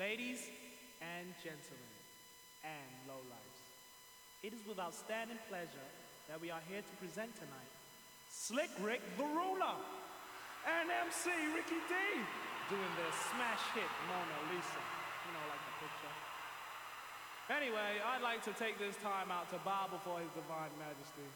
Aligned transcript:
Ladies 0.00 0.48
and 1.04 1.28
gentlemen, 1.44 1.92
and 2.64 2.88
lowlifes, 3.04 3.60
it 4.40 4.56
is 4.56 4.64
with 4.64 4.80
outstanding 4.80 5.36
pleasure 5.44 5.88
that 6.24 6.40
we 6.40 6.48
are 6.48 6.64
here 6.72 6.80
to 6.80 6.94
present 6.96 7.28
tonight 7.36 7.72
Slick 8.32 8.72
Rick 8.80 9.04
the 9.20 9.28
Ruler 9.28 9.76
and 10.64 10.88
MC 10.88 11.28
Ricky 11.52 11.76
D 11.84 11.92
doing 12.72 12.92
their 12.96 13.12
smash 13.28 13.60
hit 13.76 13.92
Mona 14.08 14.40
Lisa. 14.48 14.80
You 15.28 15.36
know, 15.36 15.44
like 15.52 15.64
the 15.68 15.76
picture. 15.84 16.16
Anyway, 17.52 18.00
I'd 18.00 18.24
like 18.24 18.40
to 18.48 18.56
take 18.56 18.80
this 18.80 18.96
time 19.04 19.28
out 19.28 19.52
to 19.52 19.60
bow 19.68 19.92
before 19.92 20.24
His 20.24 20.32
Divine 20.32 20.72
Majesty. 20.80 21.28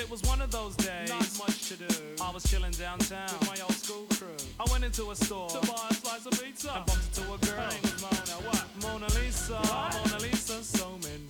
Well, 0.00 0.06
it 0.06 0.10
was 0.12 0.22
one 0.22 0.40
of 0.40 0.50
those 0.50 0.74
days. 0.76 1.10
Not 1.10 1.28
much 1.46 1.68
to 1.68 1.76
do. 1.76 1.94
I 2.22 2.30
was 2.30 2.42
chilling 2.44 2.72
downtown 2.72 3.28
with 3.38 3.48
my 3.50 3.60
old 3.60 3.74
school 3.74 4.06
crew. 4.16 4.34
I 4.58 4.64
went 4.72 4.82
into 4.82 5.10
a 5.10 5.14
store 5.14 5.50
to 5.50 5.60
buy 5.66 5.88
a 5.90 5.94
slice 5.94 6.24
of 6.24 6.42
pizza 6.42 6.72
and 6.74 6.86
bumped 6.86 7.18
into 7.18 7.20
a 7.20 7.36
girl. 7.36 7.60
Her 7.60 7.68
name 7.68 7.82
was 7.82 8.00
Mona. 8.00 8.36
What? 8.48 8.64
Mona 8.82 9.08
Lisa. 9.20 9.56
What? 9.56 10.10
Mona 10.10 10.22
Lisa. 10.22 10.64
So 10.64 10.96
many. 11.02 11.28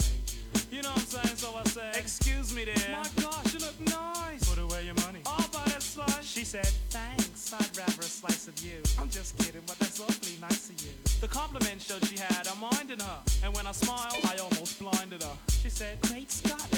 You 0.71 0.83
know 0.83 0.91
what 0.91 0.99
I'm 0.99 1.25
saying? 1.25 1.37
So 1.37 1.53
I 1.57 1.65
said, 1.65 1.97
Excuse 1.97 2.55
me, 2.55 2.65
dear. 2.65 2.77
My 2.93 3.09
gosh, 3.21 3.55
you 3.55 3.59
look 3.59 3.81
nice. 3.81 4.49
Put 4.49 4.63
away 4.63 4.85
your 4.85 4.95
money. 5.07 5.19
I'll 5.27 5.49
buy 5.49 5.65
that 5.67 5.83
slice. 5.83 6.25
She 6.25 6.45
said, 6.45 6.67
Thanks. 6.91 7.53
I'd 7.53 7.77
rather 7.77 8.03
a 8.03 8.05
slice 8.05 8.47
of 8.47 8.55
you. 8.65 8.79
I'm 9.01 9.11
just 9.11 9.37
kidding, 9.39 9.63
but 9.67 9.81
that's 9.81 9.99
awfully 9.99 10.39
nice 10.41 10.71
of 10.71 10.81
you. 10.81 10.93
The 11.21 11.27
compliment 11.27 11.83
showed 11.83 12.05
she 12.07 12.17
had 12.17 12.47
a 12.47 12.55
mind 12.55 12.93
in 12.93 13.01
her, 13.01 13.19
and 13.43 13.53
when 13.57 13.67
I 13.67 13.73
smiled, 13.73 14.15
I 14.25 14.37
almost 14.37 14.79
blinded 14.79 15.25
her. 15.25 15.37
She 15.61 15.69
said, 15.69 16.01
Great 16.03 16.31
Scott, 16.31 16.70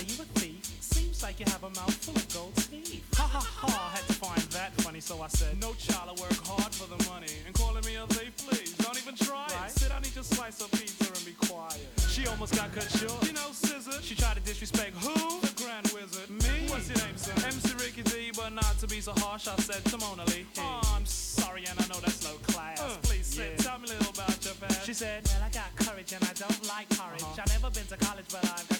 Like 1.22 1.38
you 1.38 1.46
have 1.54 1.62
a 1.62 1.70
mouth 1.70 1.94
full 2.02 2.16
of 2.16 2.26
gold 2.34 2.56
teeth. 2.56 3.06
Ha 3.14 3.22
ha 3.22 3.38
ha, 3.38 3.70
I 3.70 3.96
had 3.96 4.04
to 4.10 4.12
find 4.14 4.42
that 4.58 4.74
funny, 4.82 4.98
so 4.98 5.22
I 5.22 5.28
said, 5.28 5.54
No 5.60 5.72
child, 5.74 6.10
I 6.10 6.20
work 6.20 6.34
hard 6.42 6.74
for 6.74 6.90
the 6.90 6.98
money. 7.08 7.30
And 7.46 7.54
calling 7.54 7.84
me 7.86 7.94
a 7.94 8.04
thief, 8.10 8.34
please, 8.42 8.74
don't 8.82 8.98
even 8.98 9.14
try 9.14 9.46
it. 9.46 9.70
Sit 9.70 9.90
down, 9.90 10.02
eat 10.02 10.16
your 10.16 10.24
slice 10.24 10.60
of 10.60 10.72
pizza 10.72 11.06
and 11.06 11.22
be 11.24 11.30
quiet. 11.46 11.86
She 12.10 12.26
almost 12.26 12.56
got 12.56 12.74
cut 12.74 12.90
short. 12.98 13.22
You 13.22 13.34
know, 13.38 13.54
scissor. 13.54 14.02
She 14.02 14.16
tried 14.16 14.34
to 14.34 14.42
disrespect 14.42 14.98
who? 14.98 15.14
The 15.46 15.54
Grand 15.62 15.86
Wizard. 15.94 16.26
Me? 16.28 16.66
What's 16.66 16.90
your 16.90 16.98
name, 17.06 17.16
son? 17.16 17.38
MC 17.46 17.70
Ricky 17.78 18.02
D, 18.02 18.32
but 18.34 18.50
not 18.50 18.74
to 18.82 18.88
be 18.88 19.00
so 19.00 19.14
harsh, 19.22 19.46
I 19.46 19.54
said 19.62 19.84
to 19.94 19.98
Mona 20.02 20.26
Lee. 20.34 20.44
Oh, 20.58 20.82
I'm 20.98 21.06
sorry, 21.06 21.62
and 21.70 21.78
I 21.78 21.86
know 21.86 22.02
that's 22.02 22.26
low 22.26 22.34
class. 22.50 22.82
Uh, 22.82 22.98
please 23.06 23.26
sit, 23.26 23.58
tell 23.62 23.78
me 23.78 23.86
a 23.86 23.94
little 23.94 24.10
about 24.10 24.42
your 24.44 24.58
past. 24.58 24.84
She 24.84 24.92
said, 24.92 25.22
Well, 25.30 25.46
I 25.46 25.50
got 25.54 25.70
courage 25.86 26.12
and 26.12 26.24
I 26.24 26.34
don't 26.34 26.66
like 26.66 26.90
courage. 26.90 27.22
Uh-huh. 27.22 27.42
I've 27.46 27.54
never 27.54 27.70
been 27.70 27.86
to 27.94 27.96
college, 27.96 28.26
but 28.26 28.42
I've 28.42 28.71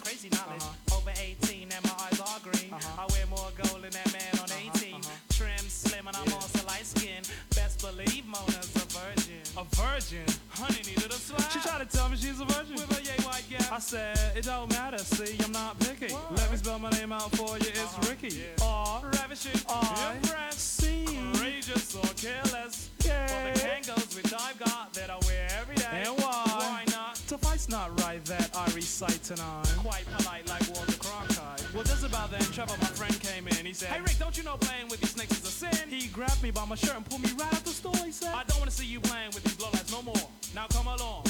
to 11.91 11.97
tell 11.97 12.09
me 12.09 12.17
she's 12.17 12.41
a 12.41 12.45
virgin. 12.45 12.75
With 12.75 12.99
a 12.99 13.03
yay 13.03 13.25
white 13.25 13.45
gap. 13.51 13.73
I 13.73 13.79
said, 13.79 14.17
it 14.37 14.45
don't 14.45 14.71
matter, 14.71 14.99
see, 14.99 15.37
I'm 15.45 15.53
not 15.53 15.79
picky. 15.81 16.15
Let 16.31 16.51
me 16.51 16.57
spell 16.57 16.79
my 16.79 16.91
name 16.91 17.13
out 17.13 17.31
for 17.37 17.59
you, 17.59 17.69
it's 17.69 17.81
uh-huh. 17.81 18.11
Ricky. 18.11 18.45
R, 18.63 19.03
ravishing, 19.15 19.61
R, 19.69 20.15
C, 20.53 21.05
courageous 21.35 21.95
or 21.95 22.07
careless. 22.15 22.91
Yeah. 23.05 23.27
For 23.27 23.59
the 23.59 23.67
Kangols 23.67 24.15
which 24.15 24.33
I've 24.33 24.59
got 24.59 24.93
that 24.95 25.11
I 25.11 25.19
wear 25.27 25.49
every 25.61 25.75
day. 25.77 26.05
And 26.07 26.19
why? 26.21 26.45
Why 26.47 26.85
not? 26.93 27.17
Suffice 27.17 27.69
not 27.69 27.99
right 28.01 28.25
that 28.27 28.51
I 28.55 28.65
recite 28.75 29.23
tonight. 29.25 29.67
Quite 29.79 30.05
polite 30.19 30.49
like 30.49 30.63
Walter 30.69 30.93
Cronkite. 30.93 31.75
Well, 31.75 31.85
just 31.85 32.05
about 32.05 32.31
then, 32.31 32.43
Trevor, 32.53 32.77
my 32.81 32.87
friend, 32.89 33.19
came 33.21 33.49
in. 33.49 33.67
He 33.67 33.73
said, 33.73 33.89
Hey 33.89 34.01
Rick, 34.01 34.19
don't 34.19 34.37
you 34.37 34.45
know 34.45 34.57
playing 34.57 34.89
with 34.89 35.01
these 35.01 35.11
snakes 35.13 35.33
is 35.33 35.45
a 35.45 35.51
sin? 35.51 35.89
He 35.89 36.09
grabbed 36.09 36.43
me 36.43 36.51
by 36.51 36.65
my 36.65 36.77
shirt 36.77 36.97
and 36.97 37.05
pulled 37.05 37.23
me 37.23 37.31
right 37.39 37.53
out 37.53 37.65
the 37.65 37.71
store. 37.71 37.97
He 38.05 38.13
said, 38.13 38.35
I 38.35 38.45
don't 38.45 38.59
want 38.59 38.71
to 38.71 38.77
see 38.77 38.87
you 38.87 39.01
playing 39.01 39.31
with 39.35 39.43
these 39.43 39.57
lowlights 39.57 39.91
no 39.91 40.03
more. 40.03 40.29
Now 40.55 40.67
come 40.69 40.87
along, 40.87 41.25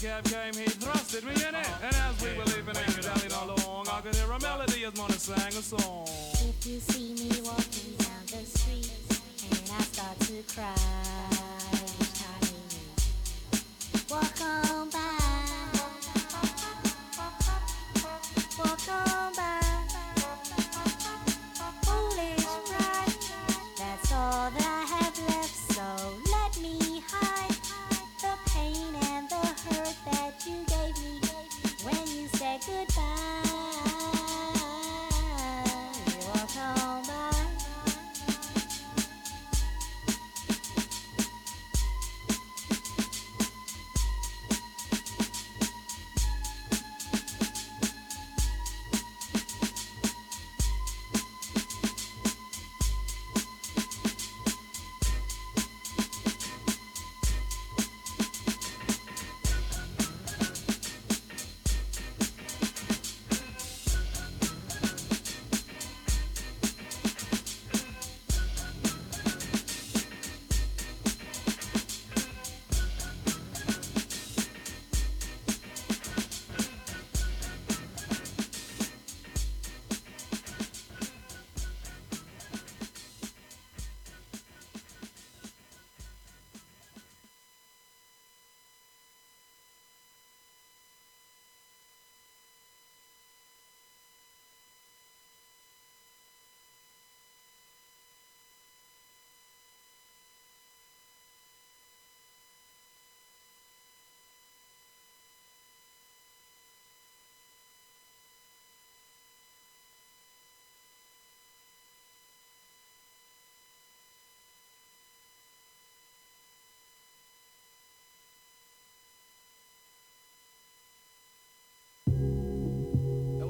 cab 0.00 0.24
came, 0.24 0.54
he 0.54 0.64
thrusted 0.70 1.24
me 1.24 1.32
in 1.32 1.54
it. 1.54 1.68
And 1.82 1.94
as 1.94 2.22
we 2.22 2.28
were 2.38 2.44
leaving 2.44 2.76
and 2.76 3.02
dallying 3.02 3.32
along, 3.32 3.88
I 3.90 4.00
could 4.00 4.14
hear 4.14 4.30
a 4.30 4.40
melody 4.40 4.84
as 4.84 4.96
Mona 4.96 5.12
sang 5.14 5.48
a 5.48 5.62
song. 5.62 6.06
If 6.06 6.66
you 6.66 6.78
see 6.78 7.14
me 7.14 7.42
walking 7.42 7.96
down 7.98 8.24
the 8.26 8.46
street 8.46 8.92
and 9.50 9.70
I 9.72 9.82
start 9.82 10.20
to 10.20 10.42
cry, 10.54 10.74
walk 14.08 14.40
on 14.40 14.90
by, 14.90 15.18
walk 18.58 18.88
on 18.88 19.34
by. 19.34 19.67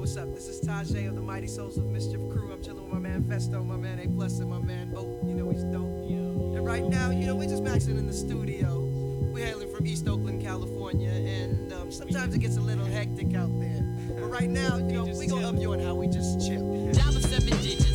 What's 0.09 0.17
up? 0.17 0.33
This 0.33 0.47
is 0.47 0.59
Tajai 0.61 1.07
of 1.07 1.13
the 1.13 1.21
Mighty 1.21 1.45
Souls 1.45 1.77
of 1.77 1.85
Mischief 1.85 2.19
crew. 2.31 2.51
I'm 2.51 2.63
chilling 2.63 2.83
with 2.83 2.91
my 2.91 2.97
man 2.97 3.21
Phesto, 3.21 3.63
my 3.63 3.77
man 3.77 3.99
A 3.99 4.07
Plus, 4.07 4.39
and 4.39 4.49
my 4.49 4.57
man 4.57 4.91
Oak. 4.97 5.19
You 5.23 5.35
know 5.35 5.51
he's 5.51 5.61
dope. 5.65 6.09
Yeah. 6.09 6.57
And 6.57 6.65
right 6.65 6.83
now, 6.83 7.11
you 7.11 7.27
know, 7.27 7.35
we're 7.35 7.47
just 7.47 7.63
maxing 7.63 7.89
in 7.89 8.07
the 8.07 8.13
studio. 8.13 8.79
We're 9.31 9.45
hailing 9.45 9.71
from 9.71 9.85
East 9.85 10.07
Oakland, 10.07 10.41
California, 10.41 11.11
and 11.11 11.71
um, 11.73 11.91
sometimes 11.91 12.33
it 12.33 12.39
gets 12.39 12.57
a 12.57 12.59
little 12.59 12.85
hectic 12.85 13.35
out 13.35 13.51
there. 13.59 13.83
But 14.19 14.31
right 14.31 14.49
now, 14.49 14.77
you 14.77 14.93
know, 14.93 15.05
we 15.05 15.27
gonna 15.27 15.47
up 15.47 15.61
you 15.61 15.73
on 15.73 15.79
how 15.79 15.93
we 15.93 16.07
just 16.07 16.39
chill. 16.39 16.91
Dollar 16.91 17.21
seven 17.21 17.61
digits, 17.61 17.88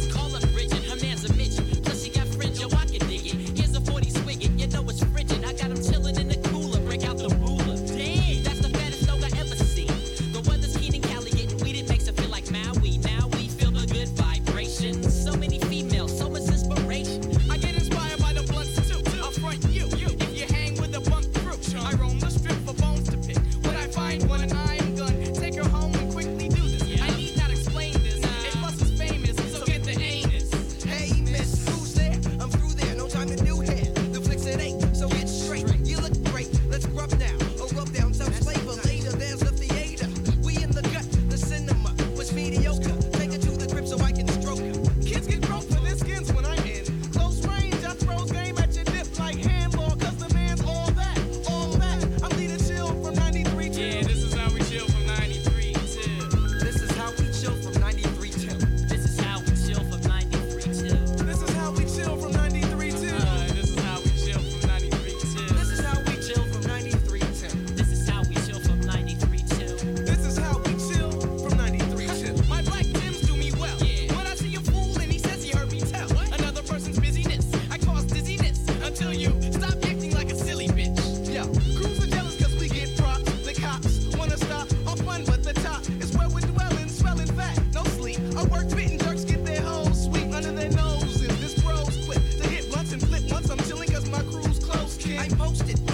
posted. 95.37 95.94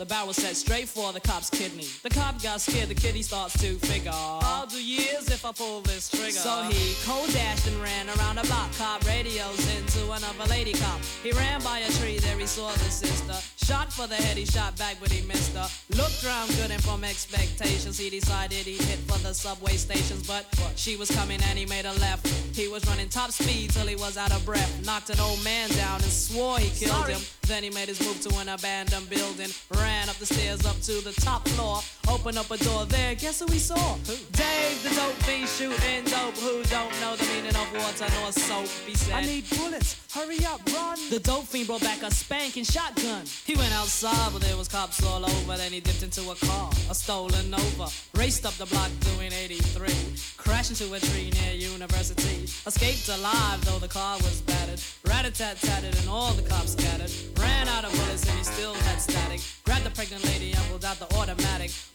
The 0.00 0.06
barrel 0.06 0.32
set 0.32 0.56
straight 0.56 0.88
for 0.88 1.12
the 1.12 1.20
cop's 1.20 1.50
kidney. 1.50 1.84
The 2.02 2.08
cop 2.08 2.42
got 2.42 2.62
scared, 2.62 2.88
the 2.88 2.94
he 2.94 3.22
starts 3.22 3.52
to 3.60 3.74
figure. 3.74 4.10
I'll 4.14 4.64
do 4.64 4.82
years 4.82 5.28
if 5.28 5.44
I 5.44 5.52
pull 5.52 5.82
this 5.82 6.08
trigger. 6.08 6.30
So 6.30 6.62
he 6.70 6.96
cold 7.04 7.30
dashed 7.34 7.66
and 7.66 7.76
ran 7.82 8.08
around 8.08 8.38
a 8.38 8.42
block. 8.44 8.72
Cop 8.78 9.06
radios 9.06 9.60
into 9.76 10.10
another 10.10 10.48
lady 10.48 10.72
cop. 10.72 11.02
He 11.22 11.32
ran 11.32 11.60
by 11.60 11.80
a 11.80 11.92
tree, 12.00 12.18
there 12.18 12.38
he 12.38 12.46
saw 12.46 12.72
the 12.72 12.90
sister. 12.90 13.59
Shot 13.64 13.92
for 13.92 14.06
the 14.06 14.14
head, 14.14 14.36
he 14.36 14.44
shot 14.44 14.76
back, 14.76 14.96
but 15.00 15.12
he 15.12 15.26
missed 15.26 15.54
her. 15.54 15.68
Looked 15.96 16.24
round 16.24 16.50
good 16.56 16.70
and 16.70 16.82
from 16.82 17.04
expectations, 17.04 17.98
he 17.98 18.10
decided 18.10 18.66
he'd 18.66 18.82
hit 18.82 18.98
for 19.00 19.18
the 19.18 19.32
subway 19.32 19.76
stations. 19.76 20.26
But 20.26 20.46
she 20.76 20.96
was 20.96 21.10
coming 21.10 21.40
and 21.48 21.58
he 21.58 21.66
made 21.66 21.84
a 21.84 21.92
left. 22.00 22.26
He 22.56 22.68
was 22.68 22.84
running 22.86 23.08
top 23.08 23.30
speed 23.30 23.70
till 23.70 23.86
he 23.86 23.96
was 23.96 24.16
out 24.16 24.32
of 24.32 24.44
breath. 24.44 24.84
Knocked 24.84 25.10
an 25.10 25.20
old 25.20 25.42
man 25.44 25.68
down 25.70 26.02
and 26.02 26.10
swore 26.10 26.58
he 26.58 26.70
killed 26.70 27.08
him. 27.08 27.20
Then 27.42 27.62
he 27.64 27.70
made 27.70 27.88
his 27.88 28.00
move 28.00 28.20
to 28.22 28.38
an 28.38 28.48
abandoned 28.48 29.10
building. 29.10 29.50
Ran 29.74 30.08
up 30.08 30.16
the 30.16 30.26
stairs 30.26 30.64
up 30.64 30.80
to 30.82 31.02
the 31.02 31.12
top 31.20 31.46
floor. 31.48 31.80
Opened 32.08 32.38
up 32.38 32.50
a 32.50 32.56
door 32.58 32.86
there. 32.86 33.14
Guess 33.14 33.40
who 33.40 33.46
we 33.46 33.58
saw? 33.58 33.96
Dave, 34.32 34.82
the 34.84 34.90
dope 34.94 35.14
fiend 35.26 35.48
shooting 35.48 36.04
dope. 36.04 36.36
Who 36.38 36.62
don't 36.64 36.92
know 37.00 37.16
the 37.16 37.24
meaning 37.34 37.56
of 37.56 37.66
water 37.74 38.06
nor 38.20 38.30
soap? 38.32 38.68
He 38.86 38.94
said. 38.94 39.14
I 39.14 39.22
need 39.22 39.50
bullets. 39.50 39.96
Hurry 40.14 40.44
up, 40.44 40.60
run. 40.72 40.98
The 41.10 41.18
dope 41.18 41.44
fiend 41.44 41.66
brought 41.66 41.82
back 41.82 42.02
a 42.02 42.10
spanking 42.12 42.64
shotgun. 42.64 43.24
He 43.44 43.54
went 43.60 43.74
outside, 43.74 44.32
but 44.32 44.40
there 44.40 44.56
was 44.56 44.68
cops 44.68 45.04
all 45.04 45.24
over. 45.24 45.56
Then 45.56 45.72
he 45.72 45.80
dipped 45.80 46.02
into 46.02 46.22
a 46.30 46.34
car, 46.46 46.70
a 46.90 46.94
stolen 46.94 47.50
Nova. 47.50 47.88
Raced 48.14 48.46
up 48.46 48.54
the 48.54 48.66
block 48.66 48.90
doing 49.00 49.32
83. 49.32 49.88
Crashed 50.36 50.70
into 50.70 50.92
a 50.94 50.98
tree 50.98 51.30
near 51.30 51.54
University. 51.54 52.48
Escaped 52.66 53.08
alive, 53.08 53.64
though 53.66 53.78
the 53.78 53.88
car 53.88 54.16
was 54.18 54.40
battered. 54.42 54.80
Rat-a-tat-tatted 55.06 55.94
and 56.00 56.08
all 56.08 56.32
the 56.32 56.46
cops 56.48 56.72
scattered. 56.72 57.12
Ran 57.38 57.68
out 57.68 57.84
of 57.84 57.92
bullets 57.92 58.26
and 58.28 58.38
he 58.38 58.44
still 58.44 58.74
had 58.74 58.98
static. 59.00 59.40
Grabbed 59.64 59.84
the 59.84 59.90
pregnant 59.90 60.24
lady 60.24 60.52
and 60.52 60.62
pulled 60.68 60.84
out 60.84 60.98
the 60.98 61.10
automatic. 61.16 61.70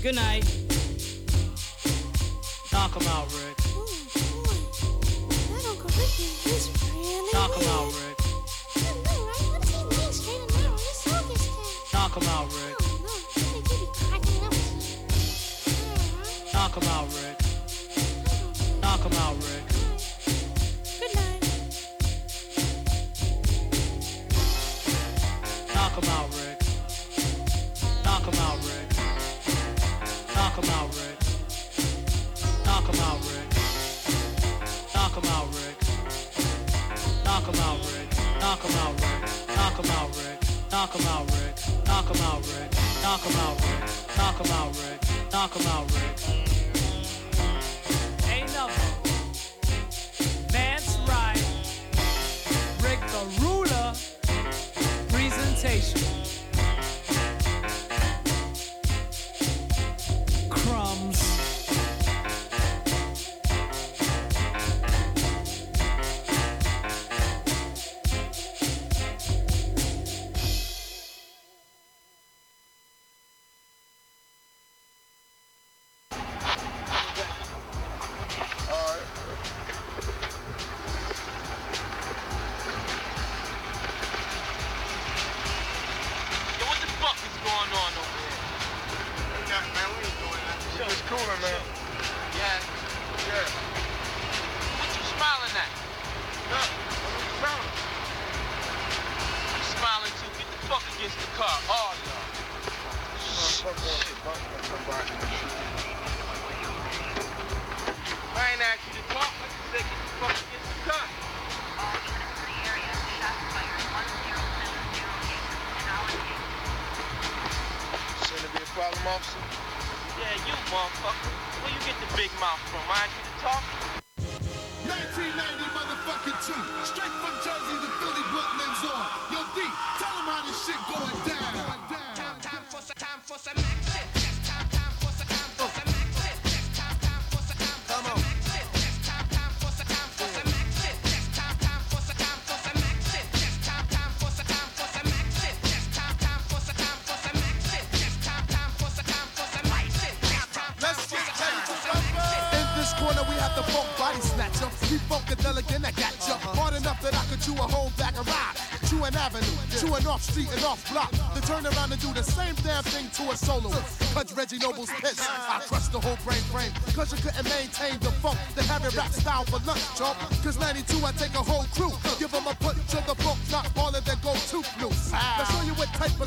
Good 0.00 0.14
night. 0.14 0.44
Knock 2.72 2.96
'em 2.96 3.06
out, 3.08 3.26
Rick. 3.34 3.58
Ooh, 3.74 3.84
boy. 4.44 4.54
That 5.50 5.64
Uncle 5.66 5.90
Ricky, 5.98 6.22
he's 6.44 6.70
really 6.94 7.32
Knock 7.32 7.50
weird. 7.56 7.68
out, 7.68 7.92
Rick. 7.92 8.18
I 8.76 8.94
know, 8.94 9.18
right? 9.26 9.42
What's 9.50 9.70
he 9.70 9.78
mean, 9.84 10.12
straight 10.12 10.40
and 10.40 10.50
narrow? 10.54 10.76
He's 10.76 10.98
so 11.02 11.10
scared. 11.10 11.92
Knock 11.92 12.16
'em 12.16 12.28
out, 12.28 12.46
Rick. 12.52 12.76
Oh, 12.80 12.84
don't. 13.02 13.24
I 13.34 13.40
think 13.40 13.66
he 13.68 13.74
be 13.76 13.86
cracking 13.92 14.40
up. 14.46 14.54
Alright. 16.14 16.54
Knock 16.54 16.74
'em 16.76 16.88
out, 16.94 17.08
Rick. 17.18 17.36
Knock 18.80 19.04
'em 19.04 19.16
out, 19.18 19.36
Rick. 19.42 19.87
Knock 38.48 38.64
'em 38.64 38.76
out, 38.76 38.94
Rick. 38.94 39.56
Knock 39.56 39.78
'em 39.78 39.90
out, 39.90 40.16
Rick. 40.16 40.40
Knock 40.70 40.94
'em 40.96 41.06
out, 41.06 41.26
Rick. 41.32 41.54
Knock 41.84 42.10
'em 42.10 42.22
out, 42.22 42.46
Rick. 42.46 42.70
Knock 43.02 43.26
'em 43.26 43.36
out, 43.36 43.60
Rick. 43.60 44.16
Knock 44.16 44.40
'em 44.40 44.52
out, 44.52 44.76
Rick. 44.78 45.00
Knock 45.30 45.56
'em 45.56 45.66
out, 45.66 45.92
Rick. 45.92 46.16
Ain't 48.32 48.50
nothing. 48.54 48.94
That's 50.50 50.96
right. 51.06 51.44
Rick 52.80 53.00
the 53.12 53.22
Ruler. 53.42 53.92
Presentation. 55.10 56.17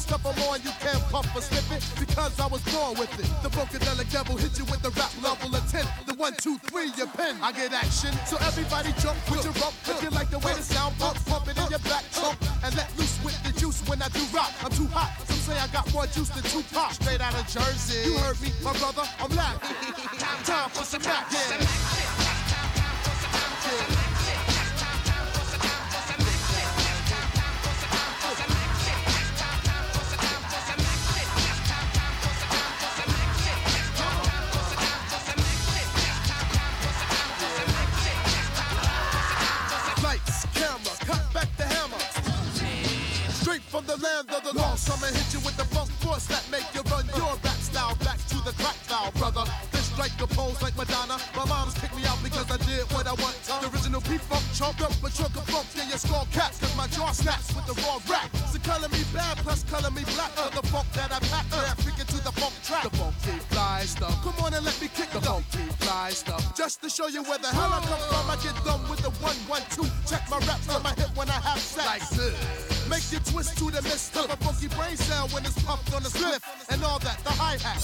Stuff 0.02 0.26
I'm 0.26 0.38
on. 0.50 0.62
You 0.64 0.74
can't 0.82 1.02
puff 1.14 1.30
or 1.36 1.42
slip 1.42 1.66
it 1.72 1.84
because 2.00 2.40
I 2.40 2.48
was 2.48 2.62
born 2.74 2.98
with 2.98 3.14
it. 3.20 3.30
The 3.46 3.50
funkadelic 3.50 4.12
devil 4.12 4.36
hit 4.36 4.58
you 4.58 4.66
with 4.66 4.82
the 4.82 4.90
rap 4.98 5.14
level 5.22 5.56
of 5.56 5.64
10. 5.72 5.86
The 6.08 6.16
one, 6.16 6.34
two, 6.34 6.58
three, 6.70 6.90
your 6.98 7.08
pen. 7.08 7.38
I 7.42 7.52
get 7.52 7.74
action. 7.74 8.12
So 8.26 8.38
everybody 8.42 8.92
jump 9.00 9.18
with 9.30 9.46
your 9.46 9.54
rump. 9.62 9.76
If 9.86 10.02
you 10.02 10.10
like 10.10 10.30
the 10.30 10.40
way 10.40 10.54
the 10.54 10.64
sound 10.64 10.98
pump, 10.98 11.18
pump 11.26 11.48
it 11.48 11.58
in 11.58 11.68
your 11.70 11.84
back 11.86 12.04
trunk. 12.12 12.38
And 12.64 12.76
let 12.76 12.90
loose 12.98 13.22
with 13.24 13.38
the 13.44 13.54
juice 13.58 13.82
when 13.88 14.02
I 14.02 14.10
do 14.10 14.24
rock. 14.34 14.52
I'm 14.64 14.72
too 14.72 14.88
hot. 14.88 15.14
Some 15.28 15.38
say 15.38 15.58
I 15.58 15.68
got 15.68 15.86
more 15.94 16.08
juice 16.08 16.30
than 16.30 16.44
two 16.44 16.66
Tupac. 16.66 16.94
Straight 16.94 17.22
out 17.22 17.38
of 17.38 17.46
Jersey. 17.48 18.10
You 18.10 18.18
heard 18.18 18.40
me, 18.42 18.50
my 18.64 18.74
brother. 18.78 19.06
I'm 19.20 19.32
laughing. 19.36 19.78
Time 20.46 20.70
for 20.70 20.84
some 20.84 21.02
action. 21.06 21.62
Lights, 23.72 24.11
of 44.30 44.44
the 44.44 44.54
lost. 44.54 44.90
I'ma 44.92 45.08
hit 45.08 45.34
you 45.34 45.40
with 45.42 45.58
the 45.58 45.66
funk 45.74 45.90
force 46.04 46.26
that 46.28 46.46
make 46.52 46.68
you 46.76 46.82
run 46.92 47.06
your 47.18 47.34
rap 47.42 47.58
style 47.58 47.96
back 48.06 48.20
to 48.30 48.38
the 48.46 48.54
crack 48.54 48.78
style, 48.86 49.12
brother. 49.18 49.44
Then 49.72 49.82
strike 49.82 50.14
your 50.20 50.28
pose 50.28 50.62
like 50.62 50.78
Madonna. 50.78 51.18
My 51.36 51.46
mom's 51.46 51.74
picked 51.80 51.96
me 51.96 52.06
out 52.06 52.22
because 52.22 52.46
I 52.52 52.58
did 52.70 52.86
what 52.94 53.08
I 53.08 53.16
want. 53.18 53.34
The 53.42 53.70
original 53.74 54.02
P-Funk 54.02 54.44
chunk 54.54 54.82
up, 54.82 54.94
but 55.02 55.18
of 55.18 55.34
funk 55.50 55.68
in 55.82 55.90
your 55.90 55.98
skull 55.98 56.28
caps. 56.32 56.60
Cause 56.60 56.76
my 56.78 56.88
jaw 56.88 57.12
snaps 57.12 57.56
with 57.56 57.66
the 57.66 57.76
raw 57.82 57.98
rap. 58.06 58.30
So 58.52 58.60
color 58.60 58.90
me 58.90 59.02
bad, 59.14 59.38
plus 59.42 59.64
color 59.66 59.90
me 59.90 60.04
black. 60.14 60.32
For 60.38 60.54
the 60.54 60.64
funk 60.70 60.88
that 60.94 61.12
I 61.12 61.20
pack, 61.32 61.46
yeah, 61.50 61.71
to 66.78 66.90
show 66.90 67.08
you 67.08 67.24
where 67.24 67.38
the 67.38 67.48
hell 67.48 67.74
I 67.74 67.80
come 67.82 68.00
from, 68.08 68.30
I 68.30 68.36
get 68.44 68.56
done 68.64 68.82
with 68.90 69.02
the 69.02 69.10
one, 69.20 69.36
one, 69.48 69.64
two. 69.72 69.88
Check 70.08 70.24
my 70.30 70.38
raps 70.46 70.70
on 70.70 70.84
my 70.84 70.94
hip 70.94 71.10
when 71.16 71.30
I 71.30 71.40
have 71.42 71.60
sex. 71.60 71.86
Like 71.86 72.10
this. 72.10 72.88
Make 72.88 73.12
you 73.12 73.20
twist 73.32 73.58
to 73.58 73.72
the 73.72 73.82
mist 73.82 74.16
of 74.18 74.30
a 74.30 74.38
funky 74.38 74.68
brain 74.76 74.96
cell 74.96 75.28
when 75.30 75.44
it's 75.44 75.58
pumped 75.64 75.94
on 75.94 76.04
the 76.04 76.10
spliff 76.10 76.44
and 76.70 76.84
all 76.84 77.00
that, 77.00 77.18
the 77.24 77.32
hi-hat. 77.32 77.82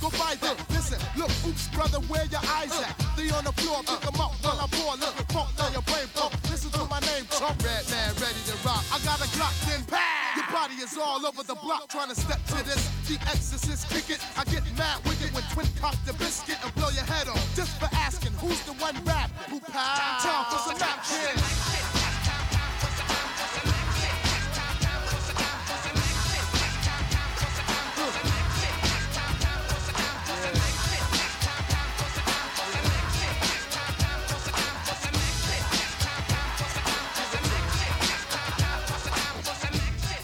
Go 0.00 0.08
by 0.16 0.34
that, 0.40 0.56
listen, 0.70 0.96
look, 1.16 1.28
oops, 1.44 1.68
brother, 1.68 2.00
where 2.08 2.24
your 2.32 2.40
eyes 2.56 2.72
at? 2.80 2.96
They 3.16 3.28
on 3.30 3.44
the 3.44 3.52
floor, 3.60 3.82
pick 3.84 4.00
'em 4.00 4.20
up 4.20 4.32
while 4.40 4.56
I 4.56 4.66
pour, 4.72 4.96
look, 4.96 5.16
funk 5.32 5.56
down 5.56 5.72
your 5.72 5.82
brain 5.82 6.08
pump. 6.14 6.32
Listen 6.48 6.70
to 6.72 6.84
my 6.86 7.00
name, 7.00 7.26
Trump, 7.28 7.60
Redman, 7.60 8.14
ready 8.16 8.40
to 8.48 8.56
rock. 8.64 8.84
I 8.92 8.98
got 9.04 9.20
a 9.20 9.28
Glock, 9.36 9.52
then 9.68 9.84
pow! 9.84 10.20
Your 10.36 10.46
body 10.52 10.74
is 10.76 10.96
all 10.96 11.26
over 11.26 11.42
the 11.42 11.56
block 11.56 11.88
trying 11.88 12.08
to 12.08 12.14
step 12.14 12.38
to 12.46 12.62
this. 12.64 12.88
The 13.08 13.18
exorcist 13.26 13.88
kick 13.90 14.10
it. 14.10 14.20
I 14.36 14.44
get 14.44 14.62
mad 14.78 15.02
wicked 15.04 15.34
when 15.34 15.42
twin 15.52 15.66
cock 15.80 15.96
the 16.06 16.12
biscuit 16.14 16.56
and 16.62 16.72
blow 16.76 16.88
your 16.90 17.04
head 17.04 17.26
off. 17.26 17.42
Just 17.56 17.72
for 17.80 17.88
asking, 17.92 18.19
who's 18.40 18.60
the 18.62 18.72
one 18.74 18.96
rap? 19.04 19.30
Who 19.50 19.60
pow? 19.60 20.18
Time 20.22 20.44
for 20.50 20.58
some 20.70 20.88
action. 20.88 22.40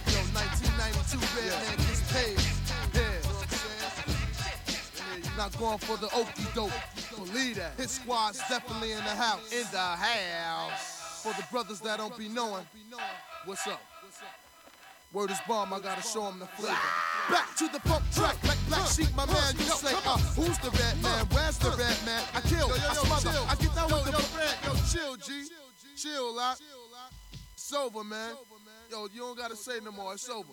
Yo, 0.06 0.20
1992 0.32 1.18
Red 1.34 1.50
Man 1.62 1.76
gets 1.76 2.12
paid. 2.12 2.38
Yeah. 2.94 3.02
You 3.02 3.28
know 3.28 3.34
what 3.34 3.46
I'm 3.46 4.34
saying? 4.38 5.22
Yeah, 5.24 5.36
Not 5.36 5.58
going 5.58 5.78
for 5.78 5.96
the 5.96 6.06
okey 6.14 6.46
doke. 6.54 6.95
Believe 7.26 7.56
that. 7.56 7.72
His 7.76 7.90
squad's 7.90 8.38
definitely 8.48 8.92
in 8.92 8.98
the 8.98 9.10
house. 9.10 9.52
In 9.52 9.66
the 9.72 9.78
house. 9.78 11.22
For 11.22 11.32
the 11.32 11.46
brothers 11.50 11.80
that 11.80 11.98
don't 11.98 12.16
be 12.16 12.28
knowing, 12.28 12.64
what's 13.46 13.66
up? 13.66 13.80
Word 15.12 15.30
is 15.30 15.38
bomb, 15.48 15.72
I 15.72 15.80
gotta 15.80 16.02
show 16.02 16.24
them 16.24 16.38
the 16.38 16.46
flavor. 16.46 16.76
Back 17.30 17.56
to 17.56 17.68
the 17.68 17.80
funk 17.80 18.04
track, 18.12 18.36
like 18.44 18.58
Black 18.68 18.86
Sheep, 18.88 19.08
my 19.16 19.26
man. 19.26 19.54
You 19.56 19.64
say, 19.64 19.94
uh, 20.06 20.18
who's 20.36 20.58
the 20.58 20.70
Redman? 20.70 21.26
Where's 21.32 21.58
the 21.58 21.70
Redman? 21.70 22.22
I 22.34 22.40
kill, 22.42 22.70
I 22.70 22.94
smother, 22.94 23.38
I 23.48 23.54
get 23.56 23.74
down 23.74 23.90
with 23.90 24.04
the 24.04 24.38
red. 24.38 24.54
Yo, 24.64 24.74
chill, 24.86 25.16
G. 25.16 25.48
Chill, 25.96 26.36
lot. 26.36 26.60
It's 27.54 27.72
over, 27.72 28.04
man. 28.04 28.34
Yo, 28.90 29.08
you 29.12 29.20
don't 29.20 29.38
gotta 29.38 29.56
say 29.56 29.80
no 29.82 29.90
more. 29.90 30.12
It's 30.12 30.28
over. 30.28 30.52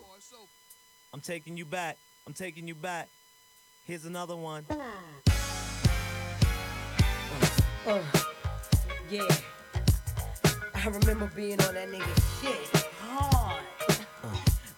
I'm 1.12 1.20
taking 1.20 1.56
you 1.56 1.64
back. 1.64 1.96
I'm 2.26 2.32
taking 2.32 2.66
you 2.66 2.74
back. 2.74 3.08
Here's 3.86 4.06
another 4.06 4.34
one. 4.34 4.64
Uh, 7.86 8.00
yeah. 9.10 9.28
I 10.74 10.88
remember 10.88 11.30
being 11.36 11.60
on 11.62 11.74
that 11.74 11.88
nigga 11.90 12.40
shit 12.40 12.84
hard. 13.00 13.62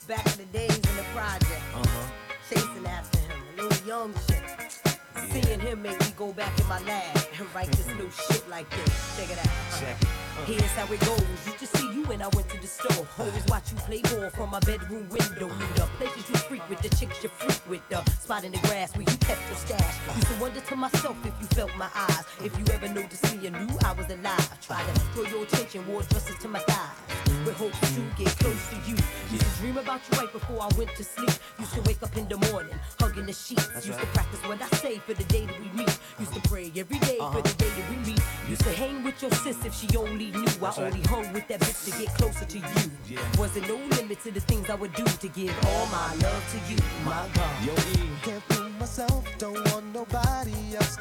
Back 0.08 0.26
in 0.26 0.38
the 0.38 0.58
days 0.58 0.74
in 0.76 0.96
the 0.96 1.04
project, 1.14 1.62
Uh-huh. 1.74 2.06
chasing 2.48 2.86
after 2.86 3.18
him, 3.18 3.42
a 3.58 3.62
little 3.62 3.86
young 3.86 4.14
shit. 4.28 4.95
Seeing 5.30 5.60
him 5.60 5.82
make 5.82 5.98
me 6.00 6.06
go 6.16 6.32
back 6.32 6.58
in 6.60 6.66
my 6.66 6.80
lab 6.82 7.16
and 7.38 7.54
write 7.54 7.70
this 7.72 7.86
new 7.88 8.10
shit 8.10 8.48
like 8.48 8.68
this. 8.70 9.16
Check 9.16 9.30
it 9.30 9.38
out. 9.38 9.46
Uh, 9.46 9.80
Check 9.80 10.02
it. 10.02 10.08
Uh. 10.08 10.44
Here's 10.46 10.72
how 10.72 10.92
it 10.92 11.00
goes. 11.00 11.46
Used 11.46 11.58
to 11.58 11.66
see 11.66 11.92
you 11.92 12.04
when 12.04 12.22
I 12.22 12.28
went 12.28 12.48
to 12.50 12.60
the 12.60 12.66
store. 12.66 13.06
Always 13.18 13.46
watch 13.46 13.72
you 13.72 13.78
play 13.78 14.00
ball 14.02 14.30
from 14.30 14.50
my 14.50 14.60
bedroom 14.60 15.08
window. 15.08 15.48
The 15.74 15.88
places 15.98 16.28
you 16.28 16.36
freak 16.36 16.68
with, 16.68 16.80
the 16.80 16.88
chicks 16.96 17.22
you 17.22 17.28
freak 17.28 17.60
with, 17.68 17.88
the 17.88 18.04
spot 18.10 18.44
in 18.44 18.52
the 18.52 18.58
grass 18.58 18.94
where 18.94 19.02
you 19.08 19.16
kept 19.18 19.40
your 19.48 19.56
stash. 19.56 19.96
Used 20.16 20.28
to 20.28 20.34
wonder 20.40 20.60
to 20.60 20.76
myself 20.76 21.16
if 21.24 21.34
you 21.40 21.46
felt 21.48 21.74
my 21.76 21.88
eyes. 21.94 22.24
If 22.44 22.56
you 22.58 22.64
ever 22.72 22.88
noticed 22.88 23.24
me 23.36 23.46
and 23.46 23.66
knew 23.66 23.78
I 23.84 23.92
was 23.92 24.06
alive. 24.10 24.60
Try 24.60 24.82
to 24.82 25.00
draw 25.14 25.24
your 25.30 25.42
attention, 25.44 25.86
wore 25.88 26.02
dresses 26.02 26.38
to 26.38 26.48
my 26.48 26.60
thighs. 26.60 27.05
With 27.46 27.54
hopes 27.59 27.78
to 27.94 28.00
get 28.18 28.37
close 28.40 28.70
to 28.70 28.76
you. 28.90 28.96
Used 29.30 29.44
to 29.44 29.61
dream 29.61 29.78
about 29.78 30.00
you 30.11 30.18
right 30.18 30.32
before 30.32 30.62
I 30.62 30.68
went 30.76 30.90
to 30.96 31.04
sleep. 31.04 31.30
Used 31.61 31.74
to 31.74 31.82
wake 31.82 32.02
up 32.02 32.16
in 32.16 32.26
the 32.26 32.38
morning, 32.50 32.74
hugging 32.98 33.24
the 33.24 33.32
sheets. 33.32 33.68
That's 33.68 33.87
Used 33.87 34.00
right. 34.00 34.04
to 34.04 34.14
practice 34.14 34.40
what 34.48 34.61
I 34.61 34.66
say 34.78 34.98
for 34.98 35.14
the 35.14 35.22
day 35.24 35.46
that 35.46 35.61
we 35.61 35.68
meet. 35.78 35.96
Used 36.18 36.35
to 36.35 36.40
pray 36.40 36.72
every 36.76 36.98
day 36.98 37.18
for 37.18 37.22
uh-huh. 37.22 37.42
the 37.42 37.54
day 37.54 37.68
that 37.68 37.88
we 37.88 37.96
meet. 37.98 38.20
Used 38.48 38.62
to 38.62 38.72
hang 38.72 39.04
with 39.04 39.22
your 39.22 39.30
sis 39.30 39.64
if 39.64 39.72
she 39.72 39.96
only 39.96 40.32
knew. 40.32 40.42
I 40.42 40.59
That's 40.59 40.78
right. 40.78 40.92
only 40.92 41.02
hung 41.06 41.32
with 41.32 41.46
that 41.46 41.61
bitch 41.61 41.85
to 41.85 42.02
get 42.02 42.12
closer 42.16 42.46
to 42.46 42.59
you. 42.59 42.90
Yeah. 43.09 43.20
Wasn't 43.38 43.68
no 43.68 43.76
limit 43.96 44.20
to 44.24 44.32
the 44.32 44.40
things 44.40 44.68
I 44.68 44.74
would 44.74 44.92
do 44.94 45.04
to 45.04 45.28
give 45.28 45.54
all 45.66 45.87
my 45.87 46.14
love 46.14 46.44
to 46.50 46.59
you, 46.68 46.78
my 47.04 47.28
God. 47.32 47.64
Yo, 47.64 47.72
E. 47.74 48.11
Can't 48.22 48.42
fool 48.48 48.70
myself, 48.70 49.24
don't 49.38 49.54
want 49.70 49.87
nobody 49.94 50.16
else 50.16 50.36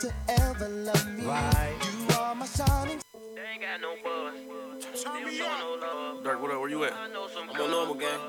to 0.06 0.14
ever 0.28 0.70
love 0.70 1.18
me. 1.18 1.26
Right. 1.26 1.76
You 1.84 2.16
are 2.16 2.36
my 2.36 2.46
shining 2.46 3.02
They 3.34 3.42
ain't 3.42 3.62
got 3.62 3.82
no 3.82 3.96
buzz. 4.04 5.04
Turn 5.04 5.26
me 5.26 5.40
no 5.40 5.78
love. 5.82 6.24
Durk, 6.24 6.40
what 6.42 6.52
up? 6.52 6.60
Where 6.60 6.70
you 6.70 6.84
at? 6.84 6.94
I 6.94 7.08
know 7.08 7.28
some 7.28 7.50
I'm 7.50 7.60
on 7.62 7.72
normal 7.72 7.96
gang. 7.96 8.20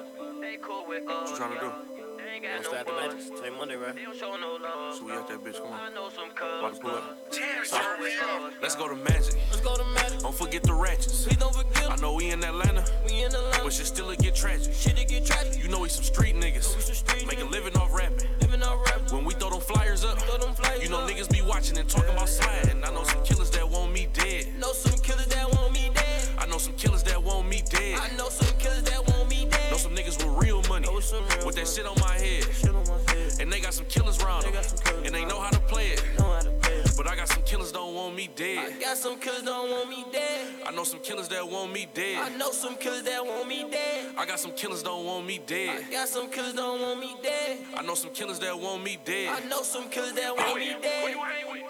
They 0.41 0.57
cool 0.63 0.87
with 0.89 1.07
us. 1.07 1.09
What 1.09 1.31
you 1.31 1.37
trying 1.37 1.55
to 1.55 1.61
do? 1.61 2.16
They 2.27 2.33
ain't 2.33 2.45
Wanna 2.45 2.57
got 2.57 2.67
start 2.67 2.87
no 2.89 3.09
the 3.09 3.15
magic? 3.15 3.37
Today 3.37 3.51
Monday, 3.57 3.77
right? 3.77 3.95
They 3.95 4.03
don't 4.03 4.17
show 4.19 4.35
no 4.37 4.59
love. 4.61 4.95
So 4.97 5.05
we 5.05 5.13
at 5.13 5.29
that 5.29 5.45
bitch, 5.45 5.63
come 5.63 5.73
I 5.73 5.87
on. 5.87 5.95
know 5.95 6.09
some 6.11 6.31
About 6.35 6.75
to 6.75 6.81
pull 6.81 6.91
up. 6.91 7.33
Show. 7.65 8.51
Let's 8.61 8.75
go 8.75 8.89
to 8.89 8.97
Magic. 8.97 9.39
Let's 9.51 9.61
go 9.61 9.77
to 9.77 9.85
magic. 9.95 10.19
Don't 10.19 10.35
forget 10.35 10.65
the 10.65 10.75
ratchets. 10.75 11.25
Please 11.25 11.37
don't 11.37 11.55
forget. 11.55 11.89
I 11.89 11.95
know 12.03 12.15
we 12.15 12.31
in 12.31 12.43
Atlanta, 12.43 12.85
We 13.07 13.23
in 13.23 13.31
the 13.31 13.39
line. 13.41 13.61
but 13.63 13.73
shit 13.73 13.87
still 13.87 14.13
get 14.17 14.35
tragic. 14.35 14.75
Shit, 14.75 14.99
it 14.99 15.07
get 15.07 15.25
tragic. 15.25 15.63
You 15.63 15.69
know 15.69 15.79
we 15.79 15.89
some 15.89 16.03
street 16.03 16.35
niggas. 16.35 16.65
some 16.65 17.29
Make 17.29 17.41
a 17.41 17.45
living 17.45 17.77
off 17.77 17.95
rapping. 17.95 18.27
Living 18.41 18.63
our 18.65 18.77
rap. 18.77 19.13
When 19.13 19.25
we 19.25 19.35
throw 19.35 19.51
them 19.51 19.61
flyers 19.61 20.05
up, 20.05 20.19
Throw 20.23 20.39
them 20.39 20.55
flyers 20.55 20.83
you 20.83 20.89
know 20.89 21.03
up. 21.03 21.09
niggas 21.11 21.31
be 21.31 21.43
watching 21.43 21.79
and 21.79 21.89
talking 21.89 22.11
about 22.13 22.29
sliding. 22.29 22.83
I 22.83 22.91
know 22.91 23.05
some 23.05 23.23
killers 23.23 23.51
that 23.51 23.69
want 23.71 23.93
me 23.93 24.09
dead. 24.13 24.49
Know 24.59 24.73
some 24.73 24.99
killers 24.99 25.27
that 25.27 25.49
want 25.53 25.73
me 25.73 25.91
dead. 25.95 26.29
I 26.39 26.47
know 26.47 26.59
some 26.59 26.75
killers 26.75 27.05
that 27.05 27.23
want 27.23 27.49
me 27.49 27.63
dead. 27.71 28.01
I 28.01 28.17
know 28.17 28.29
some 28.31 28.57
killers 28.59 28.83
that 28.83 28.99
want 28.99 29.07
me 29.07 29.13
dead. 29.13 29.16
Know 29.77 29.83
some 29.83 29.95
niggas 29.95 30.17
with 30.25 30.43
real 30.43 30.63
money, 30.71 30.89
with 30.89 31.57
that 31.57 31.69
shit 31.69 31.85
on 31.85 32.01
my 32.01 32.15
head. 32.15 32.47
And 33.39 33.53
they 33.53 33.61
got 33.61 33.75
some 33.75 33.85
killers 33.85 34.19
around 34.23 34.45
them, 34.45 34.55
and 35.05 35.15
they 35.15 35.27
know 35.27 35.39
how 35.39 35.51
to 35.51 35.59
play 35.69 35.89
it. 35.89 36.03
But 36.97 37.07
I 37.07 37.15
got 37.15 37.29
some 37.29 37.43
killers 37.43 37.73
don't 37.73 37.95
want 37.95 38.17
me 38.17 38.31
dead. 38.35 38.73
I 38.73 38.81
got 38.81 38.97
some 38.97 39.19
killers 39.19 39.43
don't 39.43 39.71
want 39.71 39.91
me 39.91 40.07
dead. 40.11 40.49
I 40.67 40.71
know 40.71 40.85
some 40.85 41.01
killers 41.01 41.29
that 41.29 41.47
want 41.47 41.75
me 41.75 41.87
dead. 41.93 42.23
I 42.25 42.35
know 42.39 42.53
some 42.53 42.77
killers 42.77 43.03
that 43.03 43.23
want 43.23 43.49
me 43.49 43.67
dead. 43.71 44.15
I 44.17 44.25
got 44.25 44.39
some 44.39 44.53
killers 44.53 44.83
don't 44.83 45.05
want 45.05 45.27
me 45.27 45.43
dead. 45.47 45.85
I 45.87 45.93
got 45.93 46.09
some 46.09 46.31
killers 46.31 46.55
don't 46.55 46.81
want 46.81 46.99
me 46.99 47.15
dead. 47.23 47.59
I 47.77 47.83
know 47.83 47.95
some 47.95 48.13
killers 48.13 48.39
that 48.39 48.59
want 48.59 48.83
me 48.83 48.97
dead. 49.05 49.29
I 49.29 49.47
know 49.47 49.63
some 49.63 49.91
killers 49.91 50.15
that 50.15 50.35
want 50.39 50.59
me 50.59 50.75
dead. 50.81 51.17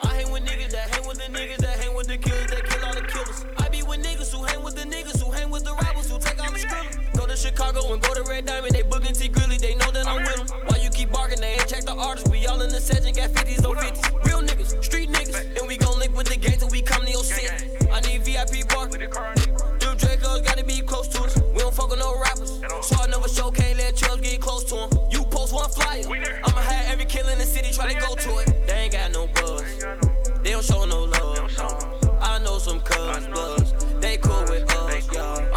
I 0.05 0.15
hang 0.15 0.31
with 0.31 0.45
niggas 0.45 0.71
that 0.71 0.95
hang 0.95 1.09
with 1.09 1.19
the 1.19 1.25
niggas 1.37 1.57
that 1.57 1.77
hang 1.81 1.97
with 1.97 2.07
the 2.07 2.19
killers 2.19 2.47
that 2.53 2.71
kill 2.71 2.85
all 2.85 2.95
the 2.95 3.03
killers. 3.03 3.45
I 3.59 3.69
be 3.69 3.83
with 3.83 4.01
niggas 4.05 4.33
who 4.33 4.45
hang 4.45 4.63
with 4.63 4.77
the 4.77 4.83
niggas 4.83 5.21
who 5.21 5.33
hang 5.33 5.51
with 5.51 5.65
the 5.65 5.75
robbers 5.75 6.09
who 6.09 6.21
take 6.21 6.41
all 6.41 6.53
the 6.53 6.61
strippers 6.61 6.96
diamond, 8.47 8.75
they 8.75 8.83
booking 8.83 9.13
T 9.13 9.29
Grilly, 9.29 9.59
they 9.59 9.75
know 9.75 9.91
that 9.91 10.07
I'm 10.07 10.23
with 10.23 10.41
'em. 10.41 10.47
Why 10.67 10.79
you 10.79 10.91
keep 10.91 11.11
barking, 11.13 11.41
they 11.41 11.53
ain't 11.53 11.69
check 11.69 11.85
the 11.85 11.95
artists. 11.95 12.31
We 12.31 12.47
all 12.47 12.61
in 12.63 12.71
the 12.71 12.81
section, 12.81 13.13
got 13.13 13.31
50s 13.31 13.65
on 13.65 13.77
50s. 13.77 14.25
Real 14.25 14.41
niggas, 14.41 14.83
street 14.83 15.11
niggas. 15.11 15.59
And 15.59 15.67
we 15.69 15.77
gon' 15.77 15.99
link 15.99 16.17
with 16.17 16.29
the 16.29 16.37
gang 16.37 16.59
till 16.59 16.69
we 16.69 16.81
come 16.83 17.05
to 17.05 17.11
your 17.11 17.25
city. 17.25 17.49
I 17.93 18.01
need 18.01 18.23
VIP 18.25 18.63
bar. 18.69 18.87
Them 18.87 19.97
Dracos 19.99 20.45
gotta 20.45 20.65
be 20.65 20.81
close 20.81 21.09
to 21.09 21.23
us. 21.25 21.37
We 21.37 21.59
don't 21.59 21.75
fuck 21.75 21.91
with 21.91 21.99
no 21.99 22.19
rappers. 22.19 22.53
So 22.83 22.97
I 23.03 23.07
never 23.09 23.29
show, 23.29 23.51
can't 23.51 23.77
let 23.79 23.97
Chubbs 23.97 24.23
get 24.23 24.41
close 24.41 24.65
to 24.65 24.77
him. 24.77 24.91
You 25.11 25.25
post 25.25 25.53
one 25.53 25.69
flyer. 25.71 26.05
I'ma 26.45 26.61
have 26.61 26.93
every 26.93 27.05
kill 27.05 27.29
in 27.29 27.39
the 27.39 27.47
city 27.47 27.73
try 27.73 27.93
to 27.93 28.01
go 28.01 28.15
to 28.15 28.39
it. 28.39 28.67
They 28.67 28.75
ain't 28.85 28.93
got 28.93 29.13
no 29.13 29.27
buzz. 29.27 29.65
They 30.43 30.53
don't 30.53 30.65
show 30.65 30.85
no 30.85 31.05
love. 31.05 31.51
I 32.21 32.39
know 32.39 32.59
some 32.59 32.81
cuz 32.81 33.27
buzz. 33.29 33.56
They 34.17 34.23
cool 34.23 34.45
with 34.49 34.65
us. 34.73 35.09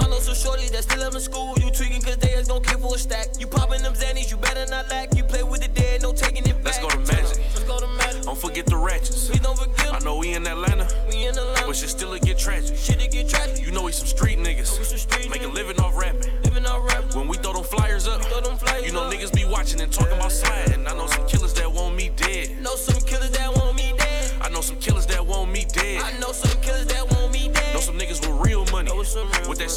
I 0.03 0.07
know 0.09 0.19
some 0.19 0.35
shorties 0.35 0.71
that 0.71 0.83
still 0.83 1.01
up 1.03 1.13
in 1.15 1.21
school. 1.21 1.55
You 1.61 1.71
tweaking 1.71 2.01
cause 2.01 2.17
they 2.17 2.31
is 2.31 2.49
gon' 2.49 2.61
kill 2.61 2.79
for 2.79 2.95
a 2.95 2.97
stack. 2.99 3.39
You 3.39 3.47
popping 3.47 3.81
them 3.83 3.93
zannies, 3.93 4.29
you 4.31 4.35
better 4.35 4.65
not 4.69 4.89
lack. 4.89 5.15
You 5.15 5.23
play 5.23 5.43
with 5.43 5.61
the 5.61 5.69
dead, 5.69 6.01
no 6.01 6.11
taking 6.11 6.45
it 6.45 6.61
back. 6.61 6.65
Let's 6.65 6.79
go 6.79 6.89
to 6.89 6.97
Magic. 6.97 7.37
Let's 7.55 7.63
go 7.63 7.79
to 7.79 7.87
Magic. 7.87 8.23
Don't 8.23 8.37
forget 8.37 8.65
the 8.65 8.75
ratchets. 8.75 9.29
We 9.29 9.39
don't 9.39 9.57
forget. 9.57 9.93
I 9.93 9.99
know 9.99 10.17
we 10.17 10.33
in 10.33 10.45
Atlanta, 10.45 10.89
We 11.07 11.25
in 11.27 11.35
line. 11.35 11.63
but 11.67 11.75
shit 11.77 11.87
still 11.89 12.17
get 12.19 12.37
tragic. 12.37 12.75
Shit, 12.75 12.99
get 13.11 13.29
tragic. 13.29 13.65
You 13.65 13.71
know 13.71 13.83
we 13.83 13.93
some 13.93 14.07
street 14.07 14.39
niggas. 14.39 15.29
Make 15.29 15.43
a 15.43 15.47
living 15.47 15.79
off 15.79 15.95
rapping. 15.97 16.29
Living 16.43 16.65
all 16.65 16.81
rap. 16.81 17.15
When 17.15 17.29
we 17.29 17.37
throw 17.37 17.53
them 17.53 17.63
flyers 17.63 18.09
up, 18.09 18.21
Throw 18.25 18.41
them 18.41 18.57
flyers 18.57 18.85
you 18.85 18.91
know 18.91 19.03
up. 19.05 19.13
niggas 19.13 19.33
be 19.33 19.45
watching 19.45 19.79
and 19.79 19.89
talking 19.91 20.17
about 20.17 20.33
sliding. 20.33 20.85
I 20.85 20.93
know 20.95 21.07
some 21.07 21.25
killers 21.27 21.53
that 21.53 21.71
want 21.71 21.95
me 21.95 22.11
dead. 22.17 22.61
Know 22.61 22.75
some 22.75 22.99
killers 23.03 23.31
that 23.31 23.55
want 23.55 23.77
me 23.77 23.93
dead. 23.97 24.33
I 24.41 24.49
know 24.49 24.59
some 24.61 24.75
killers 24.77 25.05
that 25.07 25.25
want 25.25 25.49
me 25.49 25.65
dead. 25.71 26.01
I 26.03 26.17
know 26.19 26.33
some 26.33 26.59
killers 26.61 26.78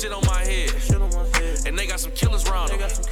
shit 0.02 0.12
on 0.12 0.26
my 0.26 0.44
head. 0.44 0.70
Shit 0.80 1.00
on 1.00 1.10
my 1.10 1.38
head. 1.38 1.66
And 1.66 1.78
they 1.78 1.86
got 1.86 2.00
some 2.00 2.10
killers 2.12 2.48
round 2.50 2.70
them. 2.70 3.11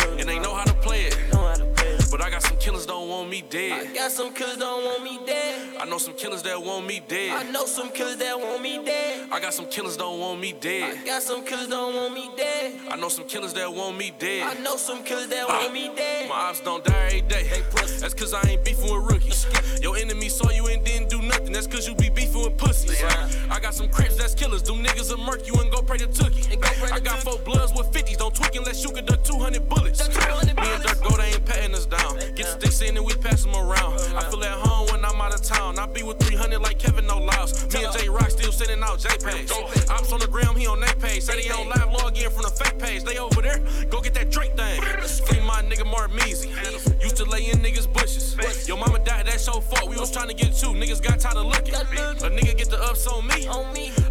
Don't 3.51 3.61
me 3.61 3.73
I 3.73 3.93
got 3.93 4.13
some 4.13 4.33
killers 4.33 4.59
that 4.59 4.65
want 4.65 5.03
me 5.03 5.19
dead. 5.27 5.77
I 5.81 5.85
know 5.85 5.99
some 5.99 6.15
killers 6.15 6.43
that 6.45 6.63
want 6.63 6.87
me 6.87 7.03
dead. 7.09 7.33
I 7.33 7.51
know 7.51 7.67
some 7.67 7.91
killers 7.91 8.17
that 8.19 8.39
want 8.39 8.63
me 8.63 8.79
dead. 8.85 9.29
I 9.33 9.41
got 9.41 9.53
some 9.53 9.67
killers 9.67 9.97
don't 9.97 10.21
want 10.21 10.41
me 10.41 10.53
dead. 10.61 10.99
I 10.99 11.05
got 11.05 11.23
some 11.23 11.45
killers 11.45 11.67
that 11.69 11.77
want 11.77 12.15
me 12.15 12.31
dead. 12.37 12.81
I 12.89 12.97
know 12.97 13.09
some 13.09 13.27
killers 13.27 13.53
that 13.55 13.75
want 13.75 13.99
me 13.99 14.13
dead. 14.19 14.57
I 14.57 14.61
know 14.63 14.77
some 14.77 15.03
killers 15.03 15.29
that 15.29 15.49
want 15.49 15.73
me 15.73 15.89
ah, 15.91 15.97
dead. 15.97 16.29
My 16.29 16.35
ops 16.37 16.61
don't 16.61 16.85
die 16.85 17.07
every 17.07 17.23
day. 17.23 17.51
That's 17.99 18.15
cause 18.15 18.35
I 18.35 18.49
ain't 18.49 18.65
beefing 18.65 18.85
with 18.85 19.11
rookies. 19.11 19.47
Your 19.83 19.97
enemy 19.97 20.29
saw 20.29 20.51
you 20.51 20.67
and 20.69 20.85
didn't 20.85 21.09
do 21.11 21.21
nothing. 21.21 21.53
That's 21.53 21.67
cause 21.67 21.89
you 21.89 21.95
be 21.97 22.09
beefing 22.09 22.43
with 22.45 22.57
pussies. 22.57 23.03
I 23.51 23.59
got 23.59 23.75
some 23.75 23.89
crips 23.89 24.17
that's 24.17 24.35
killers. 24.35 24.63
Them 24.63 24.85
niggas 24.85 25.11
will 25.11 25.25
murk 25.25 25.47
you 25.49 25.55
and 25.55 25.73
go 25.73 25.83
pray 25.83 25.99
to 25.99 26.07
Tookie. 26.07 26.53
And 26.53 26.63
go 26.63 26.69
pray 26.79 26.89
to 26.89 26.95
I 26.95 27.01
got 27.01 27.19
four 27.19 27.39
bloods 27.39 27.73
with 27.73 27.91
50s. 27.91 28.17
Don't 28.17 28.35
tweak 28.35 28.55
unless 28.55 28.85
you 28.85 28.91
can 28.91 29.05
duck 29.07 29.25
200 29.25 29.69
bullets. 29.69 30.07
200 30.07 30.57
Me 30.57 30.63
and. 30.73 30.83
Durk 30.85 31.03
go, 31.03 31.17
they 31.17 31.33
ain't 31.33 31.45
patting 31.45 31.75
us 31.75 31.87
down. 31.87 32.19
Get 32.37 32.47
sticks 32.47 32.81
in 32.83 32.97
and 32.97 33.05
we 33.05 33.15
pass 33.15 33.40
around. 33.49 33.95
I 34.15 34.29
feel 34.31 34.43
at 34.45 34.59
home 34.59 34.89
when 34.91 35.05
I'm 35.05 35.21
out 35.21 35.35
of 35.35 35.43
town. 35.43 35.79
I 35.79 35.87
be 35.87 36.03
with 36.03 36.19
300 36.19 36.59
like 36.61 36.79
Kevin 36.79 37.07
No 37.07 37.19
Louse. 37.19 37.73
Me 37.73 37.85
and 37.85 37.97
J 37.97 38.09
Rock 38.09 38.31
still 38.31 38.53
sending 38.53 38.83
out 38.83 38.99
JPEGs. 38.99 39.91
Ops 39.91 40.13
on 40.13 40.21
the 40.21 40.27
gram, 40.27 40.55
he 40.57 40.67
on 40.67 40.81
their 40.81 40.95
page. 40.95 41.23
Say 41.23 41.43
they 41.43 41.51
on 41.51 41.69
live 41.69 41.93
log 41.93 42.17
in 42.17 42.31
from 42.31 42.43
the 42.43 42.51
fake 42.51 42.79
page. 42.79 43.05
They 43.05 43.19
over 43.19 43.43
there, 43.43 43.61
go 43.91 44.01
get 44.01 44.15
that 44.15 44.31
Drake 44.31 44.57
thing. 44.57 44.83
Free 44.83 45.41
my 45.41 45.63
nigga 45.63 45.91
Mark 45.91 46.11
Measy. 46.13 46.51
Used 47.03 47.17
to 47.17 47.25
lay 47.25 47.51
in 47.51 47.59
niggas 47.59 47.91
bushes. 47.93 48.37
Your 48.69 48.77
mama 48.77 48.99
died, 49.01 49.27
that's 49.27 49.47
your 49.47 49.61
fault. 49.63 49.89
We 49.89 49.97
was 49.97 50.11
trying 50.11 50.29
to 50.29 50.35
get 50.35 50.55
two. 50.55 50.69
Niggas 50.69 51.03
got 51.03 51.21
tired 51.21 51.37
of 51.37 51.47
looking. 51.47 51.75
A 51.75 51.79
nigga 51.79 52.57
get 52.57 52.71
the 52.71 52.81
ups 52.83 53.07
on 53.07 53.27
me. 53.27 53.47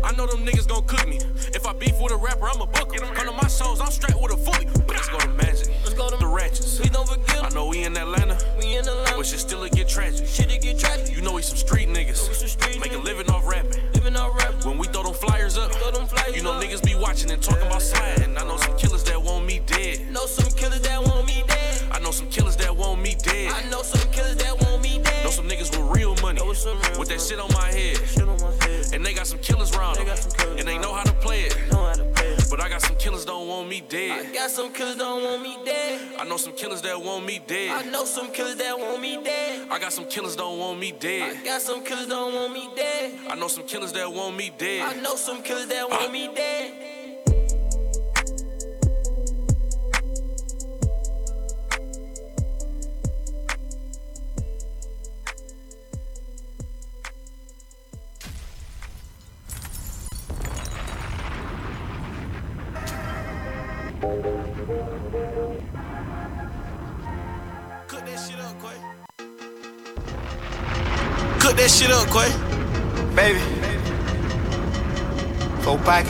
I 0.04 0.12
know 0.16 0.26
them 0.26 0.46
niggas 0.46 0.68
gon' 0.68 0.86
cook 0.86 1.08
me. 1.08 1.20
If 1.54 1.66
I 1.66 1.74
beef 1.74 2.00
with 2.02 2.12
a 2.12 2.18
rapper, 2.18 2.48
I'ma 2.48 2.66
book 2.66 2.94
him. 2.94 3.02
Come 3.14 3.28
to 3.28 3.32
my 3.32 3.48
shows, 3.48 3.80
I'm 3.80 3.92
strapped 3.92 4.22
with 4.22 4.32
a 4.32 4.38
fully. 4.38 4.66
Let's 4.88 5.10
go 5.10 5.20
to 5.20 5.28
Magic. 5.30 5.68
Go 6.00 6.10
to 6.10 6.16
The 6.16 6.28
ratchets. 6.28 6.80
We 6.80 6.88
don't 6.88 7.06
forget. 7.10 7.44
I 7.44 7.50
know 7.50 7.68
we 7.68 7.84
in 7.84 7.98
Atlanta, 7.98 8.38
We 8.58 8.78
in 8.78 8.86
line. 8.86 9.18
but 9.18 9.26
shit 9.26 9.40
still 9.40 9.68
get 9.68 9.90
tragic. 9.90 10.26
Shit, 10.26 10.48
get 10.62 10.80
tragic. 10.80 11.14
You 11.14 11.22
know 11.22 11.34
we 11.34 11.42
some 11.42 11.58
street 11.58 11.90
niggas. 11.90 12.16
some 12.16 12.48
street 12.48 12.80
Make 12.80 12.94
a 12.94 13.00
living 13.00 13.30
off 13.30 13.46
rapping. 13.46 13.84
Living 13.94 14.16
all 14.16 14.32
rap. 14.32 14.64
When 14.64 14.78
we 14.78 14.88
throw 14.88 15.04
them 15.04 15.14
flyers 15.14 15.58
up, 15.58 15.74
them 15.92 16.08
flyers 16.08 16.38
you 16.38 16.42
know 16.42 16.54
up. 16.54 16.64
niggas 16.64 16.82
be 16.86 16.96
watching 16.96 17.30
and 17.32 17.42
talking 17.44 17.68
about 17.68 17.82
sliding. 17.82 18.38
I 18.38 18.46
know 18.46 18.56
some 18.56 18.78
killers 18.78 19.04
that 19.04 19.22
want 19.22 19.46
me 19.46 19.60
dead. 19.66 20.10
Know 20.10 20.26
some 20.26 20.50
killers 20.54 20.80
that 20.88 21.04
want 21.04 21.28
me 21.28 21.44
dead. 21.46 21.84
I 21.92 22.00
know 22.00 22.12
some 22.12 22.30
killers 22.30 22.56
that 22.56 22.74
want 22.74 23.02
me 23.02 23.16
dead. 23.22 23.52
I 23.52 23.70
know 23.70 23.82
some 23.84 24.10
killers 24.10 24.38
that 24.38 24.56
want 24.62 24.82
me 24.82 25.02
dead. 25.04 25.24
Know 25.26 25.32
some 25.32 25.50
niggas 25.50 25.70
with 25.78 25.98
real 25.98 26.16
money. 26.22 26.40
Know 26.40 26.54
some 26.54 26.80
real 26.80 26.98
With 27.00 27.10
that 27.10 27.18
money. 27.18 27.28
shit 27.28 27.40
on 27.42 27.52
my 27.52 27.68
head. 27.76 27.98
On 28.22 28.40
my 28.40 28.66
head. 28.66 28.94
And 28.94 29.06
they 29.06 29.14
got 29.14 29.28
some 29.28 29.40
killers 29.40 29.76
round 29.76 29.98
They 29.98 30.06
them. 30.06 30.16
killers 30.16 30.60
And 30.60 30.66
they 30.66 30.78
know 30.78 30.94
how 30.94 31.04
to 31.04 31.14
play 31.14 31.42
it. 31.42 32.09
Know 32.52 32.58
how 32.58 32.64
to 32.64 32.66
play 32.66 32.66
it. 32.66 32.66
But 32.66 32.66
I 32.66 32.70
got 32.70 32.82
some 32.82 32.96
killers 32.96 33.26
don't 33.26 33.48
want 33.48 33.70
me 33.70 33.82
dead. 33.82 34.26
I 34.26 34.34
got 34.34 34.50
some 34.52 34.74
killers 34.74 34.96
don't 34.96 35.24
want 35.24 35.42
me 35.42 35.58
dead. 35.66 36.20
I 36.20 36.24
know 36.26 36.38
some 36.38 36.54
killers 36.54 36.82
that 36.82 37.00
want 37.02 37.26
me 37.26 37.40
dead. 37.48 37.72
I 37.72 37.90
know 37.90 38.06
some 38.06 38.32
killers 38.32 38.56
that 38.56 38.78
want 38.78 39.02
me 39.02 39.22
dead. 39.24 39.68
I 39.72 39.80
got 39.80 39.92
some 39.92 40.06
killers 40.06 40.36
don't 40.36 40.60
want 40.60 40.80
me 40.80 40.92
dead. 41.00 41.38
I 41.38 41.46
got 41.46 41.62
some 41.62 41.84
killers 41.84 42.08
don't 42.08 42.34
want 42.34 42.54
me 42.54 42.70
dead. 42.76 43.20
I 43.30 43.36
know 43.36 43.48
some 43.48 43.66
killers 43.66 43.94
that 43.94 44.12
want 44.14 44.36
me 44.38 44.52
dead. 44.58 44.82
I 44.82 45.02
know 45.02 45.16
some 45.16 45.44
killers 45.44 45.68
that 45.68 45.90
want 45.90 46.12
me 46.12 46.30
dead. 46.34 46.99
Cook 64.00 64.12
that 68.06 68.16
shit 68.16 68.40
up, 68.40 68.56
Quay. 68.62 68.78
Cook 71.42 71.56
that 71.58 71.70
shit 71.70 71.92
up, 71.92 72.08
Quay. 72.08 72.32
Baby. 73.14 73.40
Four. 75.64 75.78
Yeah, 75.84 76.04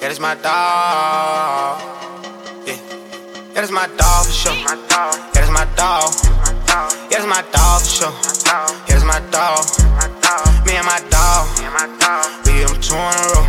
that's 0.00 0.20
my 0.20 0.34
dog. 0.34 1.80
Yeah. 2.66 2.74
Yeah, 2.74 3.54
that's 3.54 3.70
my 3.70 3.86
dog 3.96 4.26
for 4.26 4.32
sure. 4.32 4.52
Yeah, 4.52 4.76
that's 5.32 5.50
my 5.50 5.64
dog. 5.74 6.12
Yeah, 7.10 7.18
that's 7.18 7.26
my 7.26 7.42
dog 7.50 7.80
for 7.80 7.88
sure. 7.88 8.12
Yeah, 8.46 8.66
that's 8.88 9.04
my 9.04 9.20
dog. 9.30 9.64
Me 10.66 10.76
and 10.76 10.84
my 10.84 11.00
dog. 11.08 12.39
We 12.60 12.66
get 12.66 12.82
two 12.82 12.92
in 12.92 13.00
a 13.00 13.24
row. 13.32 13.48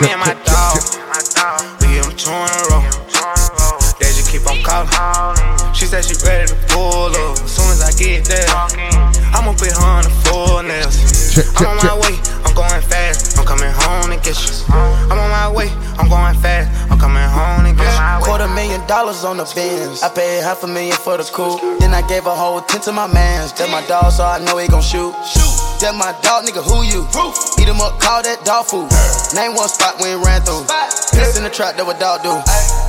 Me 0.00 0.08
and 0.16 0.20
my 0.20 0.32
dog. 0.48 0.80
We 1.84 2.00
get 2.00 2.08
two 2.16 2.32
in 2.32 2.48
a 2.48 2.60
row. 2.72 2.80
They 4.00 4.08
just 4.16 4.32
keep 4.32 4.48
on 4.48 4.64
calling. 4.64 4.88
She 5.74 5.84
said 5.84 6.06
she 6.06 6.16
ready 6.24 6.48
to 6.48 6.56
pull 6.72 7.12
up. 7.12 7.36
As 7.36 7.52
soon 7.52 7.68
as 7.68 7.84
I 7.84 7.92
get 7.92 8.24
there, 8.24 8.48
I'ma 9.36 9.52
put 9.52 9.76
her 9.76 9.84
on 9.84 10.04
the 10.04 10.12
full 10.24 10.62
nails. 10.62 10.96
I'm 11.60 11.66
on 11.68 11.84
my 11.84 11.92
way, 12.00 12.16
I'm 12.48 12.54
going 12.56 12.80
fast. 12.80 13.36
I'm 13.36 13.44
coming 13.44 13.68
home 13.68 14.08
to 14.08 14.16
get 14.16 14.40
you. 14.40 14.72
I'm 14.72 15.20
on 15.20 15.28
my 15.28 15.52
way, 15.52 15.68
I'm 16.00 16.08
going 16.08 16.34
fast. 16.40 16.90
I'm 16.90 16.98
coming 16.98 17.20
home 17.20 17.68
to 17.68 17.76
get 17.76 17.92
you. 17.92 18.24
Quarter 18.24 18.48
million 18.48 18.80
dollars 18.86 19.22
on 19.22 19.36
the 19.36 19.44
bins. 19.54 20.02
I 20.02 20.08
paid 20.08 20.40
half 20.40 20.64
a 20.64 20.66
million 20.66 20.96
for 20.96 21.18
the 21.18 21.24
coupe. 21.24 21.60
Then 21.78 21.92
I 21.92 22.00
gave 22.08 22.24
a 22.24 22.34
whole 22.34 22.62
ten 22.62 22.80
to 22.88 22.92
my 22.92 23.06
mans. 23.06 23.52
That 23.52 23.68
my 23.68 23.86
dog, 23.86 24.12
so 24.12 24.24
I 24.24 24.38
know 24.38 24.56
he 24.56 24.66
gon' 24.66 24.80
shoot. 24.80 25.12
That 25.80 25.96
my 25.96 26.12
dog, 26.20 26.44
nigga, 26.44 26.60
who 26.60 26.84
you? 26.84 27.08
Eat 27.56 27.64
him 27.64 27.80
up, 27.80 27.96
call 27.96 28.20
that 28.20 28.44
dog 28.44 28.68
food. 28.68 28.84
Name 29.32 29.56
one 29.56 29.64
spot 29.64 29.96
ain't 30.04 30.20
ran 30.20 30.44
through. 30.44 30.68
Piss 31.16 31.40
in 31.40 31.42
the 31.42 31.48
trap, 31.48 31.80
that 31.80 31.88
what 31.88 31.96
dog 31.96 32.20
do. 32.20 32.36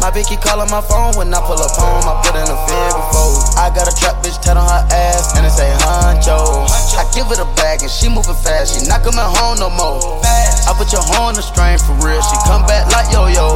My 0.04 0.12
bitch 0.12 0.28
keep 0.28 0.44
calling 0.44 0.68
my 0.68 0.84
phone 0.84 1.16
when 1.16 1.32
I 1.32 1.40
pull 1.40 1.56
up 1.56 1.72
home. 1.72 2.04
I 2.04 2.20
put 2.20 2.36
in 2.36 2.44
a 2.44 2.58
fig 2.68 2.92
before. 2.92 3.32
I 3.56 3.72
got 3.72 3.88
a 3.88 3.96
trap 3.96 4.20
bitch 4.20 4.36
tat 4.44 4.60
on 4.60 4.68
her 4.68 4.84
ass 4.92 5.32
and 5.40 5.48
it 5.48 5.56
say 5.56 5.72
honcho. 5.88 6.68
I 7.00 7.08
give 7.16 7.32
her 7.32 7.40
the 7.40 7.48
bag 7.56 7.80
and 7.80 7.88
she 7.88 8.12
moving 8.12 8.36
fast. 8.36 8.76
She 8.76 8.84
not 8.92 9.08
coming 9.08 9.24
home 9.24 9.56
no 9.64 9.72
more. 9.72 10.20
I 10.68 10.76
put 10.76 10.92
your 10.92 11.06
horn 11.16 11.40
the 11.40 11.46
strain 11.48 11.80
for 11.80 11.96
real. 12.04 12.20
She 12.20 12.36
come 12.44 12.68
back 12.68 12.92
like 12.92 13.08
yo 13.08 13.32
yo. 13.32 13.56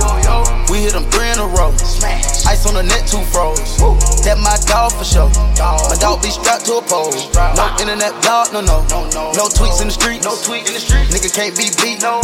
We 0.71 0.79
hit 0.87 0.95
them 0.95 1.03
three 1.11 1.27
in 1.27 1.43
a 1.43 1.47
row. 1.59 1.75
Ice 2.47 2.63
on 2.63 2.79
the 2.79 2.87
net, 2.87 3.03
two 3.03 3.19
froze. 3.35 3.59
That 4.23 4.39
my 4.39 4.55
dog 4.63 4.95
for 4.95 5.03
sure. 5.03 5.27
My 5.59 5.97
dog 5.99 6.23
be 6.23 6.31
strapped 6.31 6.65
to 6.71 6.79
a 6.79 6.83
pole. 6.87 7.11
No 7.35 7.65
internet 7.83 8.15
blog, 8.23 8.53
no 8.55 8.61
no. 8.63 9.24
No 9.33 9.49
tweets 9.49 9.81
in 9.81 9.87
the 9.89 9.93
street. 9.93 10.21
No 10.23 10.37
tweet 10.37 10.67
in 10.67 10.73
the 10.73 10.79
street. 10.79 11.09
Nigga 11.09 11.33
can't 11.33 11.57
be 11.57 11.73
beat. 11.81 12.01
No. 12.05 12.21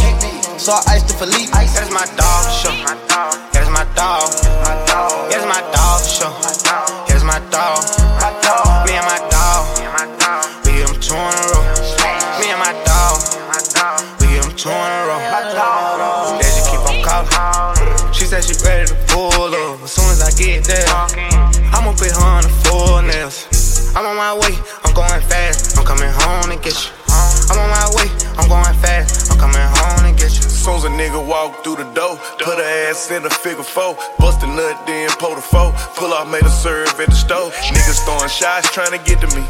So 0.61 0.77
I 0.77 1.01
iced 1.01 1.07
the 1.09 1.15
Philippe. 1.17 1.49
That's 1.49 1.89
my 1.89 2.05
dog 2.13 2.45
for 2.45 2.53
sure. 2.61 2.77
That's 3.49 3.69
my 3.73 3.85
dog. 3.97 4.29
That's 5.31 5.45
my 5.49 5.61
dog 5.73 6.01
sure. 6.05 6.29
That's 7.09 7.23
my 7.23 7.39
dog. 7.49 7.81
Me 8.85 8.93
and 8.93 9.05
my 9.05 9.17
dog. 9.33 9.65
We 10.65 10.77
get 10.77 10.87
them 10.87 10.99
two 11.01 11.15
in 11.15 11.19
a 11.19 11.43
row. 11.49 11.63
Me 12.39 12.47
and 12.53 12.59
my 12.59 12.73
dog. 12.85 13.17
We 14.19 14.27
get 14.27 14.43
them 14.43 14.53
two 14.55 14.69
in 14.69 14.75
a 14.75 15.07
row. 15.07 15.17
They 16.37 16.49
just 16.53 16.69
keep 16.69 16.83
on 16.85 17.01
calling. 17.01 18.13
She 18.13 18.25
said 18.25 18.43
she 18.43 18.53
ready 18.63 18.87
to 18.87 18.95
pull 19.07 19.31
up. 19.31 19.81
As 19.81 19.91
soon 19.91 20.11
as 20.11 20.21
I 20.21 20.31
get 20.37 20.65
there, 20.65 20.85
I'ma 21.73 21.93
put 21.93 22.11
her 22.11 22.21
on 22.21 22.43
the 22.43 22.49
full 22.49 23.01
nails. 23.01 23.47
I'm 23.95 24.05
on 24.05 24.15
my 24.15 24.33
way, 24.33 24.55
I'm 24.83 24.93
going 24.93 25.21
fast. 25.27 25.77
I'm 25.77 25.85
coming 25.85 26.07
home 26.07 26.49
to 26.49 26.57
get 26.63 26.75
you. 26.79 26.91
I'm 27.51 27.59
on 27.59 27.69
my 27.69 27.87
way, 27.99 28.07
I'm 28.37 28.47
going 28.47 28.75
fast. 28.79 29.31
I'm 29.31 29.37
coming 29.39 29.59
home 29.59 30.07
to 30.07 30.13
get 30.15 30.31
you. 30.35 30.45
Soon 30.45 30.77
as 30.77 30.85
a 30.85 30.93
nigga 30.93 31.17
walk 31.17 31.63
through 31.63 31.81
the 31.81 31.89
door. 31.97 32.15
Put 32.37 32.61
her 32.61 32.89
ass 32.89 33.09
in 33.09 33.25
a 33.25 33.29
figure 33.29 33.63
four. 33.63 33.97
Bust 34.19 34.43
a 34.43 34.47
nut, 34.47 34.77
then 34.85 35.09
pull 35.17 35.35
the 35.35 35.41
four. 35.41 35.73
Pull 35.97 36.13
off, 36.13 36.29
made 36.29 36.45
a 36.45 36.53
serve 36.53 36.93
at 37.01 37.09
the 37.09 37.17
stove. 37.17 37.53
Niggas 37.73 38.05
throwing 38.05 38.29
shots 38.29 38.69
trying 38.71 38.93
to 38.93 39.01
get 39.03 39.19
to 39.21 39.27
me. 39.33 39.41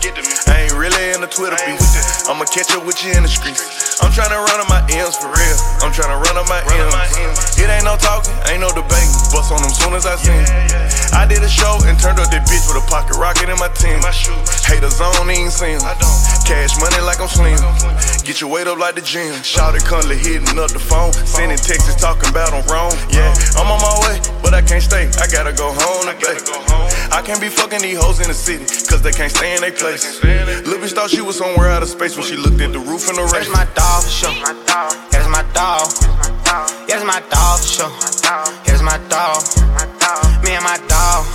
I 0.48 0.65
ain't 0.65 0.76
really 0.80 1.12
in 1.12 1.22
the 1.22 1.28
Twitter 1.28 1.60
beef. 1.67 1.84
I'ma 2.30 2.46
catch 2.48 2.72
up 2.72 2.86
with 2.88 3.04
you 3.04 3.12
in 3.12 3.24
the 3.24 3.32
streets. 3.32 4.00
I'm 4.02 4.12
trying 4.15 4.32
to 4.34 4.39
run 4.39 4.58
on 4.63 4.70
my 4.72 4.82
M's 4.88 5.20
for 5.20 5.30
real. 5.30 5.58
I'm 5.84 5.91
trying 5.91 6.10
to 6.10 6.20
run 6.24 6.39
on 6.39 6.48
my 6.48 6.63
M's. 6.63 7.60
It 7.60 7.70
ain't 7.70 7.86
no 7.86 8.00
talking, 8.00 8.34
ain't 8.50 8.63
no 8.63 8.72
debating. 8.72 9.13
Bust 9.36 9.52
on 9.52 9.62
them 9.62 9.70
soon 9.76 9.94
as 9.94 10.08
I 10.08 10.15
see. 10.15 10.34
I 11.13 11.28
did 11.28 11.44
a 11.44 11.52
show 11.52 11.78
and 11.86 12.00
turned 12.00 12.17
up 12.24 12.32
that 12.32 12.48
bitch 12.48 12.65
with 12.72 12.80
a 12.80 12.86
pocket 12.88 13.20
rocket 13.20 13.52
in 13.52 13.60
my 13.60 13.70
team. 13.76 14.00
Haters 14.65 14.98
on, 15.04 15.28
ain't 15.30 15.52
seen 15.52 15.76
'em. 15.76 15.96
Cash 16.48 16.80
money 16.80 17.04
like 17.04 17.20
I'm 17.20 17.28
slim. 17.28 17.60
Get 18.24 18.39
your 18.39 18.50
weight 18.50 18.67
up 18.67 18.80
like 18.82 18.96
the 18.96 19.06
gym. 19.06 19.30
Shout 19.46 19.78
it, 19.78 19.86
constantly 19.86 20.17
hitting 20.17 20.58
up 20.58 20.74
the 20.74 20.82
phone. 20.82 21.13
Sending 21.13 21.58
texts 21.58 21.94
talking 22.02 22.34
about 22.34 22.50
I'm 22.50 22.65
wrong. 22.65 22.89
Yeah, 23.13 23.30
I'm 23.54 23.70
on 23.70 23.78
my 23.78 23.94
way, 24.02 24.17
but 24.41 24.58
I 24.58 24.65
can't 24.65 24.82
stay. 24.82 25.06
I 25.22 25.30
gotta 25.30 25.54
go 25.54 25.70
home 25.70 26.10
today. 26.10 26.41
I 27.13 27.22
can't 27.22 27.39
be 27.39 27.48
fucking 27.48 27.86
these 27.86 28.02
hoes 28.02 28.20
in 28.20 28.28
the 28.28 28.34
city, 28.34 28.65
cause 28.89 29.06
they 29.06 29.13
can't 29.13 29.30
stay 29.30 29.54
in 29.54 29.62
their 29.62 29.72
place. 29.72 30.17
Lil' 30.65 30.82
bitch 30.82 30.98
thought 30.98 31.12
she 31.13 31.22
was 31.22 31.38
somewhere 31.38 31.70
out 31.70 31.84
of 31.86 31.89
space 31.89 32.17
when 32.17 32.26
she 32.26 32.36
looked 32.36 32.60
at 32.60 32.74
the 32.74 32.82
roof 32.82 33.06
and 33.06 33.22
the 33.22 33.26
rain. 33.30 33.46
That's 33.46 33.54
my 33.54 33.70
dog 33.78 34.02
for 34.02 34.10
sure. 34.10 34.34
That's 35.13 35.30
my 35.30 35.46
dog. 35.54 35.86
That's 36.89 37.06
my 37.06 37.22
dog 37.30 37.62
for 37.62 37.70
sure. 37.70 37.94
That's 38.65 38.82
my 38.82 38.98
dog. 39.13 39.46
Me 40.41 40.58
and 40.58 40.65
my 40.65 40.82
dog. 40.89 41.30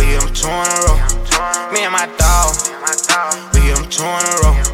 We 0.00 0.08
get 0.08 0.24
them 0.24 0.32
two 0.32 0.48
in 0.48 0.72
a 0.72 0.78
row. 0.88 0.96
Me 1.68 1.84
and 1.84 1.92
my 1.92 2.08
dog. 2.16 2.48
We 3.52 3.60
get 3.60 3.76
them 3.76 3.84
two 3.92 4.08
in 4.08 4.24
a 4.24 4.34
row. 4.40 4.65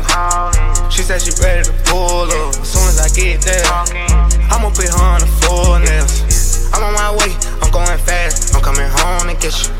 They 0.00 0.16
just 0.16 0.56
keep 0.56 0.56
on 0.56 0.56
calling. 0.56 0.90
She 0.90 1.02
said 1.02 1.20
she 1.22 1.32
ready 1.42 1.64
to 1.64 1.74
pull 1.86 2.28
up. 2.28 2.54
As 2.56 2.68
soon 2.68 2.88
as 2.88 2.98
I 3.00 3.08
get 3.12 3.42
there, 3.42 3.64
I'ma 4.50 4.70
put 4.70 4.88
her 4.88 5.02
on 5.02 5.20
the 5.20 5.26
full 5.44 5.78
nails. 5.78 6.72
I'm 6.72 6.82
on 6.84 6.94
my 6.94 7.10
way, 7.16 7.34
I'm 7.60 7.70
going 7.70 7.98
fast. 7.98 8.54
I'm 8.54 8.62
coming 8.62 8.88
home 8.88 9.28
to 9.28 9.34
get 9.36 9.52
you. 9.52 9.70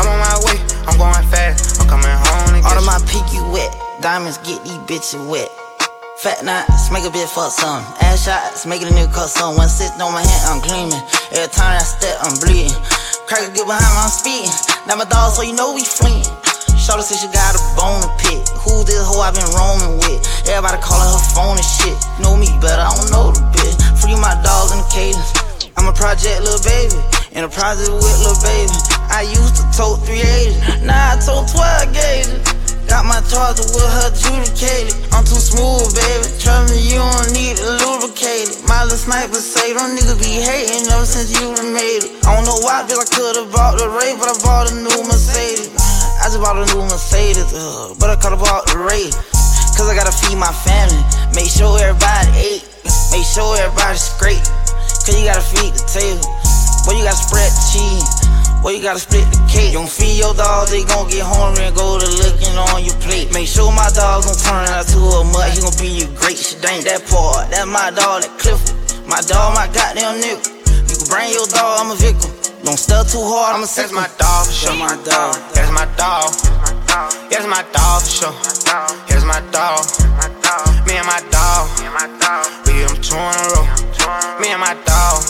I'm 0.00 0.08
on 0.08 0.18
my 0.18 0.36
way, 0.44 0.58
I'm 0.86 0.98
going 0.98 1.24
fast. 1.30 1.80
I'm 1.80 1.88
coming 1.88 2.10
home 2.10 2.54
to 2.54 2.60
get 2.60 2.64
you. 2.64 2.68
All 2.68 2.78
of 2.78 2.84
my 2.84 2.98
pinky 3.06 3.40
wet, 3.50 3.70
diamonds 4.00 4.38
get 4.38 4.62
these 4.64 4.78
bitches 4.84 5.22
wet. 5.28 5.48
Fat 6.18 6.44
knots, 6.44 6.90
make 6.92 7.04
a 7.04 7.10
bitch 7.10 7.26
fuck 7.34 7.50
some. 7.50 7.82
Ass 8.00 8.24
shots, 8.24 8.66
making 8.66 8.88
a 8.88 8.90
nigga 8.90 9.12
cut 9.12 9.28
some. 9.28 9.56
One 9.56 9.68
sitting 9.68 10.00
on 10.00 10.12
my 10.12 10.22
hand, 10.22 10.44
I'm 10.46 10.60
gleaming. 10.62 11.02
Every 11.34 11.50
time 11.50 11.74
I 11.74 11.82
step, 11.82 12.16
I'm 12.22 12.38
bleeding. 12.38 12.74
Cracker 13.26 13.50
get 13.50 13.66
behind 13.66 13.82
me, 13.82 13.98
I'm 13.98 14.10
speeding. 14.10 14.54
Now 14.86 14.96
my 14.96 15.04
dog, 15.04 15.32
so 15.34 15.42
you 15.42 15.54
know 15.54 15.74
we 15.74 15.82
fleeing. 15.82 16.26
Shorty 16.82 17.06
said 17.06 17.22
she 17.22 17.30
got 17.30 17.54
a 17.54 17.62
bone 17.78 18.02
to 18.02 18.10
pick. 18.18 18.42
Who 18.66 18.82
this 18.82 18.98
hoe 19.06 19.22
I 19.22 19.30
been 19.30 19.46
roaming 19.54 20.02
with? 20.02 20.18
Everybody 20.50 20.82
calling 20.82 21.14
her 21.14 21.22
phone 21.30 21.54
and 21.54 21.70
shit. 21.78 21.94
Know 22.18 22.34
me 22.34 22.50
better, 22.58 22.82
I 22.82 22.90
don't 22.90 23.06
know 23.14 23.30
the 23.30 23.38
bitch. 23.54 23.78
Free 24.02 24.18
my 24.18 24.34
dogs 24.42 24.74
in 24.74 24.82
the 24.82 24.88
cadence. 24.90 25.30
I'm 25.78 25.86
a 25.86 25.94
project 25.94 26.42
little 26.42 26.58
baby. 26.66 26.98
In 27.38 27.46
a 27.46 27.52
project 27.54 27.86
with 27.86 28.02
little 28.02 28.34
baby. 28.42 28.74
I 29.14 29.30
used 29.30 29.62
to 29.62 29.64
tote 29.70 30.02
380. 30.10 30.82
Now 30.82 31.14
I 31.14 31.22
tote 31.22 31.46
12 31.54 31.94
gauges. 31.94 32.42
Got 32.90 33.06
my 33.06 33.22
charger 33.30 33.62
with 33.62 33.86
her 33.86 34.10
adjudicated. 34.10 34.98
I'm 35.14 35.22
too 35.22 35.38
smooth, 35.38 35.86
baby. 35.94 36.26
Trust 36.42 36.74
me, 36.74 36.82
you 36.82 36.98
don't 36.98 37.30
need 37.30 37.62
to 37.62 37.78
lubricate 37.78 38.50
it. 38.50 38.66
My 38.66 38.82
little 38.82 38.98
sniper 38.98 39.38
say, 39.38 39.70
them 39.70 39.94
niggas 39.94 40.18
be 40.18 40.42
hating 40.42 40.90
ever 40.90 41.06
since 41.06 41.30
you 41.30 41.46
done 41.54 41.70
made 41.70 42.10
it. 42.10 42.26
I 42.26 42.34
don't 42.34 42.42
know 42.42 42.58
why, 42.66 42.82
feel 42.90 42.98
I 42.98 43.06
could've 43.06 43.54
bought 43.54 43.78
the 43.78 43.86
Ray, 43.86 44.18
but 44.18 44.28
I 44.28 44.36
bought 44.42 44.66
a 44.66 44.74
new 44.74 44.98
Mercedes. 45.06 45.81
I 46.22 46.30
just 46.30 46.38
bought 46.38 46.54
a 46.54 46.62
new 46.70 46.86
Mercedes, 46.86 47.50
uh, 47.50 47.98
but 47.98 48.06
I 48.06 48.14
could've 48.14 48.38
bought 48.38 48.70
the 48.70 48.78
Ray. 48.78 49.10
Cause 49.74 49.90
I 49.90 49.94
gotta 49.98 50.14
feed 50.14 50.38
my 50.38 50.54
family. 50.62 51.02
Make 51.34 51.50
sure 51.50 51.74
everybody 51.82 52.30
ate. 52.38 52.64
Make 53.10 53.26
sure 53.26 53.58
everybody's 53.58 54.06
straight. 54.06 54.38
Cause 55.02 55.18
you 55.18 55.26
gotta 55.26 55.42
feed 55.42 55.74
the 55.74 55.82
table. 55.82 56.22
Boy, 56.86 57.02
you 57.02 57.02
gotta 57.02 57.18
spread 57.18 57.50
the 57.50 57.62
cheese. 57.74 58.06
Boy, 58.62 58.78
you 58.78 58.82
gotta 58.86 59.02
split 59.02 59.26
the 59.34 59.42
cake. 59.50 59.74
You 59.74 59.82
don't 59.82 59.90
feed 59.90 60.22
your 60.22 60.30
dogs, 60.38 60.70
they 60.70 60.86
gon' 60.86 61.10
get 61.10 61.26
hungry 61.26 61.66
and 61.66 61.74
go 61.74 61.98
to 61.98 62.06
looking 62.06 62.54
on 62.70 62.86
your 62.86 62.94
plate. 63.02 63.34
Make 63.34 63.50
sure 63.50 63.74
my 63.74 63.90
dogs 63.90 64.30
gon' 64.30 64.38
turn 64.38 64.70
out 64.70 64.86
to 64.94 65.00
a 65.02 65.26
mud. 65.26 65.50
He 65.50 65.58
gon' 65.58 65.74
be 65.82 65.90
you 65.90 66.06
great. 66.14 66.38
Shit 66.38 66.62
ain't 66.62 66.86
that 66.86 67.02
part. 67.10 67.50
That's 67.50 67.66
my 67.66 67.90
dog, 67.90 68.22
that 68.22 68.30
Clifford. 68.38 68.78
My 69.10 69.18
dog, 69.26 69.58
my 69.58 69.66
goddamn 69.74 70.22
nigga. 70.22 70.46
You 70.86 70.94
can 71.02 71.06
bring 71.10 71.34
your 71.34 71.50
dog, 71.50 71.82
I'm 71.82 71.90
a 71.90 71.98
victim. 71.98 72.31
Don't 72.62 72.78
stuff 72.78 73.10
too 73.10 73.18
hard, 73.18 73.58
I'm 73.58 73.64
a 73.64 73.66
sick 73.66 73.90
That's 73.90 73.92
my 73.92 74.06
dog 74.22 74.46
for 74.46 74.54
sure. 74.54 74.78
my 74.78 74.94
dog. 75.02 75.34
That's 75.50 75.72
my 75.74 75.82
dog. 75.98 76.30
That's 77.26 77.46
my 77.50 77.66
dog 77.74 78.06
for 78.06 78.30
sure. 78.30 78.34
That's 79.10 79.26
my 79.26 79.42
dog. 79.50 79.82
Me 80.86 80.94
and 80.94 81.02
my 81.02 81.18
dog. 81.34 81.66
We 82.62 82.78
get 82.78 82.86
them 82.86 83.02
two 83.02 83.18
in 83.18 83.34
a 83.34 83.44
row. 83.50 83.66
Me 84.38 84.54
and 84.54 84.62
my 84.62 84.78
dog. 84.86 85.26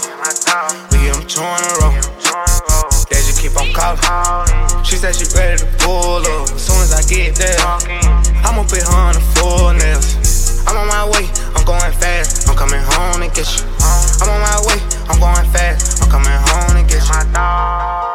We 0.92 1.08
get 1.08 1.16
them 1.16 1.24
two 1.24 1.40
in 1.40 1.62
a 1.64 1.72
row. 1.80 1.96
They 3.08 3.24
just 3.24 3.40
keep 3.40 3.56
on 3.56 3.72
calling. 3.72 4.84
She 4.84 5.00
said 5.00 5.16
she 5.16 5.24
ready 5.32 5.56
to 5.56 5.68
pull 5.80 6.20
up. 6.20 6.52
As 6.52 6.60
soon 6.60 6.84
as 6.84 6.92
I 6.92 7.00
get 7.08 7.40
there, 7.40 7.56
I'ma 8.44 8.68
put 8.68 8.84
her 8.84 8.92
on 8.92 9.16
the 9.16 9.24
full 9.40 9.72
nails. 9.72 10.60
I'm 10.68 10.76
on 10.76 10.86
my 10.86 11.08
way, 11.08 11.24
I'm 11.56 11.64
going 11.64 11.92
fast. 11.96 12.48
I'm 12.48 12.56
coming 12.56 12.84
home 12.84 13.24
to 13.24 13.28
get 13.32 13.48
you. 13.56 13.64
I'm 14.20 14.28
on 14.28 14.40
my 14.44 14.58
way, 14.68 14.78
I'm 15.08 15.18
going 15.18 15.48
fast. 15.48 16.02
I'm 16.02 16.10
coming 16.10 16.28
home 16.28 16.71
get. 16.92 17.08
My 17.08 17.24
dog. 17.32 18.11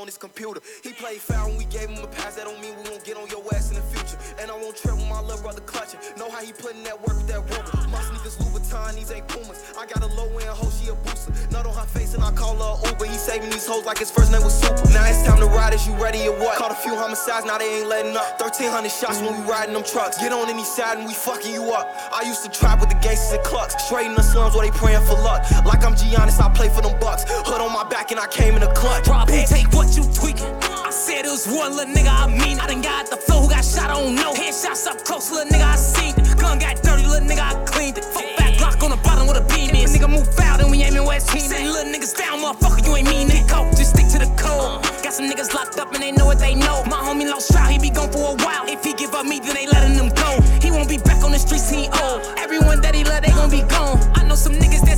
On 0.00 0.06
his 0.06 0.18
computer. 0.18 0.60
Brother 5.46 5.60
clutching. 5.60 6.00
Know 6.18 6.28
how 6.28 6.42
he 6.42 6.50
putting 6.50 6.82
that 6.82 6.98
work 7.06 7.14
with 7.14 7.28
that 7.30 7.38
rumor. 7.46 7.86
My 7.94 8.02
sneakers 8.02 8.34
Louboutin, 8.42 8.98
these 8.98 9.12
ain't 9.12 9.28
Pumas. 9.28 9.62
I 9.78 9.86
got 9.86 10.02
a 10.02 10.10
low 10.18 10.26
end 10.42 10.50
hoe, 10.50 10.74
she 10.74 10.90
a 10.90 10.94
booster. 11.06 11.30
Nut 11.54 11.64
on 11.64 11.72
her 11.72 11.86
face 11.86 12.14
and 12.14 12.24
I 12.24 12.32
call 12.32 12.58
her 12.58 12.90
Uber. 12.90 13.06
He 13.06 13.14
saving 13.14 13.50
these 13.50 13.64
hoes 13.64 13.84
like 13.86 13.98
his 13.98 14.10
first 14.10 14.32
name 14.32 14.42
was 14.42 14.58
Super. 14.58 14.82
Now 14.90 15.06
it's 15.06 15.22
time 15.22 15.38
to 15.38 15.46
ride, 15.46 15.72
is 15.72 15.86
you 15.86 15.94
ready 16.02 16.26
or 16.26 16.34
what? 16.42 16.58
Caught 16.58 16.72
a 16.72 16.74
few 16.74 16.96
homicides, 16.96 17.46
now 17.46 17.58
they 17.58 17.78
ain't 17.78 17.86
letting 17.86 18.16
up. 18.16 18.42
1300 18.42 18.90
shots 18.90 19.22
when 19.22 19.38
we 19.38 19.42
riding 19.46 19.74
them 19.74 19.84
trucks. 19.84 20.18
Get 20.18 20.32
on 20.32 20.50
any 20.50 20.64
side 20.64 20.98
and 20.98 21.06
we 21.06 21.14
fucking 21.14 21.54
you 21.54 21.70
up. 21.70 21.86
I 22.10 22.26
used 22.26 22.42
to 22.42 22.50
trap 22.50 22.80
with 22.80 22.90
the 22.90 22.98
gangsters 22.98 23.38
and 23.38 23.44
clucks. 23.46 23.78
Straight 23.86 24.06
in 24.10 24.16
the 24.18 24.26
slums 24.26 24.56
where 24.56 24.66
they 24.66 24.74
praying 24.74 25.06
for 25.06 25.14
luck. 25.22 25.46
Like 25.62 25.86
I'm 25.86 25.94
Giannis, 25.94 26.42
I 26.42 26.50
play 26.50 26.70
for 26.70 26.82
them 26.82 26.98
bucks. 26.98 27.22
Hood 27.46 27.60
on 27.60 27.72
my 27.72 27.86
back 27.86 28.10
and 28.10 28.18
I 28.18 28.26
came 28.26 28.56
in 28.56 28.64
a 28.64 28.74
clutch. 28.74 29.06
Who 29.06 29.46
take 29.46 29.70
what 29.70 29.94
you 29.94 30.02
tweaking? 30.10 30.50
I 30.86 30.90
said 30.90 31.24
it 31.24 31.30
was 31.30 31.46
one 31.46 31.76
little 31.76 31.94
nigga 31.94 32.10
I 32.10 32.26
mean. 32.26 32.58
I 32.58 32.66
done 32.66 32.82
got 32.82 33.10
the 33.10 33.16
flow 33.16 33.42
who 33.42 33.50
got 33.50 33.64
shot, 33.64 33.90
I 33.90 34.02
don't 34.02 34.14
know. 34.14 34.34
Headshots 34.34 34.86
up 34.86 35.04
close, 35.04 35.30
little 35.36 35.52
nigga, 35.52 35.68
I 35.68 35.76
seen 35.76 36.14
it. 36.16 36.38
Gun 36.38 36.58
got 36.58 36.80
dirty, 36.82 37.06
little 37.06 37.28
nigga, 37.28 37.44
I 37.44 37.52
cleaned 37.64 37.98
it. 37.98 38.04
Fuck 38.04 38.24
back 38.38 38.56
block 38.58 38.82
on 38.82 38.90
the 38.90 39.00
bottom 39.04 39.26
with 39.28 39.36
a 39.36 39.44
beam 39.52 39.74
is. 39.76 39.92
Nigga 39.92 40.08
move 40.08 40.26
foul, 40.34 40.58
then 40.58 40.70
we 40.70 40.82
aiming 40.82 41.04
where 41.04 41.16
it's 41.16 41.30
team. 41.30 41.42
Send 41.42 41.68
little 41.68 41.92
niggas 41.92 42.16
down, 42.16 42.40
motherfucker, 42.40 42.84
you 42.86 42.96
ain't 42.96 43.08
mean 43.08 43.30
it. 43.30 43.44
Go, 43.48 43.68
just 43.76 43.92
stick 43.92 44.08
to 44.16 44.18
the 44.18 44.30
code. 44.40 44.82
Got 45.04 45.12
some 45.12 45.28
niggas 45.28 45.52
locked 45.52 45.78
up 45.78 45.92
and 45.92 46.02
they 46.02 46.12
know 46.12 46.26
what 46.26 46.38
they 46.38 46.54
know. 46.54 46.82
My 46.88 47.00
homie 47.04 47.28
lost 47.28 47.52
trial, 47.52 47.68
he 47.68 47.78
be 47.78 47.90
gone 47.90 48.10
for 48.10 48.32
a 48.32 48.36
while. 48.44 48.64
If 48.66 48.82
he 48.84 48.94
give 48.94 49.14
up 49.14 49.26
me, 49.26 49.40
then 49.40 49.54
they 49.54 49.66
letting 49.66 49.96
him 50.00 50.08
go. 50.08 50.40
He 50.64 50.70
won't 50.70 50.88
be 50.88 50.98
back 50.98 51.22
on 51.22 51.32
the 51.32 51.38
streets, 51.38 51.68
he 51.68 51.88
old. 52.02 52.24
Everyone 52.38 52.80
that 52.80 52.94
he 52.94 53.04
love, 53.04 53.22
they 53.22 53.30
gon' 53.30 53.50
be 53.50 53.62
gone. 53.68 54.00
I 54.14 54.24
know 54.24 54.36
some 54.36 54.54
niggas 54.54 54.84
that 54.88 54.95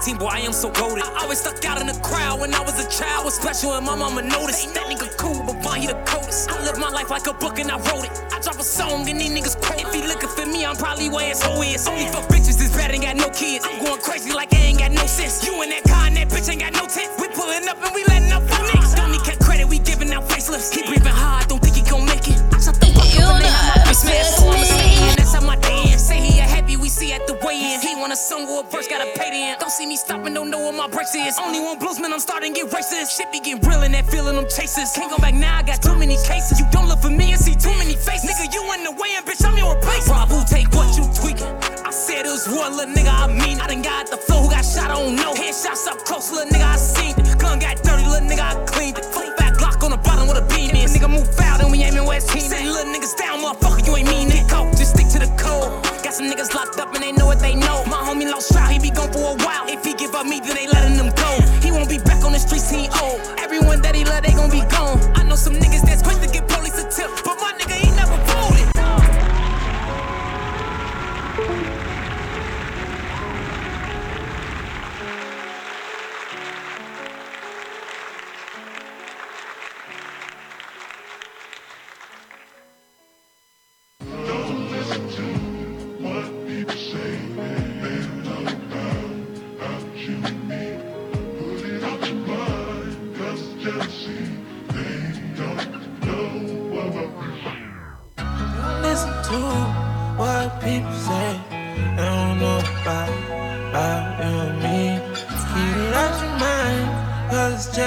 team, 0.00 0.16
boy, 0.16 0.28
I 0.30 0.40
am 0.40 0.52
so 0.52 0.70
goaded. 0.70 1.04
I 1.04 1.22
always 1.22 1.40
stuck 1.40 1.64
out 1.64 1.80
in 1.80 1.86
the 1.86 1.98
crowd 2.00 2.40
when 2.40 2.54
I 2.54 2.60
was 2.60 2.78
a 2.78 2.88
child. 2.88 3.24
Was 3.24 3.34
special 3.34 3.74
and 3.74 3.84
my 3.84 3.96
mama 3.96 4.22
noticed. 4.22 4.64
Ain't 4.64 4.74
that 4.74 4.86
nigga 4.86 5.10
cool, 5.16 5.42
but 5.44 5.62
Von, 5.62 5.80
he 5.80 5.86
the 5.86 5.98
coldest. 6.06 6.50
I 6.50 6.62
live 6.64 6.78
my 6.78 6.90
life 6.90 7.10
like 7.10 7.26
a 7.26 7.34
book 7.34 7.58
and 7.58 7.70
I 7.70 7.78
wrote 7.90 8.04
it. 8.04 8.12
I 8.32 8.40
drop 8.40 8.58
a 8.58 8.64
song 8.64 9.08
and 9.08 9.20
these 9.20 9.30
niggas 9.30 9.60
quote. 9.60 9.80
If 9.80 9.92
he 9.94 10.02
looking 10.06 10.28
for 10.28 10.46
me, 10.46 10.64
I'm 10.64 10.76
probably 10.76 11.08
where 11.08 11.28
his 11.28 11.42
hoe 11.42 11.62
is. 11.62 11.86
Only 11.86 12.06
for 12.06 12.22
bitches, 12.32 12.58
this 12.58 12.74
bad 12.74 12.92
ain't 12.92 13.02
got 13.02 13.16
no 13.16 13.30
kids. 13.30 13.64
I'm 13.66 13.82
going 13.84 14.00
crazy 14.00 14.32
like 14.32 14.54
I 14.54 14.58
ain't 14.58 14.78
got 14.78 14.92
no 14.92 15.06
sense. 15.06 15.44
You 15.44 15.62
in 15.62 15.70
that 15.70 15.84
car 15.84 16.06
and 16.06 16.16
that 16.16 16.28
bitch 16.28 16.48
ain't 16.50 16.60
got 16.60 16.72
no 16.74 16.86
tent. 16.86 17.10
We 17.20 17.28
pulling 17.28 17.66
up 17.68 17.78
and 17.82 17.94
we 17.94 18.04
letting 18.04 18.32
up 18.32 18.42
for 18.44 18.62
niggas. 18.70 18.96
Don't 18.96 19.12
need 19.12 19.24
cat 19.24 19.38
credit, 19.40 19.66
we 19.68 19.78
giving 19.78 20.12
out 20.12 20.28
facelifts. 20.28 20.72
Keep 20.72 20.97
song 28.18 28.48
or 28.50 28.60
a 28.60 28.62
verse, 28.66 28.88
gotta 28.88 29.06
pay 29.14 29.30
the 29.30 29.40
end. 29.54 29.60
Don't 29.60 29.70
see 29.70 29.86
me 29.86 29.96
stopping, 29.96 30.34
don't 30.34 30.50
know 30.50 30.58
what 30.58 30.74
my 30.74 30.88
breaks 30.88 31.14
is. 31.14 31.38
Only 31.38 31.60
one 31.60 31.78
bluesman, 31.78 32.10
I'm 32.10 32.18
starting 32.18 32.52
to 32.52 32.60
get 32.60 32.70
racist. 32.74 33.14
Shit 33.16 33.30
be 33.30 33.38
getting 33.38 33.62
real 33.62 33.82
in 33.82 33.92
that 33.92 34.10
feeling, 34.10 34.34
them 34.34 34.50
chasers. 34.50 34.90
Can't 34.92 35.10
go 35.10 35.18
back 35.18 35.34
now, 35.34 35.58
I 35.58 35.62
got 35.62 35.80
too 35.80 35.94
many 35.94 36.18
cases. 36.26 36.58
You 36.58 36.66
don't 36.72 36.88
look 36.88 36.98
for 36.98 37.10
me 37.10 37.30
and 37.30 37.40
see 37.40 37.54
too 37.54 37.72
many 37.78 37.94
faces. 37.94 38.34
Nigga, 38.34 38.52
you 38.52 38.62
in 38.74 38.82
the 38.82 38.92
way, 38.98 39.14
and 39.14 39.24
bitch, 39.24 39.46
I'm 39.46 39.56
your 39.56 39.74
replacement. 39.74 40.10
Rob, 40.10 40.28
who 40.28 40.42
take 40.50 40.66
what 40.74 40.90
you 40.98 41.06
tweaking? 41.14 41.46
I 41.86 41.90
said 41.94 42.26
it 42.26 42.34
was 42.34 42.48
one 42.50 42.76
little 42.76 42.92
nigga, 42.92 43.14
I 43.14 43.30
mean. 43.30 43.60
I 43.60 43.68
done 43.70 43.82
got 43.82 44.10
the 44.10 44.18
flow, 44.18 44.42
who 44.42 44.50
got 44.50 44.66
shot, 44.66 44.90
I 44.90 44.98
don't 44.98 45.14
know. 45.14 45.32
Headshots 45.34 45.86
up 45.86 46.02
close, 46.02 46.32
little 46.34 46.50
nigga, 46.50 46.66
I 46.66 46.76
seen 46.76 47.14
it. 47.14 47.38
Gun 47.38 47.58
got 47.62 47.78
dirty, 47.86 48.02
little 48.02 48.26
nigga, 48.26 48.42
I 48.42 48.58
cleaned 48.66 48.98
it. 48.98 49.06
Full 49.06 49.30
back 49.38 49.54
Glock 49.54 49.82
on 49.84 49.92
the 49.92 50.02
bottom 50.02 50.26
with 50.26 50.42
a 50.42 50.46
beam 50.50 50.74
in. 50.74 50.90
Nigga 50.90 51.08
move 51.08 51.28
foul, 51.38 51.58
then 51.58 51.70
we 51.70 51.82
aiming 51.86 52.04
West 52.04 52.30
Team. 52.30 52.42
Say 52.42 52.66
little 52.66 52.90
niggas 52.92 53.16
down, 53.16 53.38
motherfucker, 53.40 53.86
you 53.86 53.94
ain't 53.96 54.08
mean 54.08 54.28
it. 54.32 54.48
Go, 54.50 54.66
just 54.74 54.98
stick 54.98 55.06
to 55.14 55.20
the 55.22 55.30
code. 55.38 55.87
Got 56.08 56.14
some 56.14 56.30
niggas 56.30 56.54
locked 56.54 56.78
up 56.80 56.94
and 56.94 57.02
they 57.04 57.12
know 57.12 57.26
what 57.26 57.38
they 57.38 57.54
know. 57.54 57.84
My 57.84 58.00
homie 58.00 58.24
lost 58.24 58.50
trial, 58.50 58.72
he 58.72 58.78
be 58.78 58.88
gone 58.88 59.12
for 59.12 59.36
a 59.36 59.44
while. 59.44 59.68
If 59.68 59.84
he 59.84 59.92
give 59.92 60.14
up 60.14 60.24
me, 60.24 60.40
then 60.40 60.56
they 60.56 60.66
letting 60.66 60.96
him 60.96 61.12
go. 61.12 61.36
He 61.60 61.70
won't 61.70 61.90
be 61.90 61.98
back 61.98 62.24
on 62.24 62.32
the 62.32 62.38
streets, 62.38 62.70
he 62.70 62.88
old. 63.04 63.20
Everyone 63.36 63.82
that 63.82 63.94
he 63.94 64.06
love, 64.06 64.22
they 64.24 64.32
gon' 64.32 64.48
be 64.48 64.64
gone. 64.72 64.96
I 65.12 65.22
know 65.24 65.36
some 65.36 65.52
niggas 65.52 65.84
that's 65.84 66.00
quick 66.00 66.16
to 66.24 66.27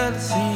cause 0.01 0.31
it's 0.31 0.50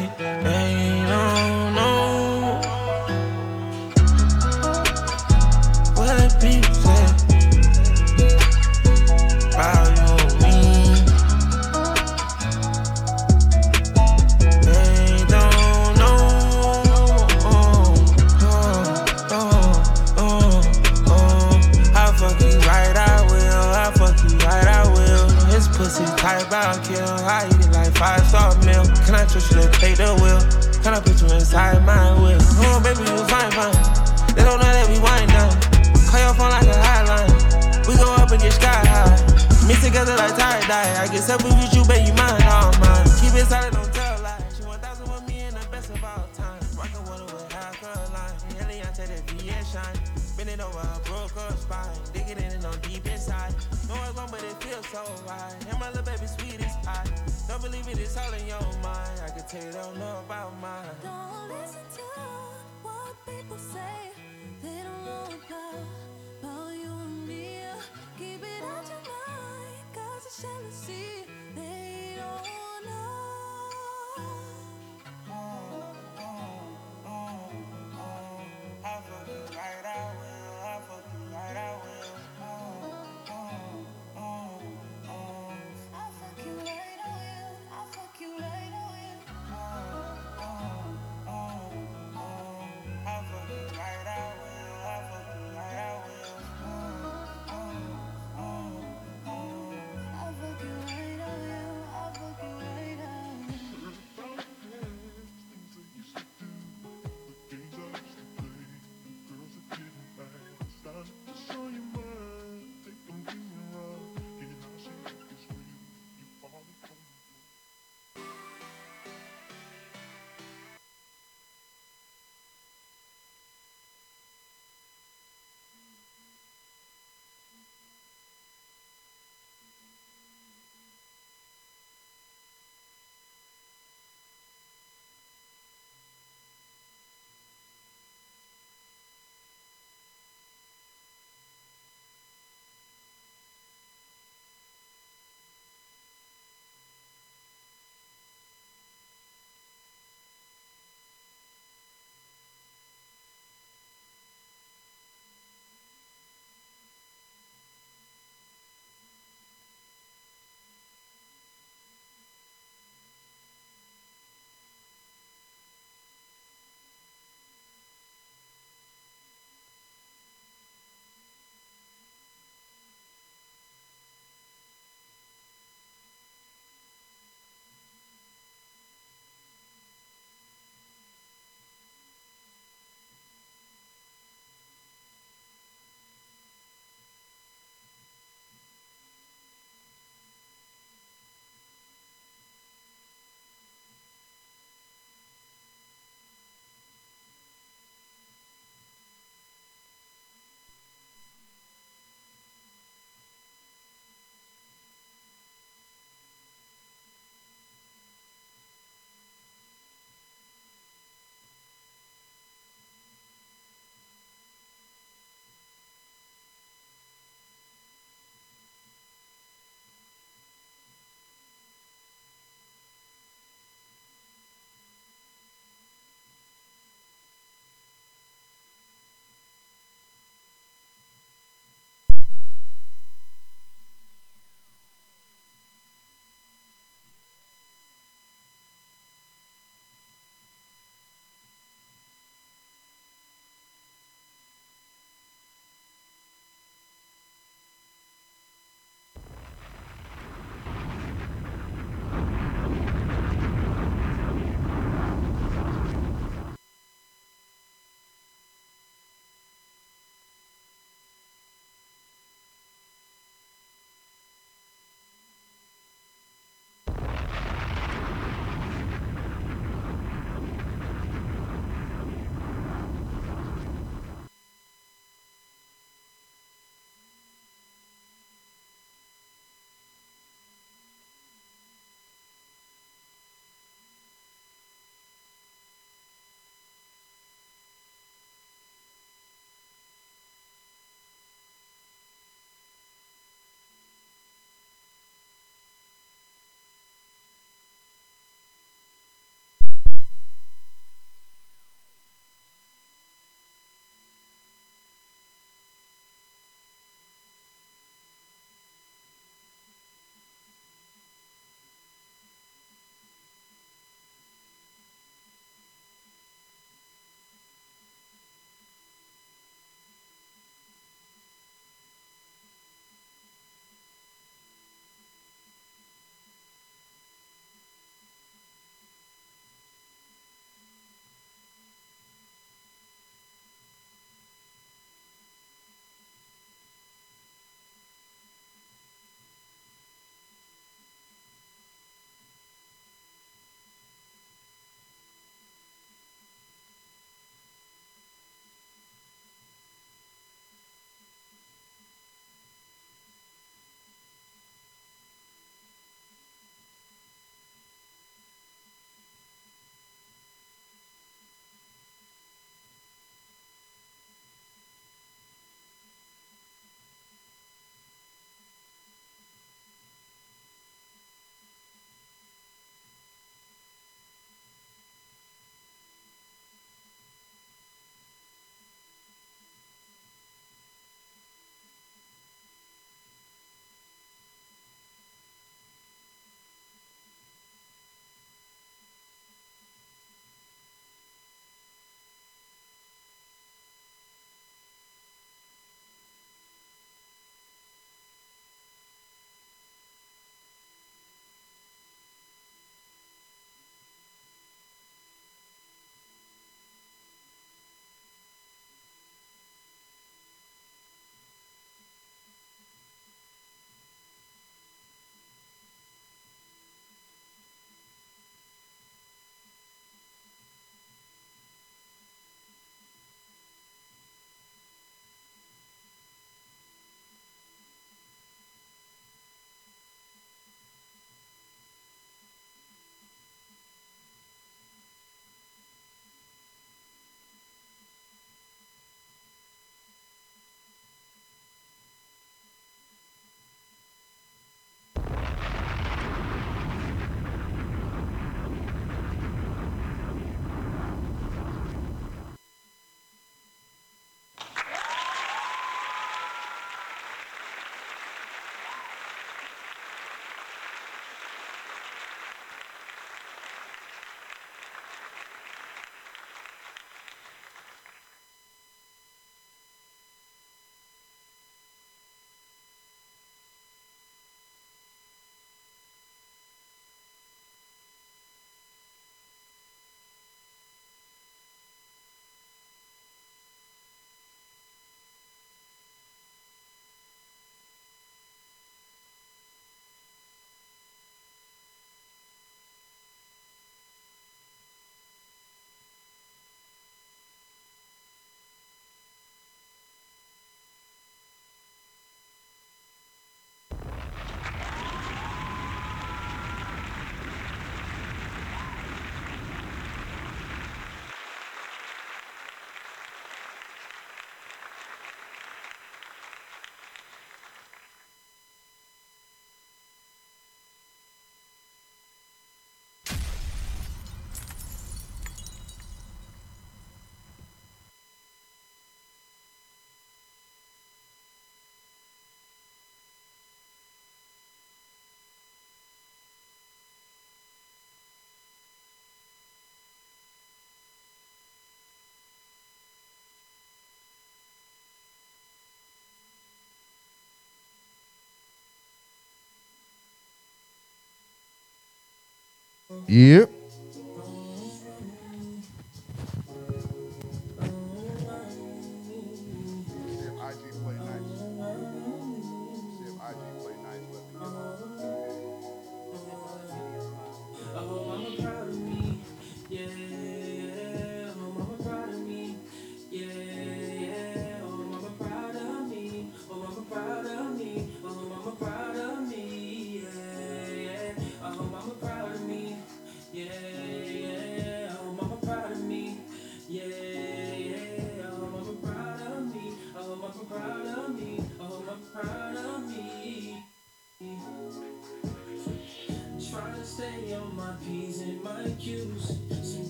Yep. 553.08 553.55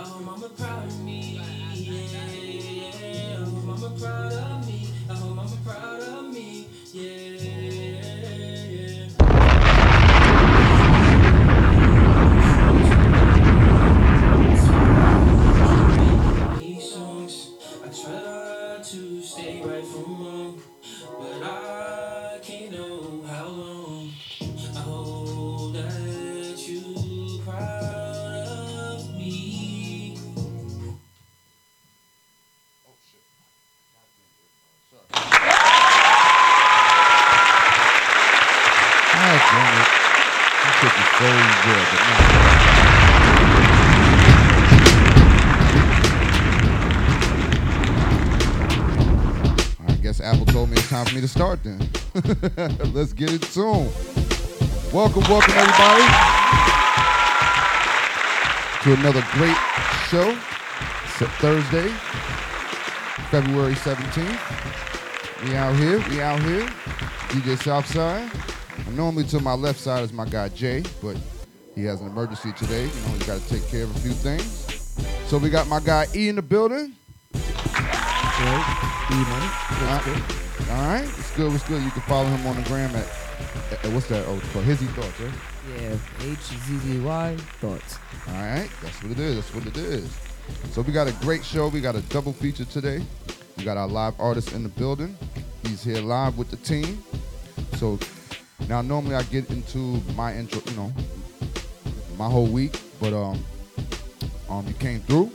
Oh, 0.00 0.20
mama 0.24 0.48
proud 0.50 0.86
of 0.86 1.00
me. 1.00 1.40
Yeah. 1.74 3.38
Oh, 3.40 3.50
mama 3.66 3.90
proud 3.98 4.32
of 4.32 4.66
me. 4.68 4.88
Oh, 5.10 5.34
mama 5.34 5.56
proud 5.64 6.00
of 6.00 6.32
me. 6.32 6.68
Yeah. 6.92 7.27
Let's 52.98 53.12
get 53.12 53.32
it 53.32 53.44
soon. 53.44 53.88
Welcome, 54.92 55.22
welcome 55.30 55.54
everybody 55.54 56.02
to 58.82 58.92
another 58.94 59.24
great 59.34 59.56
show. 60.08 60.36
It's 61.04 61.32
Thursday, 61.36 61.90
February 63.30 63.74
17th. 63.74 65.44
We 65.44 65.54
out 65.54 65.76
here, 65.76 66.02
we 66.10 66.20
out 66.20 66.42
here. 66.42 66.66
DJ 67.28 67.56
Southside. 67.62 68.28
And 68.84 68.96
normally 68.96 69.22
to 69.26 69.38
my 69.38 69.54
left 69.54 69.78
side 69.78 70.02
is 70.02 70.12
my 70.12 70.26
guy 70.26 70.48
Jay, 70.48 70.82
but 71.00 71.16
he 71.76 71.84
has 71.84 72.00
an 72.00 72.08
emergency 72.08 72.50
today. 72.54 72.86
You 72.86 73.00
know, 73.02 73.12
he's 73.12 73.26
got 73.28 73.40
to 73.40 73.48
take 73.48 73.68
care 73.68 73.84
of 73.84 73.94
a 73.94 74.00
few 74.00 74.10
things. 74.10 74.44
So 75.28 75.38
we 75.38 75.50
got 75.50 75.68
my 75.68 75.78
guy 75.78 76.06
E 76.16 76.30
in 76.30 76.34
the 76.34 76.42
building. 76.42 76.96
Right. 77.32 79.06
E 79.12 79.14
money. 79.14 80.34
Uh, 80.34 80.47
All 80.70 80.76
right, 80.86 81.04
it's 81.04 81.30
good. 81.36 81.52
It's 81.54 81.66
good. 81.66 81.82
You 81.82 81.90
can 81.90 82.02
follow 82.02 82.26
him 82.28 82.46
on 82.46 82.56
the 82.56 82.62
gram 82.68 82.94
at, 82.94 83.06
at- 83.84 83.92
what's 83.92 84.06
that? 84.08 84.26
Oh, 84.26 84.36
it's 84.36 84.52
called 84.52 84.64
Hizzy 84.64 84.86
Thoughts, 84.86 85.20
right? 85.20 85.32
Yeah, 85.80 85.96
H 86.20 86.38
Z 86.38 86.78
Z 86.78 87.00
Y 87.00 87.36
thoughts. 87.60 87.98
All 88.28 88.34
right, 88.34 88.68
that's 88.82 89.02
what 89.02 89.12
it 89.12 89.18
is. 89.18 89.36
That's 89.36 89.54
what 89.54 89.66
it 89.66 89.76
is. 89.76 90.10
So 90.72 90.82
we 90.82 90.92
got 90.92 91.06
a 91.08 91.12
great 91.24 91.44
show. 91.44 91.68
We 91.68 91.80
got 91.80 91.94
a 91.96 92.02
double 92.02 92.32
feature 92.32 92.64
today. 92.64 93.00
We 93.56 93.64
got 93.64 93.76
our 93.76 93.88
live 93.88 94.14
artist 94.18 94.52
in 94.52 94.62
the 94.62 94.68
building. 94.68 95.16
He's 95.62 95.82
here 95.82 96.00
live 96.00 96.36
with 96.38 96.50
the 96.50 96.56
team. 96.56 97.02
So 97.76 97.98
now 98.68 98.82
normally 98.82 99.14
I 99.14 99.22
get 99.24 99.48
into 99.50 99.78
my 100.14 100.34
intro, 100.34 100.60
you 100.70 100.76
know, 100.76 100.92
my 102.16 102.28
whole 102.28 102.46
week, 102.46 102.80
but 103.00 103.12
um, 103.12 103.42
um, 104.50 104.66
you 104.66 104.74
came 104.74 105.00
through, 105.00 105.30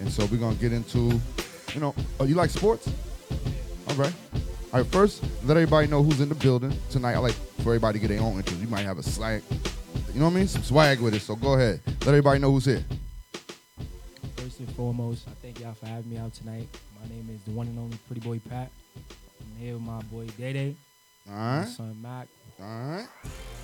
and 0.00 0.10
so 0.10 0.26
we're 0.26 0.38
gonna 0.38 0.56
get 0.56 0.72
into, 0.72 1.20
you 1.74 1.80
know, 1.80 1.94
oh, 2.18 2.24
you 2.24 2.34
like 2.34 2.50
sports? 2.50 2.90
All 3.90 3.96
right. 3.96 4.14
All 4.72 4.80
right. 4.80 4.86
First, 4.92 5.24
let 5.44 5.56
everybody 5.56 5.88
know 5.88 6.00
who's 6.00 6.20
in 6.20 6.28
the 6.28 6.34
building 6.36 6.72
tonight. 6.90 7.14
I 7.14 7.18
like 7.18 7.34
for 7.34 7.70
everybody 7.70 7.98
to 7.98 8.06
get 8.06 8.14
their 8.14 8.24
own 8.24 8.36
intro. 8.36 8.56
You 8.56 8.68
might 8.68 8.82
have 8.82 8.98
a 8.98 9.02
swag, 9.02 9.42
you 10.14 10.20
know 10.20 10.26
what 10.26 10.34
I 10.34 10.36
mean? 10.36 10.48
Some 10.48 10.62
swag 10.62 11.00
with 11.00 11.12
it. 11.14 11.22
So 11.22 11.34
go 11.34 11.54
ahead. 11.54 11.80
Let 12.00 12.08
everybody 12.08 12.38
know 12.38 12.52
who's 12.52 12.66
here. 12.66 12.84
First 14.36 14.60
and 14.60 14.70
foremost, 14.76 15.26
I 15.26 15.32
thank 15.42 15.58
y'all 15.58 15.74
for 15.74 15.86
having 15.86 16.08
me 16.08 16.18
out 16.18 16.32
tonight. 16.34 16.68
My 17.02 17.08
name 17.08 17.28
is 17.34 17.42
the 17.42 17.50
one 17.50 17.66
and 17.66 17.78
only 17.78 17.98
Pretty 18.06 18.20
Boy 18.20 18.38
Pat. 18.48 18.70
I'm 19.40 19.58
here 19.58 19.74
with 19.74 19.82
my 19.82 20.00
boy 20.02 20.26
Day 20.38 20.52
Day. 20.52 20.76
All 21.28 21.34
My 21.34 21.64
son 21.64 22.00
Mac. 22.00 22.28
All 22.60 22.66
right. 22.66 23.08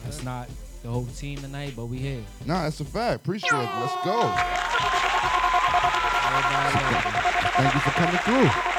That's 0.04 0.24
not 0.24 0.48
the 0.82 0.88
whole 0.88 1.06
team 1.06 1.38
tonight, 1.38 1.74
but 1.76 1.86
we 1.86 1.98
here. 1.98 2.22
Nah, 2.44 2.64
that's 2.64 2.80
a 2.80 2.84
fact. 2.84 3.20
Appreciate 3.22 3.52
it. 3.52 3.70
Let's 3.80 3.94
go. 4.04 4.32
Thank 7.56 7.74
you 7.74 7.80
for 7.80 7.90
coming 7.90 8.18
through. 8.18 8.75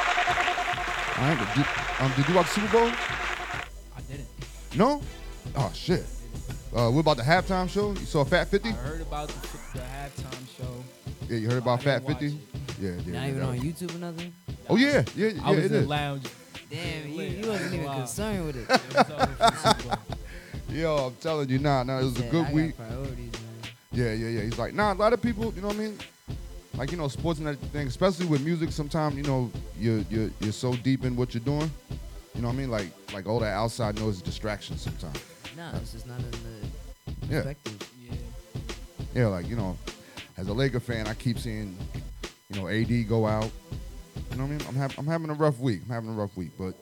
All 1.18 1.24
right. 1.24 1.56
Did, 1.56 1.66
um, 2.00 2.12
did 2.16 2.28
you 2.30 2.36
watch 2.36 2.48
the 2.54 2.62
Super 2.62 2.72
Bowl? 2.74 2.88
I 3.96 4.02
didn't. 4.08 4.28
No? 4.76 5.02
Oh 5.56 5.72
shit. 5.74 6.06
Uh, 6.76 6.90
what 6.92 7.00
about 7.02 7.18
the 7.18 7.24
halftime 7.24 7.68
show? 7.70 7.92
You 7.92 8.06
saw 8.06 8.24
Fat 8.24 8.50
50? 8.50 8.70
I 8.70 8.72
heard 8.74 9.02
about 9.02 9.30
the, 9.30 9.58
the 9.74 9.80
halftime 9.80 10.58
show. 10.58 10.84
Yeah, 11.28 11.38
you 11.38 11.48
heard 11.50 11.58
about 11.62 11.82
Fat 11.82 12.06
50? 12.06 12.28
Yeah, 12.28 12.34
yeah. 12.80 12.92
Not 12.96 13.06
yeah, 13.08 13.28
even 13.30 13.42
on 13.44 13.60
YouTube 13.60 13.96
or 13.96 14.00
nothing? 14.00 14.34
Oh 14.70 14.76
yeah, 14.76 15.04
yeah, 15.16 15.30
yeah. 15.30 15.42
I 15.44 15.52
was 15.52 15.60
it 15.66 15.72
in 15.72 15.82
the 15.84 15.88
lounge. 15.88 16.28
Damn, 16.70 17.10
you, 17.10 17.22
you 17.22 17.48
wasn't 17.48 17.74
even 17.74 17.86
Wow. 17.86 17.98
concerned 17.98 18.46
with 18.46 18.58
it. 18.58 18.70
It 18.70 18.94
was 18.98 19.10
over 19.10 19.26
for 19.26 19.38
the 19.38 19.74
Super 19.74 19.96
Bowl. 19.96 19.98
Yo, 20.70 20.98
I'm 21.08 21.16
telling 21.16 21.50
you, 21.50 21.60
nah, 21.60 21.84
nah, 21.84 22.00
it 22.00 22.04
was 22.04 22.16
a 22.18 22.20
Said, 22.20 22.32
good 22.32 22.42
I 22.42 22.48
got 22.50 22.54
week. 22.54 22.78
priorities, 22.78 23.32
man. 23.32 23.72
Yeah, 23.94 24.14
yeah, 24.14 24.28
yeah. 24.28 24.42
He's 24.42 24.60
like, 24.60 24.74
nah, 24.74 24.92
a 24.92 24.96
lot 24.96 25.14
of 25.14 25.22
people, 25.22 25.54
you 25.56 25.62
know 25.62 25.70
what 25.70 25.78
I 25.78 25.80
mean? 25.80 25.98
Like, 26.78 26.92
you 26.92 26.98
know, 26.98 27.08
sports 27.08 27.40
and 27.40 27.48
everything, 27.48 27.88
especially 27.88 28.28
with 28.28 28.44
music, 28.46 28.72
sometimes, 28.72 29.16
you 29.16 29.24
know, 29.24 29.52
you're, 29.80 30.00
you're, 30.12 30.30
you're 30.40 30.52
so 30.52 30.74
deep 30.76 31.04
in 31.06 31.16
what 31.16 31.34
you're 31.34 31.44
doing. 31.44 31.72
You 32.36 32.44
know 32.44 32.50
what 32.50 32.54
I 32.54 32.58
mean? 32.58 32.70
Like 32.70 32.90
like 33.14 33.26
all 33.26 33.40
that 33.40 33.54
outside 33.54 33.96
noise 34.00 34.18
is 34.18 34.22
distraction 34.22 34.78
sometimes. 34.78 35.18
Nah, 35.58 35.76
it's 35.78 35.94
just 35.94 36.06
not 36.06 36.20
in 36.20 36.30
the 36.30 37.28
Yeah. 37.28 37.42
perspective. 37.42 37.92
Yeah, 39.16 39.28
like 39.28 39.48
you 39.48 39.56
know, 39.56 39.76
as 40.38 40.48
a 40.48 40.54
Laker 40.54 40.80
fan, 40.80 41.08
I 41.08 41.16
keep 41.16 41.40
seeing, 41.40 41.76
you 42.52 42.62
know, 42.62 42.68
AD 42.68 43.10
go 43.10 43.26
out. 43.26 43.50
You 44.30 44.38
know 44.38 44.44
what 44.44 44.50
I 44.52 44.58
mean? 44.58 44.62
I'm, 44.68 44.76
hav- 44.76 45.00
I'm 45.00 45.08
having 45.08 45.32
a 45.32 45.34
rough 45.34 45.58
week. 45.58 45.82
I'm 45.86 45.90
having 45.96 46.10
a 46.12 46.14
rough 46.14 46.38
week, 46.38 46.52
but 46.60 46.76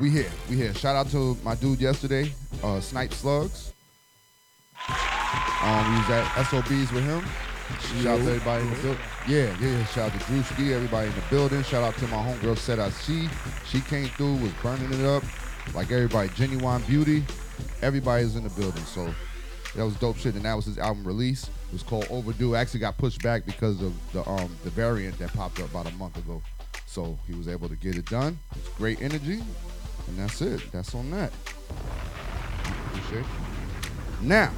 we 0.00 0.10
here. 0.10 0.30
We 0.50 0.56
here. 0.56 0.74
Shout 0.74 0.96
out 0.96 1.08
to 1.12 1.36
my 1.44 1.54
dude 1.54 1.80
yesterday, 1.80 2.32
uh, 2.64 2.80
Snipe 2.80 3.12
Slugs. 3.12 3.72
Um, 5.62 5.92
we 5.92 5.98
was 6.00 6.10
at 6.10 6.44
SOBs 6.46 6.90
with 6.92 7.04
him. 7.04 7.22
Shout 8.02 8.06
out 8.06 8.24
to 8.24 8.30
everybody 8.30 8.62
in 8.62 8.70
the 8.70 8.76
building. 8.76 9.00
Yeah, 9.28 9.56
yeah, 9.60 9.68
yeah. 9.68 9.84
Shout 9.86 10.12
out 10.12 10.20
to 10.20 10.26
Drewski, 10.26 10.72
everybody 10.72 11.08
in 11.08 11.14
the 11.14 11.22
building. 11.30 11.62
Shout 11.62 11.84
out 11.84 11.96
to 11.98 12.06
my 12.08 12.16
homegirl, 12.16 12.56
Said 12.56 12.78
I 12.78 12.90
See. 12.90 13.28
She 13.66 13.80
came 13.80 14.08
through, 14.08 14.36
was 14.36 14.52
burning 14.62 14.92
it 14.92 15.04
up. 15.04 15.22
Like 15.74 15.90
everybody, 15.90 16.30
Genuine 16.30 16.82
Beauty. 16.82 17.24
Everybody's 17.82 18.36
in 18.36 18.44
the 18.44 18.50
building. 18.50 18.84
So 18.84 19.12
that 19.76 19.84
was 19.84 19.94
dope 19.96 20.16
shit. 20.16 20.34
And 20.34 20.44
that 20.44 20.54
was 20.54 20.64
his 20.64 20.78
album 20.78 21.04
release. 21.04 21.44
It 21.44 21.72
was 21.72 21.82
called 21.82 22.06
Overdue. 22.10 22.54
Actually 22.54 22.80
got 22.80 22.96
pushed 22.96 23.22
back 23.22 23.44
because 23.44 23.82
of 23.82 23.94
the 24.12 24.26
um 24.28 24.56
the 24.64 24.70
variant 24.70 25.18
that 25.18 25.32
popped 25.34 25.60
up 25.60 25.70
about 25.70 25.86
a 25.86 25.94
month 25.96 26.16
ago. 26.16 26.42
So 26.86 27.18
he 27.26 27.34
was 27.34 27.48
able 27.48 27.68
to 27.68 27.76
get 27.76 27.96
it 27.96 28.06
done. 28.06 28.38
It's 28.56 28.68
great 28.70 29.02
energy. 29.02 29.42
And 30.06 30.18
that's 30.18 30.40
it. 30.40 30.62
That's 30.72 30.94
on 30.94 31.10
that. 31.10 31.32
Appreciate 32.86 33.20
it. 33.20 33.26
Now, 34.22 34.52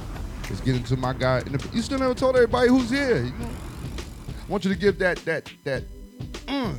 let's 0.51 0.61
get 0.61 0.75
into 0.75 0.97
my 0.97 1.13
guy. 1.13 1.39
In 1.39 1.53
the, 1.53 1.69
you 1.73 1.81
still 1.81 1.99
never 1.99 2.13
told 2.13 2.35
everybody 2.35 2.67
who's 2.67 2.89
here. 2.89 3.23
You 3.23 3.31
know? 3.31 3.49
I 4.47 4.51
want 4.51 4.65
you 4.65 4.73
to 4.73 4.77
give 4.77 4.99
that 4.99 5.17
that 5.19 5.49
that. 5.63 5.83
Mm. 6.47 6.77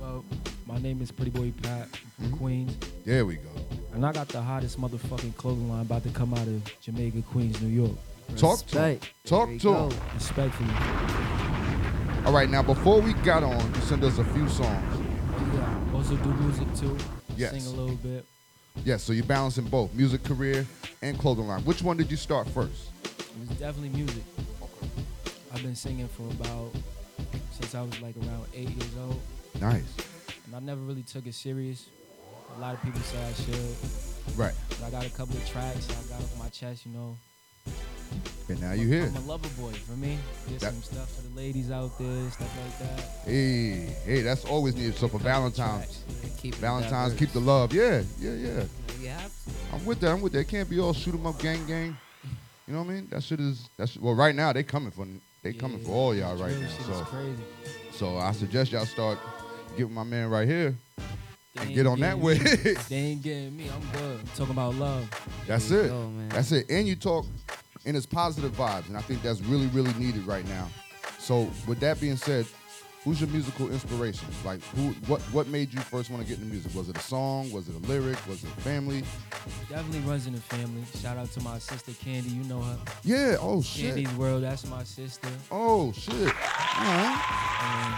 Well, 0.00 0.24
my 0.66 0.78
name 0.78 1.00
is 1.00 1.12
Pretty 1.12 1.30
Boy 1.30 1.52
Pat 1.62 1.88
from 2.16 2.32
Queens. 2.36 2.76
There 3.04 3.24
we 3.24 3.36
go. 3.36 3.48
And 3.94 4.04
I 4.04 4.12
got 4.12 4.28
the 4.28 4.42
hottest 4.42 4.78
motherfucking 4.80 5.36
clothing 5.36 5.70
line 5.70 5.82
about 5.82 6.02
to 6.02 6.10
come 6.10 6.34
out 6.34 6.46
of 6.46 6.80
Jamaica, 6.80 7.22
Queens, 7.22 7.62
New 7.62 7.68
York. 7.68 7.96
Talk 8.36 8.66
to 8.66 8.80
him. 8.80 9.00
Talk 9.24 9.48
to 9.60 9.74
him. 9.74 9.92
Respectfully. 10.14 10.68
All 12.26 12.32
right, 12.32 12.50
now 12.50 12.62
before 12.62 13.00
we 13.00 13.12
got 13.14 13.44
on, 13.44 13.74
you 13.74 13.80
sent 13.82 14.02
us 14.02 14.18
a 14.18 14.24
few 14.24 14.48
songs. 14.48 15.00
Yeah. 15.54 15.80
Also 15.94 16.16
do 16.16 16.34
music 16.34 16.74
too. 16.74 16.96
Yes. 17.36 17.52
Sing 17.52 17.72
a 17.72 17.80
little 17.80 17.96
bit. 17.96 18.26
Yeah, 18.84 18.96
so 18.96 19.12
you're 19.12 19.24
balancing 19.24 19.64
both 19.64 19.92
music 19.94 20.22
career 20.22 20.66
and 21.02 21.18
clothing 21.18 21.46
line. 21.48 21.62
Which 21.64 21.82
one 21.82 21.96
did 21.96 22.10
you 22.10 22.16
start 22.16 22.48
first? 22.48 22.90
It 23.04 23.48
was 23.48 23.48
definitely 23.58 23.90
music. 23.90 24.22
I've 25.52 25.62
been 25.62 25.74
singing 25.74 26.08
for 26.08 26.22
about 26.24 26.72
since 27.50 27.74
I 27.74 27.82
was 27.82 28.00
like 28.00 28.14
around 28.16 28.46
eight 28.54 28.70
years 28.70 28.96
old. 29.00 29.20
Nice. 29.60 29.94
And 30.46 30.54
I 30.54 30.60
never 30.60 30.80
really 30.82 31.02
took 31.02 31.26
it 31.26 31.34
serious. 31.34 31.86
A 32.56 32.60
lot 32.60 32.74
of 32.74 32.82
people 32.82 33.00
say 33.00 33.18
I 33.22 33.32
should. 33.32 34.38
Right. 34.38 34.54
But 34.68 34.82
I 34.84 34.90
got 34.90 35.06
a 35.06 35.10
couple 35.10 35.36
of 35.36 35.48
tracks 35.48 35.88
I 35.90 36.08
got 36.12 36.22
off 36.22 36.38
my 36.38 36.48
chest, 36.50 36.86
you 36.86 36.92
know. 36.92 37.16
And 38.48 38.60
now 38.60 38.72
you 38.72 38.86
here. 38.86 39.06
I'm 39.06 39.16
a 39.16 39.20
lover 39.26 39.48
boy 39.60 39.72
for 39.72 39.92
me. 39.92 40.18
Get 40.48 40.60
That- 40.60 40.72
some 40.72 40.82
stuff 40.82 41.12
for 41.16 41.22
the 41.28 41.34
ladies 41.36 41.70
out 41.70 41.98
there, 41.98 42.30
stuff 42.30 42.52
like 42.64 42.78
that. 42.78 43.00
Hey, 43.24 43.86
hey, 44.04 44.22
that's 44.22 44.44
always 44.44 44.74
needed. 44.76 44.94
So 44.96 45.08
for 45.08 45.18
Valentine's, 45.18 46.04
Keep 46.38 46.54
Valentine's, 46.56 47.14
keep 47.14 47.32
the 47.32 47.40
love. 47.40 47.72
Yeah, 47.72 48.02
yeah, 48.20 48.34
yeah. 48.34 48.64
Have. 49.12 49.32
I'm 49.72 49.84
with 49.84 50.00
that. 50.00 50.10
I'm 50.12 50.20
with 50.20 50.32
that. 50.32 50.40
It 50.40 50.48
can't 50.48 50.68
be 50.68 50.78
all 50.80 50.92
shoot 50.92 51.14
'em 51.14 51.26
up, 51.26 51.38
gang, 51.40 51.64
gang. 51.66 51.96
You 52.66 52.74
know 52.74 52.82
what 52.82 52.90
I 52.90 52.94
mean? 52.94 53.08
That 53.10 53.22
shit 53.22 53.38
is. 53.40 53.68
That's 53.76 53.96
well. 53.96 54.14
Right 54.14 54.34
now, 54.34 54.52
they 54.52 54.62
coming 54.64 54.90
for. 54.90 55.06
They 55.42 55.52
coming 55.52 55.78
for 55.84 55.92
all 55.92 56.14
y'all 56.14 56.36
right 56.36 56.56
now. 56.60 56.68
So, 56.86 57.04
crazy. 57.04 57.42
so 57.92 58.16
I 58.18 58.32
suggest 58.32 58.72
y'all 58.72 58.84
start 58.84 59.18
getting 59.76 59.94
my 59.94 60.02
man 60.02 60.28
right 60.28 60.48
here 60.48 60.76
They 61.54 61.62
and 61.62 61.74
get 61.74 61.86
on 61.86 62.00
that 62.00 62.18
way. 62.18 62.38
they 62.88 62.96
ain't 62.96 63.22
getting 63.22 63.56
me. 63.56 63.70
I'm 63.72 63.80
good. 64.00 64.18
I'm 64.20 64.26
talking 64.34 64.50
about 64.54 64.74
love. 64.74 65.08
That's 65.46 65.68
There 65.68 65.82
it. 65.84 65.88
go. 65.88 66.10
That's 66.30 66.50
it. 66.50 66.66
And 66.68 66.88
you 66.88 66.96
talk 66.96 67.26
in 67.86 67.96
its 67.96 68.04
positive 68.04 68.52
vibes, 68.52 68.88
and 68.88 68.96
I 68.96 69.00
think 69.00 69.22
that's 69.22 69.40
really, 69.42 69.68
really 69.68 69.92
needed 69.94 70.26
right 70.26 70.46
now. 70.48 70.68
So, 71.18 71.48
with 71.66 71.80
that 71.80 72.00
being 72.00 72.16
said, 72.16 72.46
who's 73.06 73.20
your 73.20 73.30
musical 73.30 73.70
inspiration? 73.70 74.26
Like, 74.44 74.60
who, 74.74 74.88
what, 75.06 75.20
what 75.32 75.46
made 75.46 75.72
you 75.72 75.78
first 75.80 76.10
want 76.10 76.22
to 76.24 76.28
get 76.28 76.38
into 76.38 76.50
music? 76.50 76.74
Was 76.74 76.88
it 76.88 76.96
a 76.98 77.00
song? 77.00 77.52
Was 77.52 77.68
it 77.68 77.76
a 77.76 77.78
lyric? 77.86 78.18
Was 78.26 78.42
it 78.42 78.48
family? 78.60 79.04
Definitely 79.70 80.00
runs 80.00 80.26
in 80.26 80.34
the 80.34 80.40
family. 80.40 80.82
Shout 81.00 81.16
out 81.16 81.30
to 81.32 81.40
my 81.40 81.58
sister 81.58 81.92
Candy. 81.92 82.30
You 82.30 82.42
know 82.44 82.60
her. 82.60 82.78
Yeah. 83.04 83.36
Oh 83.40 83.62
shit. 83.62 83.94
Candy's 83.94 84.12
World. 84.14 84.42
That's 84.42 84.66
my 84.66 84.82
sister. 84.82 85.28
Oh 85.52 85.92
shit. 85.92 86.10
And 86.10 87.94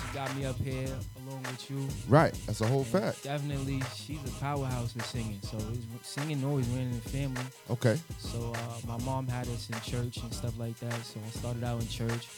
she 0.00 0.14
got 0.14 0.34
me 0.36 0.44
up 0.44 0.56
here 0.56 0.88
along 1.26 1.42
with 1.42 1.68
you. 1.68 1.88
Right. 2.08 2.32
That's 2.46 2.60
a 2.60 2.66
whole 2.66 2.82
And 2.82 2.86
fact. 2.86 3.24
Definitely, 3.24 3.82
she's 3.96 4.22
a 4.24 4.30
powerhouse 4.40 4.94
with 4.94 5.04
singing. 5.06 5.40
So 5.42 5.56
it's, 5.72 6.08
singing 6.08 6.44
always 6.44 6.68
ran 6.68 6.82
in 6.82 6.92
the 6.92 7.08
family. 7.08 7.42
Okay. 7.70 7.98
So 8.18 8.52
uh, 8.54 8.86
my 8.86 8.98
mom 9.04 9.26
had 9.26 9.48
us 9.48 9.68
in 9.68 9.80
church 9.80 10.18
and 10.18 10.32
stuff 10.32 10.56
like 10.58 10.78
that. 10.78 11.04
So 11.04 11.18
I 11.26 11.30
started 11.30 11.64
out 11.64 11.80
in 11.80 11.88
church, 11.88 12.28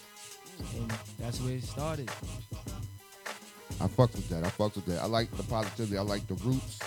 and 0.75 0.91
that's 1.19 1.41
where 1.41 1.55
it 1.55 1.63
started. 1.63 2.11
I 3.81 3.89
fucked 3.89 4.15
with 4.15 4.29
that. 4.31 4.45
I 4.45 4.49
fucked 4.49 4.77
with 4.77 4.87
that. 4.87 5.03
I 5.03 5.07
like 5.07 5.31
the 5.37 5.43
positivity. 5.43 5.99
I 5.99 6.03
like 6.03 6.27
the 6.27 6.35
roots. 6.35 6.79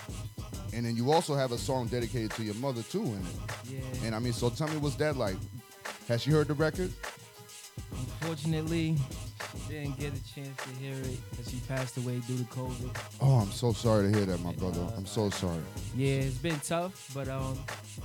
And 0.74 0.86
then 0.86 0.96
you 0.96 1.12
also 1.12 1.36
have 1.36 1.52
a 1.52 1.58
song 1.58 1.88
dedicated 1.88 2.32
to 2.32 2.44
your 2.44 2.56
mother 2.56 2.82
too 2.84 3.04
in 3.04 3.18
it. 3.18 3.72
Yeah. 3.72 4.06
And 4.06 4.16
I 4.16 4.20
mean, 4.20 4.34
so 4.34 4.50
tell 4.50 4.68
me, 4.68 4.78
what's 4.78 4.96
that 4.96 5.18
like? 5.18 5.36
Has 6.08 6.22
she 6.22 6.32
heard 6.32 6.48
the 6.48 6.54
record? 6.54 6.92
Unfortunately, 7.92 8.98
she 9.68 9.74
didn't 9.74 10.00
get 10.00 10.14
a 10.14 10.34
chance 10.34 10.62
to 10.64 10.70
hear 10.80 10.94
it 10.94 11.18
because 11.30 11.50
she 11.50 11.58
passed 11.68 11.98
away 11.98 12.22
due 12.28 12.38
to 12.38 12.44
COVID. 12.46 12.96
Oh, 13.22 13.36
I'm 13.36 13.52
so 13.52 13.74
sorry 13.74 14.12
to 14.12 14.18
hear 14.18 14.26
that, 14.26 14.40
my 14.42 14.54
brother. 14.54 14.82
I'm 14.98 15.06
so 15.06 15.30
sorry. 15.30 15.62
Yeah, 15.96 16.22
it's 16.22 16.38
been 16.38 16.60
tough, 16.60 17.12
but 17.14 17.28
um, 17.28 17.58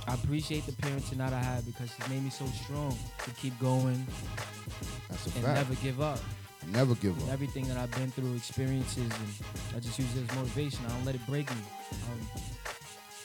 I 0.07 0.13
appreciate 0.13 0.65
the 0.65 0.71
parenting 0.73 1.17
that 1.17 1.33
I 1.33 1.39
had 1.39 1.65
because 1.65 1.91
it 1.97 2.09
made 2.09 2.23
me 2.23 2.29
so 2.29 2.45
strong 2.63 2.97
to 3.23 3.31
keep 3.31 3.57
going 3.59 4.05
That's 5.09 5.25
a 5.27 5.29
and 5.37 5.45
fact. 5.45 5.55
never 5.69 5.75
give 5.81 6.01
up. 6.01 6.19
Never 6.71 6.95
give 6.95 7.21
up. 7.23 7.29
everything 7.31 7.67
that 7.67 7.77
I've 7.77 7.91
been 7.91 8.09
through, 8.11 8.33
experiences, 8.35 8.97
and 9.03 9.75
I 9.77 9.79
just 9.79 9.99
use 9.99 10.15
it 10.17 10.29
as 10.29 10.35
motivation. 10.35 10.79
I 10.85 10.89
don't 10.89 11.05
let 11.05 11.13
it 11.15 11.25
break 11.27 11.49
me. 11.51 11.61
Um, 11.91 12.27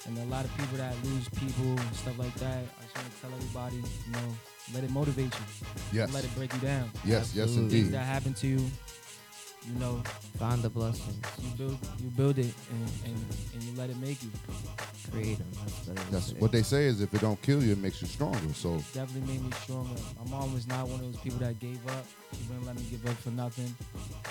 and 0.06 0.18
a 0.18 0.24
lot 0.34 0.44
of 0.44 0.54
people 0.58 0.76
that 0.78 0.94
lose 1.04 1.28
people 1.30 1.64
and 1.64 1.94
stuff 1.94 2.18
like 2.18 2.34
that, 2.34 2.58
I 2.58 2.82
just 2.84 2.96
want 2.96 3.14
to 3.14 3.20
tell 3.20 3.30
everybody, 3.34 3.76
you 3.76 4.12
know, 4.12 4.34
let 4.74 4.84
it 4.84 4.90
motivate 4.90 5.32
you. 5.32 5.40
Yes. 5.92 6.06
Don't 6.08 6.14
let 6.14 6.24
it 6.24 6.34
break 6.36 6.52
you 6.52 6.58
down. 6.60 6.90
Yes, 7.04 7.32
yes, 7.34 7.46
Things 7.54 7.56
indeed. 7.58 7.92
that 7.92 8.04
happen 8.04 8.34
to 8.34 8.46
you, 8.46 8.58
you 9.66 9.78
know, 9.78 10.02
Find 10.38 10.62
the 10.62 10.70
blessings. 10.70 11.22
you 11.42 11.50
build, 11.58 11.78
you 12.02 12.08
build 12.10 12.38
it, 12.38 12.54
and, 12.70 12.90
and, 13.04 13.24
and 13.54 13.62
you 13.62 13.76
let 13.76 13.90
it 13.90 13.96
make 13.98 14.22
you. 14.22 14.30
Create 15.12 15.38
them. 15.38 15.48
That's 15.86 16.10
That's 16.10 16.32
what 16.40 16.50
they 16.52 16.62
say 16.62 16.84
is 16.86 17.00
if 17.02 17.12
it 17.12 17.20
don't 17.20 17.40
kill 17.42 17.62
you, 17.62 17.72
it 17.72 17.78
makes 17.78 18.00
you 18.00 18.08
stronger. 18.08 18.38
So 18.54 18.76
Definitely 18.94 19.32
made 19.34 19.44
me 19.44 19.50
stronger. 19.62 19.90
My 20.24 20.30
mom 20.30 20.54
was 20.54 20.66
not 20.68 20.88
one 20.88 21.00
of 21.00 21.12
those 21.12 21.20
people 21.20 21.40
that 21.40 21.58
gave 21.58 21.84
up. 21.88 22.06
She 22.32 22.38
wouldn't 22.48 22.66
let 22.66 22.76
me 22.76 22.82
give 22.90 23.04
up 23.06 23.16
for 23.18 23.30
nothing. 23.30 23.74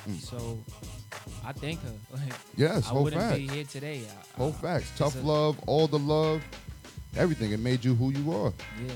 Mm. 0.07 0.19
So 0.19 0.57
I 1.45 1.51
thank 1.51 1.82
her. 1.84 1.91
Like, 2.13 2.34
Yes, 2.55 2.86
I 2.86 2.89
whole 2.89 3.03
wouldn't 3.03 3.36
be 3.36 3.47
facts. 3.47 3.53
here 3.55 3.63
today. 3.65 4.01
I, 4.36 4.38
whole 4.38 4.51
facts, 4.53 4.91
tough 4.97 5.15
a- 5.21 5.25
love, 5.25 5.59
all 5.67 5.88
the 5.88 5.99
love, 5.99 6.41
everything. 7.17 7.51
It 7.51 7.59
made 7.59 7.84
you 7.86 7.93
who 7.93 8.11
you 8.11 8.32
are. 8.34 8.53
Yeah. 8.86 8.93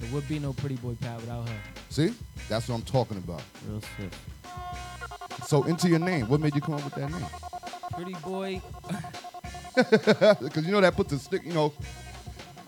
There 0.00 0.12
would 0.12 0.28
be 0.28 0.38
no 0.38 0.52
pretty 0.52 0.76
boy 0.76 0.96
Pat 1.00 1.20
without 1.20 1.48
her. 1.48 1.60
See, 1.90 2.12
that's 2.48 2.68
what 2.68 2.74
I'm 2.74 2.82
talking 2.82 3.18
about. 3.18 3.42
Real 3.68 3.80
shit. 3.96 4.12
So 5.46 5.64
into 5.64 5.88
your 5.88 5.98
name, 5.98 6.28
what 6.28 6.40
made 6.40 6.54
you 6.54 6.60
come 6.60 6.74
up 6.74 6.84
with 6.84 6.94
that 6.94 7.10
name? 7.10 7.26
Pretty 7.92 8.14
boy. 8.14 8.60
Because 9.74 10.66
you 10.66 10.72
know 10.72 10.80
that 10.80 10.96
puts 10.96 11.12
a 11.12 11.18
stick. 11.18 11.42
You 11.44 11.52
know, 11.52 11.72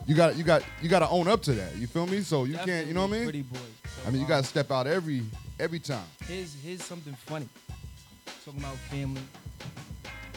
you 0.07 0.15
got 0.15 0.37
you 0.37 0.45
got 0.45 0.63
you 0.81 0.89
got 0.89 1.01
to 1.01 1.09
own 1.09 1.29
up 1.29 1.43
to 1.43 1.53
that. 1.53 1.77
You 1.77 1.87
feel 1.87 2.07
me? 2.07 2.21
So 2.21 2.45
you 2.45 2.57
can't. 2.59 2.87
You 2.87 2.95
know 2.95 3.03
what 3.03 3.11
I 3.11 3.19
mean? 3.19 3.25
Pretty 3.25 3.43
boy. 3.43 3.59
I 4.07 4.11
mean, 4.11 4.17
you 4.17 4.23
um, 4.23 4.29
got 4.29 4.43
to 4.43 4.49
step 4.49 4.71
out 4.71 4.87
every 4.87 5.23
every 5.61 5.79
time. 5.79 6.05
Here's 6.27 6.55
here's 6.55 6.83
something 6.83 7.15
funny. 7.27 7.49
Talking 8.45 8.61
about 8.61 8.77
family. 8.77 9.23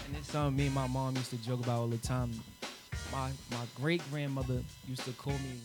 And 0.07 0.15
it's 0.17 0.31
something 0.31 0.57
me 0.57 0.65
and 0.65 0.75
my 0.75 0.87
mom 0.87 1.15
used 1.15 1.29
to 1.29 1.37
joke 1.37 1.63
about 1.63 1.79
all 1.79 1.87
the 1.87 1.97
time. 1.97 2.31
My 3.11 3.31
my 3.51 3.65
great 3.75 4.01
grandmother 4.11 4.61
used 4.87 5.05
to 5.05 5.11
call 5.11 5.33
me 5.33 5.59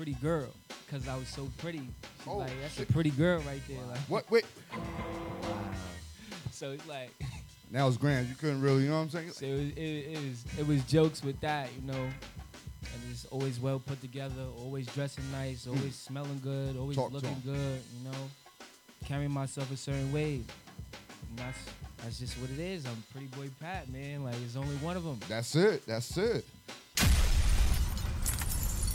pretty 0.00 0.12
girl 0.22 0.48
because 0.86 1.06
I 1.06 1.14
was 1.14 1.28
so 1.28 1.46
pretty. 1.58 1.80
She's 1.80 2.26
Oh, 2.26 2.38
like, 2.38 2.50
that's 2.62 2.76
shit. 2.76 2.88
a 2.88 2.92
pretty 2.92 3.10
girl 3.10 3.40
right 3.40 3.60
there. 3.68 3.76
Like, 3.86 3.98
What? 4.08 4.30
Wait. 4.30 4.46
so 6.50 6.70
it's 6.70 6.88
like 6.88 7.10
Now 7.70 7.86
it's 7.86 7.98
grand. 7.98 8.26
You 8.30 8.34
couldn't 8.34 8.62
really. 8.62 8.84
You 8.84 8.88
know 8.88 8.96
what 8.96 9.02
I'm 9.02 9.10
saying? 9.10 9.30
so 9.32 9.44
it 9.44 9.52
was, 9.52 9.60
it, 9.60 9.78
it 9.78 10.18
was 10.18 10.44
it 10.60 10.66
was 10.66 10.82
jokes 10.84 11.22
with 11.22 11.38
that, 11.40 11.68
you 11.78 11.86
know. 11.86 12.02
And 12.02 13.02
it's 13.10 13.26
always 13.26 13.60
well 13.60 13.78
put 13.78 14.00
together, 14.00 14.42
always 14.58 14.86
dressing 14.86 15.30
nice, 15.32 15.66
hmm. 15.66 15.76
always 15.76 15.96
smelling 15.96 16.40
good, 16.42 16.78
always 16.78 16.96
Talk 16.96 17.12
looking 17.12 17.36
good, 17.44 17.82
you 17.98 18.10
know. 18.10 18.18
Carrying 19.04 19.30
myself 19.32 19.70
a 19.70 19.76
certain 19.76 20.10
way. 20.14 20.36
And 21.28 21.36
that's 21.36 21.58
that's 21.98 22.18
just 22.20 22.38
what 22.38 22.48
it 22.48 22.58
is. 22.58 22.86
I'm 22.86 23.04
pretty 23.12 23.26
boy 23.26 23.50
Pat, 23.60 23.90
man. 23.90 24.24
Like 24.24 24.36
there's 24.36 24.56
only 24.56 24.76
one 24.76 24.96
of 24.96 25.04
them. 25.04 25.20
That's 25.28 25.54
it. 25.56 25.84
That's 25.86 26.16
it. 26.16 26.46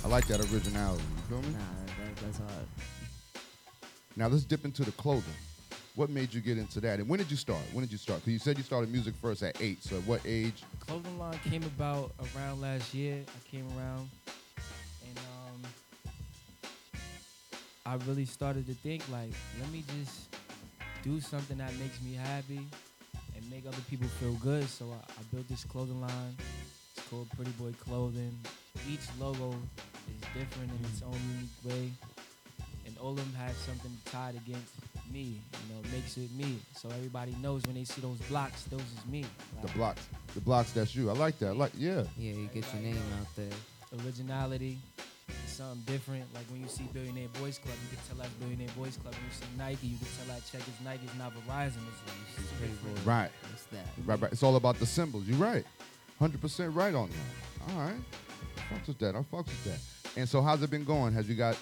I 0.05 0.07
like 0.07 0.27
that 0.27 0.39
originality. 0.53 1.03
You 1.15 1.21
feel 1.27 1.41
me? 1.41 1.47
Nah, 1.49 1.83
that, 1.87 2.15
that's 2.17 2.37
hard. 2.37 2.67
Now 4.15 4.27
let's 4.27 4.43
dip 4.43 4.63
into 4.63 4.83
the 4.83 4.91
clothing. 4.91 5.33
what 5.95 6.11
made 6.11 6.31
you 6.31 6.41
get 6.41 6.59
into 6.59 6.79
that? 6.81 6.99
And 6.99 7.09
when 7.09 7.17
did 7.17 7.31
you 7.31 7.37
start? 7.37 7.63
When 7.73 7.83
did 7.83 7.91
you 7.91 7.97
start? 7.97 8.19
Because 8.19 8.33
you 8.33 8.37
said 8.37 8.55
you 8.55 8.63
started 8.63 8.91
music 8.91 9.15
first 9.19 9.41
at 9.41 9.59
eight. 9.59 9.83
So 9.83 9.95
at 9.95 10.03
what 10.03 10.21
age? 10.23 10.61
Clothing 10.79 11.17
line 11.17 11.39
came 11.49 11.63
about 11.63 12.11
around 12.35 12.61
last 12.61 12.93
year. 12.93 13.23
I 13.25 13.49
came 13.49 13.65
around, 13.75 14.07
and 15.07 15.17
um, 15.17 15.71
I 17.87 17.95
really 18.07 18.25
started 18.25 18.67
to 18.67 18.75
think 18.75 19.01
like, 19.11 19.31
let 19.59 19.71
me 19.71 19.83
just 19.99 20.27
do 21.01 21.19
something 21.19 21.57
that 21.57 21.73
makes 21.79 21.99
me 22.03 22.13
happy 22.13 22.67
and 23.35 23.49
make 23.49 23.65
other 23.65 23.81
people 23.89 24.07
feel 24.19 24.33
good. 24.33 24.69
So 24.69 24.85
I, 24.85 24.97
I 25.19 25.23
built 25.33 25.49
this 25.49 25.63
clothing 25.63 25.99
line. 25.99 26.37
It's 26.95 27.07
called 27.07 27.27
Pretty 27.35 27.51
Boy 27.53 27.71
Clothing. 27.83 28.37
Each 28.89 29.07
logo 29.19 29.55
is 30.09 30.21
different 30.33 30.71
in 30.71 30.85
its 30.85 30.99
hmm. 30.99 31.07
own 31.07 31.19
unique 31.35 31.49
way, 31.63 31.91
and 32.85 32.97
all 32.99 33.11
of 33.11 33.17
them 33.17 33.33
have 33.37 33.55
something 33.55 33.91
tied 34.05 34.35
against 34.35 34.73
me. 35.11 35.41
You 35.67 35.75
know, 35.75 35.81
makes 35.91 36.17
it 36.17 36.31
me. 36.31 36.59
So 36.75 36.89
everybody 36.89 37.35
knows 37.41 37.63
when 37.65 37.75
they 37.75 37.83
see 37.83 38.01
those 38.01 38.19
blocks, 38.29 38.63
those 38.63 38.81
is 38.81 39.05
me. 39.09 39.25
The 39.61 39.67
blocks. 39.69 40.07
The 40.33 40.41
blocks. 40.41 40.71
That's 40.71 40.95
you. 40.95 41.09
I 41.09 41.13
like 41.13 41.39
that. 41.39 41.49
I 41.49 41.51
like. 41.51 41.71
Yeah. 41.77 42.03
Yeah, 42.17 42.33
you 42.33 42.49
get 42.53 42.65
your 42.73 42.81
name 42.81 43.01
out 43.19 43.27
there. 43.35 44.03
originality. 44.05 44.79
It's 45.27 45.53
something 45.53 45.81
different. 45.85 46.25
Like 46.33 46.45
when 46.51 46.61
you 46.61 46.67
see 46.67 46.83
Billionaire 46.93 47.29
Boys 47.39 47.57
Club, 47.57 47.75
you 47.83 47.97
can 47.97 48.07
tell 48.07 48.17
that's 48.17 48.33
Billionaire 48.35 48.69
Boys 48.77 48.97
Club. 48.97 49.13
When 49.13 49.23
you 49.23 49.31
see 49.33 49.57
Nike, 49.57 49.87
you 49.87 49.97
can 49.97 50.07
tell 50.17 50.35
that 50.35 50.45
check 50.45 50.61
is 50.61 50.83
Nike, 50.83 51.05
it's 51.05 51.17
not 51.17 51.33
Verizon. 51.33 51.81
It's, 51.89 52.37
it's 52.37 52.51
different. 52.51 53.05
Right. 53.05 53.31
What's 53.49 53.63
that? 53.65 53.85
Right, 54.05 54.21
right. 54.21 54.31
It's 54.31 54.43
all 54.43 54.55
about 54.55 54.79
the 54.79 54.85
symbols. 54.85 55.25
You're 55.25 55.37
right. 55.37 55.65
100% 56.21 56.75
right 56.75 56.93
on 56.93 57.09
that. 57.09 57.73
All 57.73 57.81
right. 57.81 57.95
I 58.57 58.73
fucks 58.73 58.87
with 58.87 58.99
that. 58.99 59.15
I 59.15 59.19
fucks 59.19 59.45
with 59.47 59.63
that. 59.65 60.19
And 60.19 60.27
so 60.29 60.41
how's 60.41 60.61
it 60.61 60.69
been 60.71 60.83
going? 60.85 61.13
Has 61.13 61.27
you 61.27 61.35
got, 61.35 61.57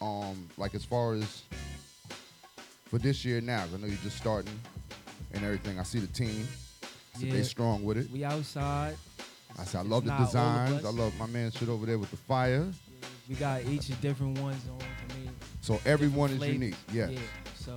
um, 0.00 0.48
like 0.56 0.74
as 0.74 0.84
far 0.84 1.14
as 1.14 1.42
for 2.86 2.98
this 2.98 3.24
year 3.24 3.40
now? 3.40 3.64
'cause 3.64 3.74
I 3.74 3.78
know 3.78 3.86
you're 3.86 3.96
just 3.98 4.16
starting 4.16 4.58
and 5.32 5.44
everything. 5.44 5.78
I 5.78 5.82
see 5.82 5.98
the 5.98 6.06
team. 6.06 6.46
So 7.18 7.26
Yeah. 7.26 7.32
they 7.32 7.42
strong 7.42 7.82
with 7.84 7.96
it. 7.98 8.10
We 8.10 8.24
outside. 8.24 8.96
I 9.58 9.64
said 9.64 9.78
I 9.80 9.82
love 9.82 10.04
the 10.04 10.10
not 10.10 10.18
all 10.20 10.22
of 10.24 10.28
designs. 10.30 10.84
I 10.84 10.90
love 10.90 11.16
my 11.18 11.26
man 11.26 11.50
shit 11.50 11.68
over 11.68 11.84
there 11.86 11.98
with 11.98 12.10
the 12.10 12.16
fire. 12.16 12.66
We 13.28 13.34
got 13.34 13.64
each 13.66 13.88
of 13.90 14.00
different 14.00 14.38
ones 14.38 14.62
on 14.68 14.78
for 14.78 15.14
me. 15.18 15.28
So 15.60 15.80
everyone 15.84 16.30
is 16.30 16.46
unique. 16.46 16.76
Yes. 16.92 17.10
Yeah. 17.12 17.18
So 17.58 17.76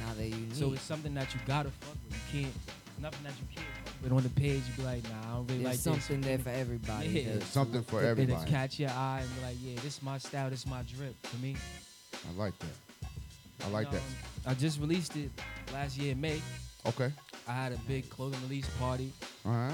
now 0.00 0.14
they 0.16 0.28
unique. 0.28 0.54
So 0.54 0.72
it's 0.72 0.82
something 0.82 1.12
that 1.14 1.34
you 1.34 1.40
gotta 1.46 1.70
fuck 1.70 1.96
with. 2.04 2.14
You 2.14 2.42
can't. 2.42 2.54
There's 2.64 3.00
nothing 3.00 3.24
that 3.24 3.32
you 3.40 3.46
can't 3.54 3.66
fuck 3.96 4.02
with 4.04 4.12
on 4.12 4.22
the 4.22 4.28
page. 4.40 4.62
You 4.68 4.74
be 4.76 4.82
like, 4.82 5.02
nah, 5.04 5.10
I 5.10 5.34
don't 5.36 5.46
really 5.48 5.62
There's 5.64 5.86
like 5.86 5.98
something 6.00 6.20
this. 6.20 6.26
there 6.28 6.38
for 6.38 6.50
everybody. 6.58 7.08
Yeah. 7.08 7.22
There's 7.32 7.44
something 7.44 7.82
for 7.82 7.98
It'll 8.00 8.10
everybody. 8.10 8.50
catch 8.50 8.78
your 8.78 8.90
eye 8.90 9.20
and 9.22 9.34
be 9.36 9.42
like, 9.46 9.56
yeah, 9.62 9.74
this 9.76 9.96
is 9.98 10.02
my 10.02 10.18
style. 10.18 10.50
This 10.50 10.60
is 10.60 10.66
my 10.66 10.82
drip. 10.82 11.14
For 11.26 11.36
me. 11.38 11.56
I 12.14 12.38
like 12.38 12.58
that. 12.58 12.66
I 13.64 13.68
like 13.70 13.86
And, 13.86 13.94
that. 13.96 14.00
um, 14.00 14.04
I 14.46 14.54
just 14.54 14.80
released 14.80 15.16
it 15.16 15.30
last 15.72 15.96
year 15.96 16.12
in 16.12 16.20
May. 16.20 16.40
Okay. 16.86 17.10
I 17.48 17.52
had 17.52 17.72
a 17.72 17.76
big 17.88 18.08
clothing 18.10 18.40
release 18.42 18.68
party. 18.78 19.12
All 19.44 19.52
right. 19.52 19.72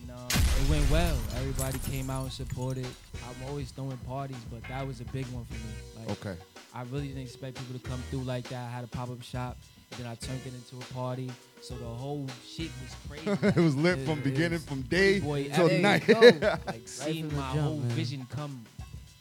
And 0.00 0.10
um, 0.10 0.26
it 0.28 0.70
went 0.70 0.88
well. 0.90 1.16
Everybody 1.36 1.78
came 1.90 2.10
out 2.10 2.22
and 2.24 2.32
supported. 2.32 2.86
I'm 3.14 3.48
always 3.48 3.70
throwing 3.70 3.96
parties, 3.98 4.36
but 4.50 4.62
that 4.68 4.86
was 4.86 5.00
a 5.00 5.04
big 5.04 5.26
one 5.28 5.44
for 5.46 5.54
me. 5.54 6.06
Like, 6.06 6.10
Okay. 6.26 6.36
I 6.74 6.82
really 6.90 7.08
didn't 7.08 7.22
expect 7.22 7.56
people 7.56 7.78
to 7.78 7.88
come 7.88 8.02
through 8.10 8.22
like 8.22 8.48
that. 8.48 8.66
I 8.66 8.70
had 8.70 8.84
a 8.84 8.88
pop 8.88 9.08
up 9.10 9.22
shop, 9.22 9.56
and 9.73 9.73
then 9.98 10.06
I 10.06 10.14
turned 10.16 10.40
it 10.46 10.52
into 10.54 10.76
a 10.76 10.94
party. 10.94 11.30
So 11.60 11.74
the 11.76 11.84
whole 11.86 12.26
shit 12.46 12.70
was 12.82 12.94
crazy. 13.24 13.48
It 13.48 13.56
was 13.62 13.74
lit 13.76 13.98
It- 13.98 14.04
from 14.06 14.18
it 14.18 14.24
beginning, 14.24 14.58
from 14.58 14.82
day 14.82 15.20
boy 15.20 15.48
till 15.54 15.66
epic. 15.70 15.80
night. 15.82 16.08
like 16.66 16.86
seeing 16.86 17.28
from 17.30 17.38
my 17.38 17.48
jump, 17.54 17.60
whole 17.60 17.76
man. 17.78 17.88
vision 17.90 18.26
come 18.30 18.64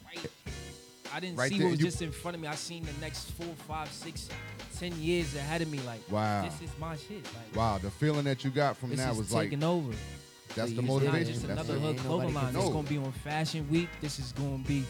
right. 0.06 0.26
I 1.14 1.20
didn't 1.20 1.38
Right 1.38 1.50
see 1.52 1.58
there, 1.60 1.68
what 1.68 1.72
was 1.72 1.80
you- 1.80 1.86
just 1.86 2.02
in 2.02 2.12
front 2.12 2.36
of 2.36 2.42
me. 2.42 2.48
I 2.48 2.56
seen 2.56 2.84
the 2.86 2.92
next 3.00 3.32
four, 3.32 3.48
five, 3.68 3.90
six, 3.92 4.28
ten 4.78 4.92
years 5.00 5.36
ahead 5.36 5.62
of 5.62 5.70
me. 5.72 5.80
Like, 5.86 6.02
Wow. 6.10 6.44
this 6.44 6.56
is 6.70 6.76
my 6.80 6.96
shit. 6.98 7.24
Like, 7.24 7.56
Wow, 7.56 7.78
the 7.78 7.92
feeling 7.92 8.26
that 8.26 8.44
you 8.44 8.50
got 8.50 8.76
from 8.78 8.90
this 8.90 9.00
that 9.00 9.12
is 9.14 9.18
was 9.18 9.32
like 9.32 9.46
taking 9.52 9.64
over. 9.64 9.94
That's 10.56 10.70
So 10.72 10.76
the 10.76 10.82
you 10.82 10.88
motivation. 10.88 11.34
It's 11.34 11.42
That's 11.44 11.52
another 11.62 11.76
it. 11.76 11.80
hood 11.82 11.96
Ain't 11.96 12.00
clothing 12.06 12.34
line. 12.34 12.46
can 12.54 12.54
This 12.62 12.70
gonna 12.70 12.88
be 12.90 12.98
on 12.98 13.12
Fashion 13.12 13.68
Week. 13.70 13.90
This 14.02 14.20
is 14.20 14.32
gonna 14.34 14.58
be 14.60 14.84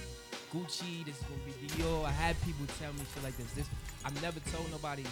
Gucci. 0.53 1.05
This 1.05 1.17
is 1.17 1.23
gonna 1.23 1.41
be 1.45 1.67
Dior. 1.67 2.05
I 2.05 2.11
had 2.11 2.41
people 2.41 2.65
tell 2.79 2.91
me 2.93 2.99
shit 3.13 3.23
like 3.23 3.37
this. 3.37 3.51
This 3.53 3.67
I've 4.05 4.19
never 4.21 4.39
told 4.51 4.69
nobody 4.71 5.03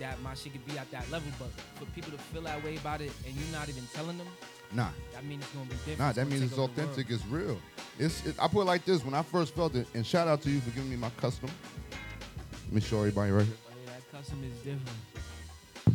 that 0.00 0.20
my 0.22 0.34
shit 0.34 0.52
could 0.52 0.66
be 0.66 0.76
at 0.78 0.90
that 0.90 1.08
level, 1.10 1.30
but 1.38 1.48
for 1.78 1.84
people 1.94 2.10
to 2.10 2.18
feel 2.18 2.42
that 2.42 2.62
way 2.64 2.76
about 2.76 3.00
it 3.00 3.12
and 3.26 3.34
you're 3.36 3.52
not 3.52 3.68
even 3.68 3.84
telling 3.94 4.18
them, 4.18 4.26
Nah. 4.72 4.88
that 5.12 5.24
means 5.24 5.42
it's 5.44 5.52
gonna 5.52 5.66
be 5.66 5.74
different. 5.76 5.98
Nah, 5.98 6.12
that 6.12 6.26
means 6.28 6.42
it's 6.42 6.52
over 6.58 6.72
the 6.72 6.80
world. 6.80 6.90
authentic. 6.92 7.10
It's 7.14 7.26
real. 7.26 7.58
It's. 7.98 8.24
It, 8.26 8.36
I 8.40 8.46
put 8.48 8.62
it 8.62 8.64
like 8.64 8.84
this: 8.84 9.04
when 9.04 9.14
I 9.14 9.22
first 9.22 9.54
felt 9.54 9.74
it, 9.74 9.86
and 9.94 10.06
shout 10.06 10.28
out 10.28 10.42
to 10.42 10.50
you 10.50 10.60
for 10.60 10.70
giving 10.70 10.90
me 10.90 10.96
my 10.96 11.10
custom. 11.16 11.50
Let 12.66 12.72
me 12.74 12.80
show 12.80 12.98
everybody 12.98 13.32
right 13.32 13.44
here. 13.46 13.56
But 13.66 13.74
yeah, 13.84 13.92
that 13.94 14.16
custom 14.16 14.44
is 14.44 14.56
different. 14.58 14.98
Put 15.84 15.94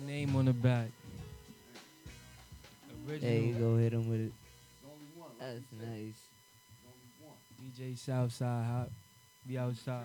the 0.00 0.06
name 0.06 0.36
on 0.36 0.44
the 0.44 0.52
back. 0.52 0.88
Original. 3.08 3.30
There 3.30 3.40
you 3.42 3.54
go, 3.54 3.76
hit 3.76 3.92
him 3.92 4.08
with 4.08 4.20
it. 4.20 4.32
That's 5.40 5.60
nice. 5.72 6.14
DJ 7.78 7.98
Southside 7.98 8.64
Hop. 8.64 8.90
Be 9.46 9.58
outside. 9.58 10.04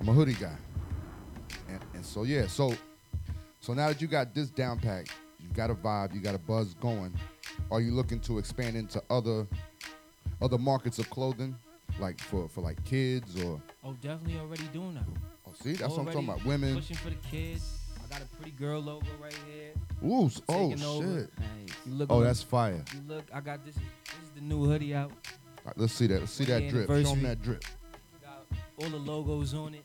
I'm 0.00 0.08
a 0.08 0.12
hoodie 0.12 0.34
guy, 0.34 0.56
and, 1.68 1.80
and 1.94 2.04
so 2.04 2.24
yeah, 2.24 2.46
so 2.46 2.74
so 3.60 3.72
now 3.74 3.88
that 3.88 4.00
you 4.00 4.08
got 4.08 4.34
this 4.34 4.50
down 4.50 4.78
pack, 4.80 5.06
you 5.38 5.48
got 5.54 5.70
a 5.70 5.74
vibe, 5.74 6.14
you 6.14 6.20
got 6.20 6.34
a 6.34 6.38
buzz 6.38 6.74
going. 6.74 7.12
Are 7.70 7.80
you 7.80 7.92
looking 7.92 8.20
to 8.20 8.38
expand 8.38 8.76
into 8.76 9.02
other 9.10 9.46
other 10.40 10.58
markets 10.58 10.98
of 10.98 11.08
clothing, 11.10 11.54
like 12.00 12.20
for 12.20 12.48
for 12.48 12.60
like 12.60 12.82
kids 12.84 13.40
or? 13.42 13.60
Oh, 13.84 13.94
definitely 14.02 14.38
already 14.40 14.64
doing 14.72 14.94
that. 14.94 15.04
Oh, 15.46 15.52
see, 15.62 15.72
that's 15.74 15.92
what 15.92 16.00
I'm 16.00 16.06
talking 16.06 16.28
about. 16.28 16.44
Women. 16.44 16.74
Pushing 16.74 16.96
for 16.96 17.10
the 17.10 17.16
kids. 17.30 17.78
I 18.04 18.12
got 18.12 18.22
a 18.22 18.36
pretty 18.36 18.50
girl 18.52 18.80
logo 18.80 19.06
right 19.22 19.36
here. 19.46 19.72
Ooh, 20.04 20.30
oh 20.48 20.72
over. 20.72 20.76
shit. 20.76 21.30
You 21.86 21.94
look 21.94 22.10
Oh, 22.10 22.20
that's 22.20 22.42
fire. 22.42 22.84
You 22.92 23.00
look, 23.06 23.24
I 23.32 23.40
got 23.40 23.64
this. 23.64 23.74
This 23.74 23.84
is 24.24 24.30
the 24.34 24.40
new 24.40 24.64
hoodie 24.64 24.94
out. 24.94 25.12
Right, 25.64 25.78
let's 25.78 25.92
see 25.92 26.08
that. 26.08 26.20
Let's 26.20 26.32
see 26.32 26.44
that 26.44 26.68
drip. 26.68 26.88
Show 26.88 27.02
them 27.02 27.22
that 27.22 27.40
drip. 27.42 27.64
Got 28.78 28.84
all 28.84 28.90
the 28.90 28.96
logos 28.98 29.54
on 29.54 29.74
it. 29.74 29.84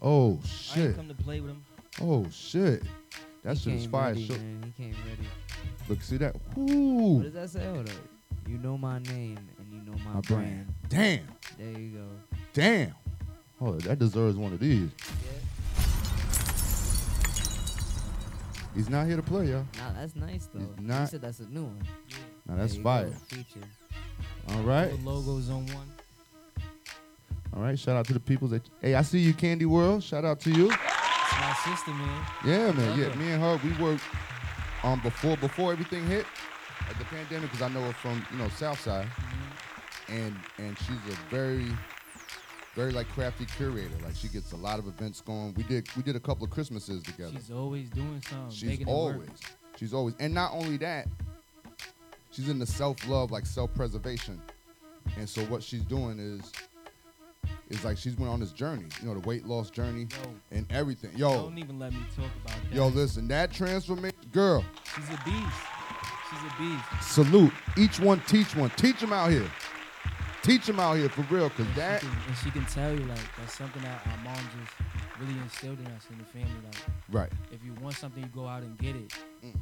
Oh 0.00 0.32
I 0.32 0.32
ain't 0.34 0.46
shit. 0.46 0.96
come 0.96 1.08
to 1.08 1.14
play 1.14 1.40
with 1.40 1.50
them. 1.50 1.64
Oh 2.00 2.26
shit. 2.30 2.82
That 3.42 3.56
He 3.56 3.70
shit 3.70 3.74
is 3.80 3.86
fire. 3.86 4.10
ready, 4.12 4.26
Show- 4.26 4.34
man. 4.34 4.72
He 4.76 4.82
came 4.84 4.94
ready. 5.08 5.28
Look, 5.88 6.02
see 6.02 6.16
that? 6.18 6.36
Ooh. 6.56 7.14
What 7.16 7.22
does 7.24 7.32
that 7.34 7.50
say? 7.50 7.64
Hold 7.64 7.88
up. 7.88 7.94
You 8.46 8.58
know 8.58 8.78
my 8.78 8.98
name 9.00 9.38
and 9.58 9.72
you 9.72 9.80
know 9.80 9.96
my, 10.04 10.14
My 10.14 10.20
brand. 10.20 10.66
brand. 10.88 11.26
Damn. 11.58 11.66
There 11.72 11.80
you 11.80 11.90
go. 11.98 12.06
Damn. 12.52 12.94
Oh, 13.60 13.72
that 13.72 13.98
deserves 13.98 14.36
one 14.36 14.52
of 14.52 14.60
these. 14.60 14.88
Yeah. 15.24 15.32
He's 18.74 18.88
not 18.88 19.06
here 19.06 19.16
to 19.16 19.22
play, 19.22 19.46
y'all. 19.50 19.66
Nah, 19.78 19.92
that's 19.98 20.14
nice 20.14 20.46
though. 20.52 20.60
He's 20.60 20.68
You 20.80 20.86
not- 20.86 21.08
said 21.08 21.20
that's 21.22 21.40
a 21.40 21.46
new 21.48 21.64
one. 21.64 21.82
Now 22.46 22.56
that's 22.56 22.76
fire. 22.76 23.06
go, 23.06 23.10
Feature. 23.36 23.66
All 24.50 24.62
right. 24.62 24.90
All 24.92 24.96
the 24.96 25.04
logos 25.10 25.50
on 25.50 25.66
one. 25.66 25.92
All 27.58 27.64
right. 27.64 27.76
Shout 27.78 27.96
out 27.96 28.06
to 28.06 28.12
the 28.14 28.20
people 28.20 28.46
that. 28.48 28.62
Hey, 28.80 28.94
I 28.94 29.02
see 29.02 29.18
you, 29.18 29.34
Candy 29.34 29.66
World. 29.66 30.04
Shout 30.04 30.24
out 30.24 30.38
to 30.40 30.50
you. 30.50 30.66
It's 30.70 31.40
my 31.40 31.56
sister, 31.64 31.90
man. 31.90 32.26
Yeah, 32.44 32.70
man. 32.72 32.98
Yeah, 32.98 33.12
me 33.16 33.32
and 33.32 33.42
her, 33.42 33.58
we 33.64 33.72
worked 33.82 34.04
um 34.84 35.00
before 35.00 35.36
before 35.38 35.72
everything 35.72 36.06
hit, 36.06 36.24
like 36.86 36.96
the 36.98 37.04
pandemic, 37.06 37.50
because 37.50 37.62
I 37.62 37.68
know 37.74 37.82
her 37.82 37.92
from 37.92 38.24
you 38.30 38.38
know 38.38 38.48
Southside, 38.50 39.06
Mm-hmm. 39.06 40.12
and 40.12 40.36
and 40.58 40.78
she's 40.78 41.12
a 41.12 41.16
very 41.30 41.66
very 42.76 42.92
like 42.92 43.08
crafty 43.08 43.44
curator. 43.44 43.90
Like 44.04 44.14
she 44.14 44.28
gets 44.28 44.52
a 44.52 44.56
lot 44.56 44.78
of 44.78 44.86
events 44.86 45.20
going. 45.20 45.52
We 45.54 45.64
did 45.64 45.88
we 45.96 46.02
did 46.04 46.14
a 46.14 46.20
couple 46.20 46.44
of 46.44 46.50
Christmases 46.50 47.02
together. 47.02 47.32
She's 47.34 47.50
always 47.50 47.90
doing 47.90 48.22
something. 48.28 48.50
She's 48.50 48.68
making 48.68 48.86
it 48.86 48.90
work. 48.90 49.14
always, 49.16 49.30
she's 49.76 49.92
always, 49.92 50.14
and 50.20 50.32
not 50.32 50.52
only 50.52 50.76
that, 50.76 51.08
she's 52.30 52.48
in 52.48 52.60
the 52.60 52.66
self 52.66 53.04
love, 53.08 53.32
like 53.32 53.46
self 53.46 53.74
preservation, 53.74 54.40
and 55.16 55.28
so 55.28 55.42
what 55.46 55.60
she's 55.62 55.82
doing 55.82 56.20
is, 56.20 56.52
is 57.70 57.84
like 57.84 57.98
she's 57.98 58.16
went 58.16 58.32
on 58.32 58.40
this 58.40 58.52
journey, 58.52 58.86
you 59.00 59.08
know, 59.08 59.14
the 59.14 59.26
weight 59.26 59.46
loss 59.46 59.70
journey 59.70 60.02
Yo. 60.10 60.30
and 60.52 60.66
everything. 60.70 61.10
Yo, 61.16 61.34
Don't 61.44 61.58
even 61.58 61.78
let 61.78 61.92
me 61.92 61.98
talk 62.16 62.26
about 62.44 62.56
that. 62.62 62.72
yo, 62.74 62.88
listen, 62.88 63.28
that 63.28 63.52
transformation, 63.52 64.16
girl, 64.32 64.64
She's 64.94 65.08
a 65.08 65.20
beast. 65.24 65.56
She's 66.30 66.40
a 66.40 66.54
beast. 66.62 67.10
salute. 67.12 67.52
Each 67.76 67.98
one 68.00 68.20
teach 68.26 68.54
one. 68.54 68.70
Teach 68.76 69.00
them 69.00 69.12
out 69.12 69.30
here. 69.30 69.50
Teach 70.42 70.66
them 70.66 70.78
out 70.80 70.94
here 70.96 71.08
for 71.08 71.22
real, 71.34 71.50
cause 71.50 71.60
And 71.60 71.68
she 71.68 71.74
that 71.80 72.00
can- 72.00 72.10
and 72.26 72.36
she 72.36 72.50
can 72.50 72.64
tell 72.66 72.92
you 72.92 73.04
like 73.04 73.18
that's 73.36 73.56
something 73.56 73.82
that 73.82 74.06
our 74.06 74.16
mom 74.24 74.36
just 74.60 74.72
really 75.20 75.38
instilled 75.40 75.78
in 75.80 75.86
us 75.88 76.06
in 76.10 76.18
the 76.18 76.24
family. 76.24 76.48
Like, 76.64 76.76
right. 77.10 77.32
if 77.52 77.62
you 77.64 77.74
want 77.82 77.96
something, 77.96 78.22
you 78.22 78.28
go 78.34 78.46
out 78.46 78.62
and 78.62 78.78
get 78.78 78.94
it. 78.96 79.12
Mm. 79.44 79.54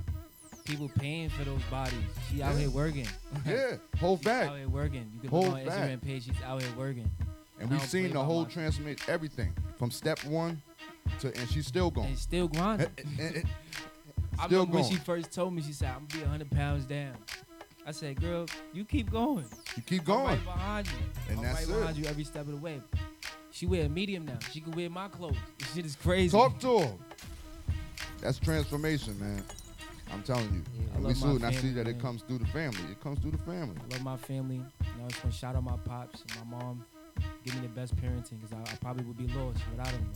People 0.65 0.91
paying 0.99 1.29
for 1.31 1.45
those 1.45 1.63
bodies. 1.71 1.95
She 2.31 2.43
out 2.43 2.55
Yeah. 2.55 2.61
here 2.63 2.71
working. 2.71 3.07
Yeah, 3.47 3.77
hold 4.01 4.19
She's 4.19 4.25
back. 4.27 4.49
Out 4.51 4.59
here 4.59 4.69
working. 4.69 5.11
You 5.15 5.21
can 5.21 5.31
Hold 5.31 5.45
look 5.45 5.53
on 5.55 5.59
her 5.61 5.67
back. 5.67 5.79
Instagram 5.91 6.03
page. 6.03 6.25
She's 6.27 6.43
out 6.45 6.61
here 6.63 6.73
working. 6.77 7.11
And 7.59 7.71
we've 7.71 7.83
seen 7.83 8.13
the 8.13 8.23
whole 8.23 8.45
transformation, 8.45 9.01
everything 9.09 9.53
from 9.79 9.91
step 9.91 10.23
one 10.25 10.61
to, 11.21 11.29
and 11.29 11.49
she's 11.49 11.67
still 11.67 11.91
going. 11.91 12.09
And 12.09 12.19
still 12.19 12.49
grinding. 12.49 12.89
Eh, 12.99 13.01
eh, 13.01 13.11
eh, 13.19 13.27
and- 13.27 13.37
and- 13.37 13.49
I 14.39 14.47
still 14.47 14.61
remember 14.61 14.81
when 14.83 14.91
she 14.91 14.97
first 14.97 15.33
told 15.33 15.55
me, 15.55 15.63
she 15.63 15.73
said, 15.73 15.89
"I'm 15.89 16.07
gonna 16.07 16.13
be 16.13 16.21
100 16.21 16.51
pounds 16.51 16.85
down." 16.85 17.15
I 17.87 17.93
said, 17.93 18.21
girl, 18.21 18.47
you 18.75 18.85
keep 18.85 19.11
going. 19.11 19.45
You 19.77 19.83
keep 19.83 20.05
going. 20.05 20.27
I'm 20.27 20.45
going. 20.45 20.47
right 20.47 20.57
behind 20.57 20.87
you. 20.89 20.93
And 21.29 21.39
I'm 21.39 21.45
that's 21.45 21.55
right 21.55 21.77
it. 21.77 21.81
behind 21.81 21.97
you 21.97 22.05
every 22.07 22.25
step 22.25 22.43
of 22.43 22.49
the 22.49 22.57
way. 22.57 22.83
She 23.53 23.65
wear 23.65 23.87
a 23.87 23.89
medium 23.89 24.27
now. 24.27 24.39
She 24.51 24.61
can 24.61 24.73
wear 24.73 24.91
my 24.91 25.07
clothes. 25.09 25.37
This 25.59 25.73
shit 25.75 25.87
is 25.87 25.95
crazy. 25.97 26.37
Talk 26.37 26.59
to 26.61 26.81
him. 26.81 26.99
That's 28.21 28.39
transformation, 28.41 29.19
man. 29.21 29.43
I'm 30.13 30.23
telling 30.23 30.53
you. 30.53 30.63
I 30.93 30.97
and 30.97 31.05
we 31.07 31.15
love 31.15 31.37
and 31.37 31.45
I 31.47 31.53
see 31.53 31.71
that 31.75 31.87
it 31.87 31.93
man. 31.93 32.01
comes 32.01 32.23
through 32.23 32.39
the 32.39 32.47
family. 32.47 32.81
It 32.91 33.01
comes 33.01 33.21
through 33.21 33.31
the 33.33 33.39
family. 33.39 33.77
I 33.91 33.95
love 33.95 34.03
my 34.03 34.17
family. 34.17 34.57
You 34.57 34.63
know, 34.99 35.05
I 35.05 35.09
just 35.09 35.23
want 35.25 35.33
to 35.35 35.39
shout 35.39 35.55
out 35.57 35.63
my 35.65 35.77
pops 35.85 36.23
and 36.23 36.51
my 36.51 36.59
mom. 36.59 36.85
Give 37.45 37.55
me 37.55 37.61
the 37.63 37.69
best 37.69 37.97
parenting 37.97 38.41
because 38.41 38.53
I, 38.53 38.73
I 38.73 38.77
probably 38.77 39.05
would 39.05 39.19
be 39.19 39.29
lost 39.29 39.61
without 39.71 39.87
them. 39.87 40.11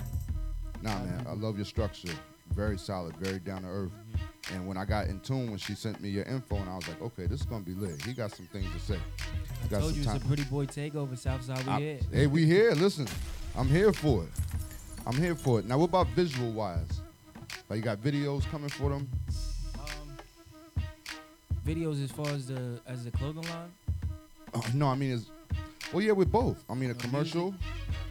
Nah, 0.82 0.98
man, 1.04 1.26
I 1.28 1.32
love 1.34 1.56
your 1.56 1.64
structure. 1.64 2.12
Very 2.54 2.78
solid, 2.78 3.16
very 3.16 3.38
down 3.38 3.62
to 3.62 3.68
earth. 3.68 3.92
Mm-hmm. 3.92 4.54
And 4.54 4.66
when 4.66 4.76
I 4.76 4.84
got 4.84 5.06
in 5.06 5.20
tune, 5.20 5.50
when 5.50 5.58
she 5.58 5.74
sent 5.74 6.00
me 6.00 6.08
your 6.08 6.24
info, 6.24 6.56
and 6.56 6.68
I 6.68 6.74
was 6.74 6.88
like, 6.88 7.00
okay, 7.00 7.26
this 7.26 7.40
is 7.40 7.46
gonna 7.46 7.62
be 7.62 7.74
lit. 7.74 8.02
He 8.02 8.12
got 8.12 8.32
some 8.32 8.46
things 8.46 8.66
to 8.72 8.80
say. 8.80 8.94
He 8.96 9.66
I 9.66 9.68
got 9.68 9.80
told 9.80 9.94
some 9.94 10.02
you 10.02 10.10
it's 10.10 10.24
a 10.24 10.26
pretty 10.26 10.44
boy 10.44 10.66
takeover. 10.66 11.16
Southside, 11.16 11.64
we 11.64 11.72
I- 11.72 11.78
here. 11.80 11.98
Hey, 12.12 12.26
we 12.26 12.46
here. 12.46 12.72
Listen, 12.72 13.06
I'm 13.56 13.68
here 13.68 13.92
for 13.92 14.24
it. 14.24 14.30
I'm 15.06 15.16
here 15.16 15.34
for 15.34 15.60
it. 15.60 15.66
Now, 15.66 15.78
what 15.78 15.86
about 15.86 16.08
visual 16.08 16.50
wise? 16.50 17.00
Like, 17.68 17.76
you 17.78 17.82
got 17.82 17.98
videos 17.98 18.44
coming 18.50 18.68
for 18.68 18.90
them? 18.90 19.08
Videos 21.64 22.02
as 22.02 22.10
far 22.10 22.28
as 22.28 22.46
the 22.46 22.80
as 22.86 23.04
the 23.04 23.10
clothing 23.10 23.42
line. 23.44 23.72
Oh, 24.54 24.64
no, 24.74 24.88
I 24.88 24.96
mean, 24.96 25.12
it's 25.12 25.30
well, 25.92 26.02
yeah, 26.02 26.12
with 26.12 26.30
both. 26.30 26.64
I 26.68 26.74
mean, 26.74 26.90
a 26.90 26.94
Uh, 26.94 26.96
commercial 26.96 27.54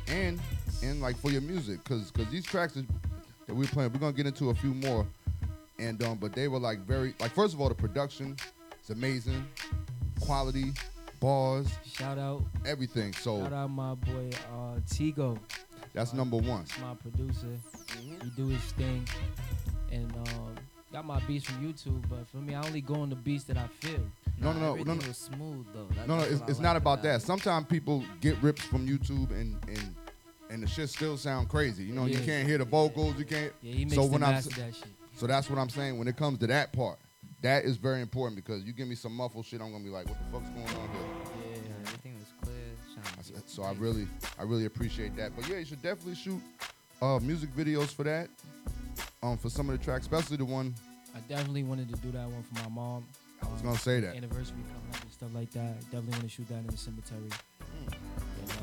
and 0.08 0.40
and 0.84 1.02
like 1.02 1.18
for 1.18 1.30
your 1.32 1.42
music, 1.42 1.84
cause 1.84 2.12
cause 2.12 2.28
these 2.32 2.46
tracks 2.46 2.74
that, 2.74 2.86
that 3.48 3.56
we're 3.56 3.68
playing, 3.68 3.92
we're 3.94 4.00
gonna 4.00 4.14
get 4.14 4.26
into 4.28 4.50
a 4.50 4.56
few 4.56 4.74
more, 4.74 5.06
and 5.78 6.02
um, 6.04 6.18
but 6.18 6.34
they 6.34 6.48
were 6.48 6.60
like 6.60 6.80
very 6.86 7.14
like 7.20 7.32
first 7.34 7.54
of 7.54 7.62
all, 7.62 7.70
the 7.70 7.76
production 7.76 8.36
is 8.84 8.90
amazing, 8.90 9.46
quality, 10.22 10.72
bars, 11.20 11.68
Shout 11.86 12.18
out. 12.18 12.44
everything. 12.66 13.14
So 13.14 13.42
Shout 13.44 13.54
out 13.54 13.70
my 13.72 13.96
boy 13.96 14.30
uh, 14.54 14.80
Tigo. 14.88 15.38
that's 15.94 16.14
number 16.14 16.38
one. 16.38 16.66
My 16.82 16.96
producer. 16.96 17.58
He 18.24 18.30
do 18.38 18.48
his 18.48 18.62
thing, 18.74 19.06
and 19.92 20.12
um, 20.16 20.56
got 20.92 21.06
my 21.06 21.20
beats 21.22 21.46
from 21.46 21.56
YouTube. 21.66 22.04
But 22.10 22.28
for 22.28 22.38
me, 22.38 22.56
I 22.56 22.66
only 22.66 22.82
go 22.82 22.96
on 22.96 23.10
the 23.10 23.16
beats 23.16 23.44
that 23.46 23.58
I 23.58 23.68
feel. 23.80 24.00
No, 24.40 24.54
no, 24.54 24.54
no, 24.54 24.60
no, 24.60 24.72
everything 24.74 25.00
no. 25.00 25.08
was 25.08 25.18
smooth 25.18 25.66
though. 25.74 25.88
That- 25.96 26.08
No, 26.08 26.18
no, 26.18 26.24
it's, 26.24 26.42
it's 26.42 26.50
like 26.54 26.60
not 26.62 26.76
about 26.76 27.00
it. 27.00 27.04
that. 27.04 27.22
Sometimes 27.22 27.68
people 27.68 28.04
get 28.22 28.38
rips 28.42 28.64
from 28.64 28.88
YouTube 28.88 29.32
and 29.32 29.56
and 29.68 29.96
and 30.50 30.64
the 30.64 30.68
shit 30.68 30.90
still 30.90 31.16
sound 31.18 31.48
crazy. 31.50 31.84
You 31.84 31.94
know, 31.94 32.06
you 32.06 32.20
can't 32.20 32.48
hear 32.48 32.58
the 32.58 32.66
vocals. 32.66 33.16
You 33.18 33.26
can't. 33.26 33.54
Yeah, 33.62 33.74
he 33.74 33.90
so 33.90 34.06
when 34.06 34.24
I'm 34.24 34.32
mastered 34.34 34.54
that 34.54 34.76
shit. 34.76 34.88
so 35.16 35.28
that's 35.28 35.50
what 35.50 35.60
I'm 35.60 35.70
saying. 35.70 36.00
When 36.00 36.08
it 36.08 36.18
comes 36.18 36.40
to 36.40 36.48
that 36.48 36.74
part, 36.74 36.98
that 37.42 37.66
is 37.66 37.78
very 37.78 38.02
important 38.02 38.36
because 38.44 38.64
you 38.64 38.74
give 38.74 38.88
me 38.88 38.96
some 38.96 39.16
muffled 39.16 39.46
shit, 39.46 39.62
I'm 39.62 39.72
gonna 39.72 39.84
be 39.84 39.90
like, 39.90 40.08
what 40.08 40.18
the 40.18 40.26
fuck's 40.32 40.50
going 40.50 40.82
on 40.82 40.90
here? 40.90 41.02
Yeah, 41.54 41.72
everything 41.88 42.16
was 42.16 42.34
clear. 42.42 42.56
I 43.38 43.42
So 43.46 43.64
I 43.64 43.74
really, 43.74 44.08
I 44.40 44.44
really 44.44 44.66
appreciate 44.66 45.16
that. 45.18 45.36
But 45.36 45.48
yeah, 45.48 45.58
you 45.58 45.66
should 45.66 45.82
definitely 45.82 46.16
shoot 46.16 46.42
uh, 47.02 47.20
music 47.20 47.56
videos 47.56 47.88
for 47.94 48.04
that. 48.04 48.30
Um, 49.22 49.38
for 49.38 49.50
some 49.50 49.70
of 49.70 49.78
the 49.78 49.84
tracks, 49.84 50.04
especially 50.06 50.38
the 50.38 50.46
one 50.46 50.74
I 51.16 51.20
definitely 51.22 51.64
wanted 51.64 51.90
to 51.94 52.00
do 52.02 52.12
that 52.12 52.28
one 52.30 52.44
for 52.44 52.64
my 52.64 52.70
mom. 52.70 53.06
I 53.44 53.48
was 53.52 53.62
gonna 53.62 53.78
say 53.78 54.00
that. 54.00 54.16
Anniversary 54.16 54.58
coming 54.74 54.90
up 54.94 55.02
and 55.02 55.12
stuff 55.12 55.30
like 55.34 55.52
that. 55.52 55.80
Definitely 55.86 56.12
want 56.12 56.24
to 56.24 56.30
shoot 56.30 56.48
that 56.50 56.56
in 56.60 56.68
the 56.68 56.78
cemetery. 56.78 57.20
And, 57.60 58.52
um, 58.52 58.58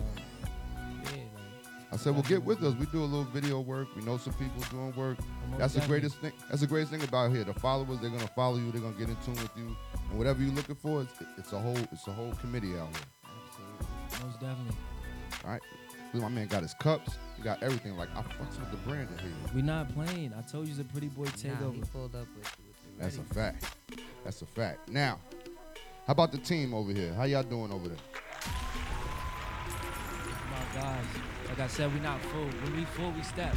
yeah, 1.05 1.11
like, 1.11 1.93
I 1.93 1.97
said, 1.97 2.15
well, 2.15 2.23
get 2.23 2.43
with 2.45 2.63
us. 2.63 2.75
We 2.75 2.87
do 2.87 3.01
a 3.01 3.05
little 3.05 3.25
video 3.25 3.61
work. 3.61 3.89
We 3.97 4.03
know 4.03 4.17
some 4.19 4.35
people 4.35 4.63
doing 4.71 4.95
work. 4.97 5.19
That's 5.59 5.75
the 5.75 5.81
greatest 5.83 6.17
thing. 6.19 6.33
That's 6.49 6.61
the 6.61 6.67
greatest 6.67 6.93
thing 6.93 7.03
about 7.03 7.33
here. 7.33 7.45
The 7.45 7.55
followers, 7.55 8.01
they're 8.01 8.11
gonna 8.11 8.27
follow 8.29 8.57
you. 8.57 8.71
They're 8.71 8.81
gonna 8.81 8.99
get 8.99 9.09
in 9.09 9.17
tune 9.25 9.35
with 9.35 9.57
you, 9.57 9.77
and 10.11 10.19
whatever 10.19 10.43
you're 10.43 10.55
looking 10.55 10.75
for, 10.77 11.03
it's, 11.03 11.15
it's 11.39 11.53
a 11.53 11.59
whole, 11.59 11.79
it's 11.93 12.07
a 12.07 12.13
whole 12.13 12.33
committee 12.41 12.79
out 12.79 12.89
here. 12.97 14.25
most 14.25 14.41
definitely. 14.41 14.77
All 15.45 15.51
right, 15.51 15.63
Look, 16.17 16.23
my 16.23 16.29
man 16.31 16.47
got 16.47 16.63
his 16.63 16.73
cups. 16.73 17.19
He 17.37 17.43
got 17.43 17.63
everything. 17.63 17.95
Like 17.97 18.09
I 18.17 18.23
fucks 18.23 18.59
with 18.59 18.71
the 18.71 18.79
brand 18.89 19.09
in 19.13 19.19
here. 19.19 19.33
We 19.55 19.61
not 19.61 19.93
playing. 19.95 20.33
I 20.37 20.41
told 20.41 20.67
you 20.67 20.73
it's 20.73 20.81
a 20.81 20.85
pretty 20.85 21.09
boy 21.09 21.25
Nah, 21.25 21.31
takeover. 21.33 21.75
he 21.75 21.83
pulled 21.93 22.15
up 22.15 22.27
with, 22.35 22.57
with 22.57 22.97
the 22.97 23.03
That's 23.03 23.19
a 23.19 23.23
fact. 23.35 23.65
That's 24.25 24.41
a 24.41 24.47
fact. 24.47 24.89
Now, 24.89 25.21
how 26.07 26.13
about 26.13 26.33
the 26.33 26.39
team 26.39 26.73
over 26.73 26.91
here? 26.91 27.13
How 27.13 27.25
y'all 27.25 27.43
doing 27.43 27.71
over 27.71 27.89
there? 27.89 27.99
my 30.51 30.81
guys. 30.81 31.05
Like 31.49 31.61
I 31.61 31.67
said, 31.67 31.93
we 31.93 32.01
not 32.01 32.21
full. 32.23 32.47
When 32.47 32.77
we 32.77 32.85
full, 32.87 33.13
we 33.13 33.23
step. 33.23 33.55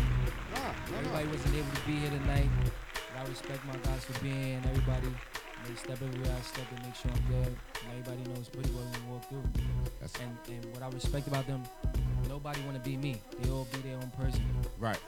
Everybody 0.97 1.27
wasn't 1.27 1.55
able 1.55 1.71
to 1.71 1.81
be 1.87 1.93
here 1.93 2.09
tonight. 2.09 2.49
But 2.93 3.25
I 3.25 3.29
respect 3.29 3.65
my 3.65 3.75
guys 3.77 4.03
for 4.03 4.21
being 4.21 4.61
everybody. 4.65 5.07
They 5.67 5.75
step 5.75 6.01
everywhere 6.01 6.35
I 6.37 6.41
step 6.41 6.65
and 6.75 6.85
make 6.85 6.95
sure 6.95 7.11
I'm 7.11 7.23
good. 7.43 7.47
And 7.47 7.91
everybody 7.99 8.29
knows 8.33 8.49
pretty 8.49 8.71
well 8.71 8.83
when 8.83 9.05
we 9.05 9.11
walk 9.13 9.29
through. 9.29 9.43
and, 10.23 10.37
and 10.55 10.65
what 10.73 10.81
I 10.83 10.89
respect 10.89 11.27
about 11.27 11.45
them, 11.47 11.63
nobody 12.27 12.59
want 12.61 12.81
to 12.81 12.89
be 12.89 12.97
me. 12.97 13.21
They 13.39 13.49
all 13.51 13.67
be 13.71 13.79
their 13.79 13.97
own 13.97 14.11
person. 14.19 14.43
Right. 14.79 14.99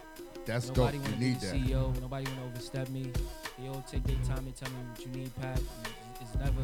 That's 0.45 0.67
nobody 0.69 0.97
dope. 0.97 1.07
wanna 1.07 1.17
You 1.17 1.27
need 1.33 1.39
be 1.41 1.45
that. 1.47 1.55
CEO. 1.55 2.01
Nobody 2.01 2.25
want 2.25 2.39
to 2.39 2.45
overstep 2.45 2.89
me. 2.89 3.11
They 3.59 3.67
all 3.67 3.83
take 3.89 4.03
their 4.03 4.15
time 4.25 4.45
and 4.45 4.55
tell 4.55 4.69
me 4.69 4.77
what 4.89 5.05
you 5.05 5.11
need, 5.13 5.31
Pat. 5.41 5.59
It's 6.19 6.35
never, 6.35 6.61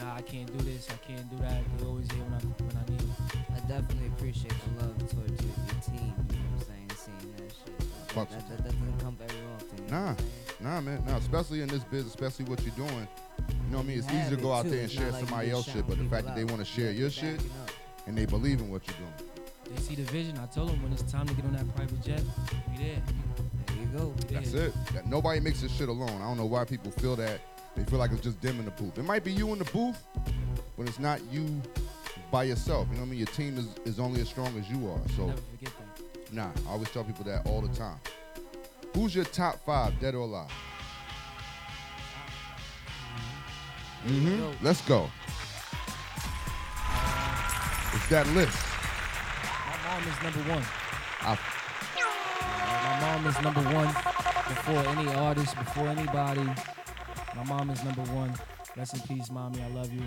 nah, 0.00 0.14
I 0.14 0.22
can't 0.22 0.46
do 0.56 0.64
this. 0.64 0.88
I 0.90 0.96
can't 1.06 1.28
do 1.30 1.36
that. 1.38 1.62
They 1.78 1.86
always 1.86 2.10
here 2.10 2.22
when 2.24 2.34
I 2.34 2.38
when 2.62 2.76
I 2.76 2.90
need 2.90 3.00
them. 3.00 3.14
I 3.54 3.58
definitely 3.68 4.06
appreciate 4.08 4.54
the 4.54 4.84
love 4.86 4.96
towards 4.98 5.42
your, 5.42 5.54
your 5.54 5.80
team. 5.82 6.14
You 6.30 6.36
know 6.36 6.50
what 6.54 6.62
I'm 6.62 6.66
saying? 6.66 6.90
Seeing 6.96 7.32
that 7.36 7.50
shit. 7.54 7.78
That, 7.78 8.08
Fucks 8.14 8.30
that, 8.30 8.48
that 8.48 8.64
doesn't 8.64 8.98
come 9.00 9.16
very 9.16 9.40
often. 9.54 9.84
you 9.84 9.90
know 9.90 9.96
Nah, 9.98 10.06
what 10.06 10.10
I'm 10.10 10.18
saying? 10.18 10.30
Nah, 10.66 10.80
man. 10.80 11.04
Nah, 11.06 11.16
especially 11.16 11.60
in 11.62 11.68
this 11.68 11.84
business, 11.84 12.14
especially 12.14 12.44
what 12.46 12.60
you're 12.62 12.74
doing. 12.74 13.08
You 13.48 13.70
know 13.70 13.78
what 13.78 13.84
I 13.84 13.88
mean? 13.88 13.98
It's 13.98 14.10
easy 14.12 14.36
to 14.36 14.40
go 14.42 14.52
out 14.52 14.64
too. 14.64 14.70
there 14.70 14.80
and 14.80 14.90
It's 14.90 14.94
share 14.94 15.10
like 15.10 15.20
somebody 15.24 15.48
just 15.48 15.56
else's 15.56 15.72
shit, 15.74 15.82
but 15.86 15.96
the 15.98 16.04
people 16.04 16.16
fact 16.16 16.26
that 16.26 16.36
they 16.36 16.44
want 16.44 16.58
to 16.58 16.64
share 16.64 16.90
Yeah, 16.90 16.98
your 17.00 17.10
shit 17.10 17.38
up. 17.38 17.70
and 18.06 18.16
they 18.18 18.26
believe 18.26 18.60
in 18.60 18.70
what 18.70 18.82
you're 18.86 18.96
doing. 18.96 19.14
They 19.74 19.82
see 19.82 19.94
the 19.96 20.02
vision. 20.04 20.38
I 20.38 20.46
told 20.46 20.70
them 20.70 20.82
when 20.82 20.92
it's 20.92 21.02
time 21.10 21.26
to 21.26 21.34
get 21.34 21.44
on 21.44 21.52
that 21.54 21.74
private 21.74 22.00
jet, 22.02 22.22
we 22.70 22.84
there. 22.84 23.02
There 23.66 23.76
you 23.76 23.86
go. 23.98 24.14
That's 24.28 24.52
it. 24.54 24.72
That 24.94 25.06
nobody 25.06 25.40
makes 25.40 25.60
this 25.60 25.72
shit 25.72 25.88
alone. 25.88 26.10
I 26.22 26.24
don't 26.26 26.36
know 26.36 26.46
why 26.46 26.64
people 26.64 26.90
feel 26.92 27.16
that. 27.16 27.40
They 27.76 27.84
feel 27.84 27.98
like 27.98 28.10
it's 28.12 28.20
just 28.22 28.40
them 28.40 28.58
in 28.58 28.64
the 28.64 28.70
booth. 28.70 28.96
It 28.96 29.04
might 29.04 29.22
be 29.24 29.32
you 29.32 29.52
in 29.52 29.58
the 29.58 29.64
booth, 29.66 29.98
but 30.78 30.88
it's 30.88 30.98
not 30.98 31.20
you 31.30 31.60
by 32.30 32.44
yourself. 32.44 32.86
You 32.90 32.94
know 32.94 33.00
what 33.02 33.06
I 33.08 33.10
mean? 33.10 33.18
Your 33.18 33.26
team 33.28 33.58
is, 33.58 33.66
is 33.84 34.00
only 34.00 34.20
as 34.22 34.28
strong 34.28 34.56
as 34.58 34.68
you 34.70 34.88
are. 34.90 35.00
So 35.16 35.26
Never 35.26 35.40
forget 35.58 35.72
that. 35.78 36.32
nah, 36.32 36.48
I 36.68 36.72
always 36.72 36.90
tell 36.90 37.04
people 37.04 37.24
that 37.24 37.46
all 37.46 37.60
the 37.60 37.68
time. 37.76 37.98
Who's 38.94 39.14
your 39.14 39.24
top 39.24 39.64
five, 39.64 39.98
dead 40.00 40.14
or 40.14 40.20
alive? 40.22 40.50
Mm-hmm. 44.06 44.64
Let's 44.64 44.80
go. 44.82 45.10
It's 47.94 48.08
that 48.08 48.26
list. 48.34 48.56
My 49.66 49.76
mom 49.88 50.02
is 50.08 50.22
number 50.22 50.50
one. 50.52 50.64
I, 51.22 51.38
My 52.82 53.00
mom 53.00 53.26
is 53.26 53.40
number 53.42 53.60
one 53.74 53.88
before 54.48 54.86
any 54.98 55.14
artist, 55.14 55.56
before 55.56 55.88
anybody. 55.88 56.44
My 57.34 57.44
mom 57.44 57.70
is 57.70 57.82
number 57.84 58.02
one. 58.12 58.32
Rest 58.76 58.94
in 58.94 59.00
peace, 59.16 59.30
mommy. 59.30 59.62
I 59.62 59.68
love 59.68 59.92
you. 59.92 60.02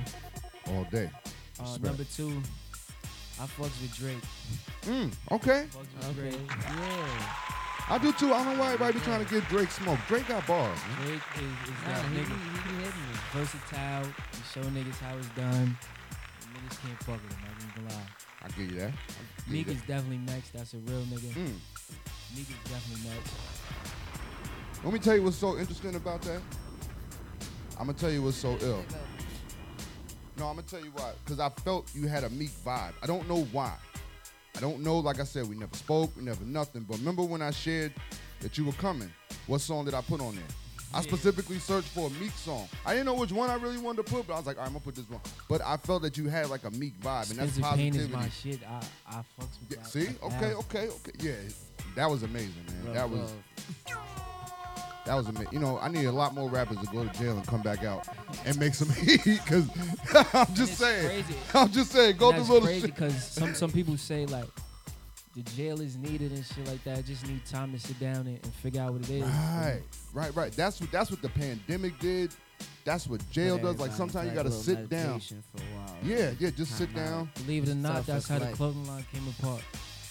all 0.68 0.86
day. 0.92 1.10
Uh, 1.60 1.78
number 1.82 2.04
two, 2.06 2.42
I 3.42 3.46
fucks 3.46 3.82
with 3.82 3.96
Drake. 3.98 4.18
Mm, 4.84 5.12
okay. 5.32 5.66
Fucks 5.72 6.08
with 6.08 6.16
Drake. 6.16 6.40
Yeah. 6.48 7.59
I 7.90 7.98
do 7.98 8.12
too. 8.14 8.34
I 8.34 8.44
don't 8.44 8.54
know 8.56 8.60
why 8.62 8.68
everybody 8.74 8.94
be 9.00 9.00
trying 9.06 9.26
to 9.26 9.32
get 9.34 9.48
Drake 9.50 9.72
smoke. 9.72 9.98
Drake 10.08 10.28
got 10.28 10.46
bars. 10.46 10.78
Man. 11.00 11.08
Drake 11.08 11.22
is, 11.38 11.42
is 11.42 11.70
Nah, 11.86 11.94
that 11.94 12.06
he, 12.06 12.18
nigga. 12.18 12.28
be- 12.28 12.34
he 12.34 12.78
be 12.78 12.84
hitting 12.84 13.02
me. 13.02 13.16
Versatile. 13.34 14.04
He 14.06 14.42
show 14.54 14.62
niggas 14.70 15.00
how 15.00 15.18
it's 15.18 15.28
done. 15.30 15.76
And 15.76 16.54
niggas 16.54 16.82
can't 16.84 17.04
fuck 17.04 17.20
with 17.24 17.34
him. 17.34 17.40
I 17.46 17.64
ain't 17.64 17.76
gonna 17.76 17.90
lie. 17.90 18.08
I 18.44 18.48
give 18.50 18.72
you 18.72 18.80
that. 18.80 18.90
I 18.90 18.92
give 18.92 19.48
you 19.48 19.54
Meek 19.54 19.66
that. 19.68 19.72
is 19.74 19.82
definitely 19.82 20.18
next. 20.18 20.54
That's 20.54 20.74
a 20.76 20.78
real 20.78 21.02
nigga. 21.06 21.34
Mm. 21.34 21.54
Meek 22.36 22.48
is 22.50 22.72
definitely 22.72 23.10
next. 23.10 23.34
Let 24.84 24.94
me 24.94 25.00
tell 25.00 25.16
you 25.16 25.24
what's 25.24 25.38
so 25.38 25.58
interesting 25.58 25.96
about 25.96 26.22
that. 26.24 26.42
I'm 27.80 27.88
gonna 27.88 27.98
tell 27.98 28.12
you 28.12 28.22
what's 28.22 28.38
so 28.38 28.56
ill. 28.62 28.84
No, 30.38 30.46
I'm 30.48 30.56
gonna 30.56 30.62
tell 30.68 30.80
you 30.80 30.92
why. 30.94 31.12
Cause 31.26 31.40
I 31.40 31.50
felt 31.50 31.90
you 31.96 32.08
had 32.08 32.24
a 32.24 32.30
Meek 32.30 32.52
vibe. 32.64 32.94
I 33.02 33.08
don't 33.08 33.28
know 33.28 33.44
why. 33.52 33.74
I 34.60 34.62
don't 34.62 34.82
know. 34.84 34.98
Like 35.00 35.22
I 35.22 35.24
said, 35.24 35.48
we 35.48 35.56
never 35.56 35.74
spoke, 35.78 36.12
we 36.18 36.24
never 36.24 36.44
nothing. 36.44 36.82
But 36.82 36.98
remember 36.98 37.24
when 37.24 37.42
I 37.42 37.52
shared 37.52 37.94
that 38.42 38.58
you 38.58 38.66
were 38.66 38.74
coming? 38.74 39.10
What 39.48 39.62
song 39.62 39.86
did 39.86 39.94
I 39.94 40.02
put 40.02 40.20
on 40.20 40.36
there? 40.36 40.44
I 40.94 41.02
specifically 41.02 41.60
searched 41.60 41.88
for 41.88 42.08
a 42.08 42.10
Meek 42.22 42.32
song. 42.32 42.68
I 42.86 42.92
didn't 42.94 43.06
know 43.06 43.14
which 43.14 43.32
one 43.32 43.50
I 43.50 43.54
really 43.54 43.78
wanted 43.78 44.06
to 44.06 44.12
put, 44.14 44.28
but 44.28 44.34
I 44.34 44.38
was 44.38 44.46
like, 44.48 44.58
all 44.58 44.64
right, 44.64 44.68
I'm 44.68 44.74
gonna 44.74 44.84
put 44.84 44.96
this 44.96 45.10
one. 45.10 45.22
But 45.48 45.62
I 45.64 45.78
felt 45.78 46.02
that 46.02 46.18
you 46.18 46.28
had 46.28 46.50
like 46.50 46.66
a 46.66 46.72
Meek 46.72 47.00
vibe, 47.00 47.30
and 47.30 47.40
that's 47.40 47.58
Expensive 47.58 47.64
Pain 47.78 47.94
positivity. 47.94 48.00
is 48.00 48.10
my 48.12 48.30
shit. 48.30 48.60
I, 48.68 48.82
I 49.08 49.20
fucks 49.40 49.60
with 49.62 49.70
Yeah, 49.70 49.78
that. 49.78 49.88
see? 49.88 50.08
Like, 50.08 50.24
Okay, 50.24 50.54
okay, 50.56 50.88
okay. 50.90 51.12
Yeah, 51.22 51.34
that 51.96 52.10
was 52.10 52.24
amazing, 52.24 52.66
man. 52.84 52.94
That 52.96 53.10
was. 53.10 53.32
That 55.10 55.16
was 55.16 55.28
amazing. 55.28 55.50
You 55.52 55.60
know, 55.60 55.80
I 55.80 55.88
need 55.90 56.06
a 56.06 56.12
lot 56.12 56.36
more 56.36 56.48
rappers 56.50 56.78
to 56.78 56.86
go 56.88 57.04
to 57.04 57.20
jail 57.20 57.36
and 57.36 57.46
come 57.48 57.62
back 57.64 57.84
out 57.84 58.08
and 58.46 58.58
make 58.60 58.76
some 58.76 58.90
heat. 59.04 59.40
Cause 59.48 59.68
I'm 60.34 60.54
just 60.54 60.78
saying, 60.78 61.06
crazy. 61.08 61.36
I'm 61.54 61.72
just 61.72 61.92
saying, 61.92 62.18
go 62.18 62.30
And 62.30 62.38
through 62.38 62.40
that's 62.44 62.50
little 62.50 62.68
crazy 62.68 62.82
shit. 62.88 62.96
because 62.96 63.24
some 63.40 63.54
some 63.56 63.72
people 63.72 63.98
say 63.98 64.26
like 64.28 64.46
the 65.36 65.42
jail 65.52 65.80
is 65.82 65.96
needed 65.98 66.32
and 66.32 66.46
shit 66.46 66.68
like 66.68 66.84
that. 66.84 67.06
Just 67.06 67.26
need 67.28 67.44
time 67.46 67.72
to 67.74 67.80
sit 67.80 68.00
down 68.00 68.28
and, 68.28 68.40
and 68.44 68.54
figure 68.56 68.82
out 68.82 68.94
what 68.94 69.02
it 69.02 69.10
is. 69.10 69.24
Right, 69.24 69.82
right, 70.14 70.36
right. 70.36 70.52
That's 70.52 70.80
what 70.80 70.92
that's 70.92 71.10
what 71.12 71.22
the 71.22 71.30
pandemic 71.30 71.98
did. 72.00 72.32
that's 72.86 73.08
what 73.08 73.28
jail 73.32 73.56
does. 73.58 73.64
Like 73.80 73.92
everybody 73.92 73.94
sometimes 73.98 74.30
you 74.30 74.36
gotta 74.36 74.52
sit 74.52 74.90
down. 74.90 75.08
meditation 75.14 75.44
For 75.56 75.62
a 75.64 75.66
while. 75.76 75.96
Yeah, 76.04 76.32
yeah, 76.40 76.50
just 76.52 76.78
sit 76.78 76.94
Time 76.94 77.00
out. 77.04 77.10
down. 77.10 77.30
Believe 77.46 77.64
it 77.64 77.72
or 77.72 77.76
not, 77.76 78.06
that's 78.06 78.30
as 78.30 78.40
how 78.40 78.40
the 78.46 78.52
clothing 78.54 78.86
line 78.88 79.06
came 79.12 79.28
apart. 79.40 79.64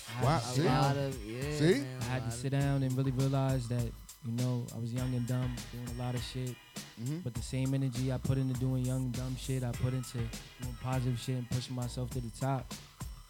I 0.09 0.12
had 0.20 0.24
Wow, 0.24 0.38
see? 0.40 0.55
sit 0.57 0.64
A 0.64 0.68
down. 0.68 0.82
lot 0.82 0.96
of 0.96 1.24
yeah. 1.24 1.57
See? 1.57 1.64
man, 1.80 1.86
I 2.03 2.05
a 2.07 2.09
had 2.09 2.24
to 2.24 2.36
sit 2.36 2.51
down 2.53 2.82
and 2.82 2.96
really 2.96 3.12
realize 3.12 3.68
that, 3.68 3.92
you 4.28 4.44
know, 4.44 4.66
I 4.74 4.78
was 4.78 4.92
young 4.92 5.12
and 5.14 5.26
dumb, 5.26 5.54
doing 5.72 5.98
a 5.98 6.02
lot 6.02 6.14
of 6.14 6.22
shit. 6.22 6.54
Mhm. 7.02 7.22
But 7.22 7.34
the 7.34 7.42
same 7.42 7.74
energy 7.74 8.12
I 8.12 8.18
put 8.18 8.38
into 8.38 8.58
doing 8.60 8.84
young 8.84 9.04
and 9.06 9.12
dumb 9.12 9.36
shit, 9.36 9.62
I 9.64 9.70
put 9.72 9.94
into 9.94 10.18
doing 10.18 10.76
positive 10.82 11.18
shit 11.18 11.36
and 11.36 11.50
pushing 11.50 11.74
myself 11.74 12.10
to 12.10 12.20
the 12.20 12.30
top. 12.40 12.72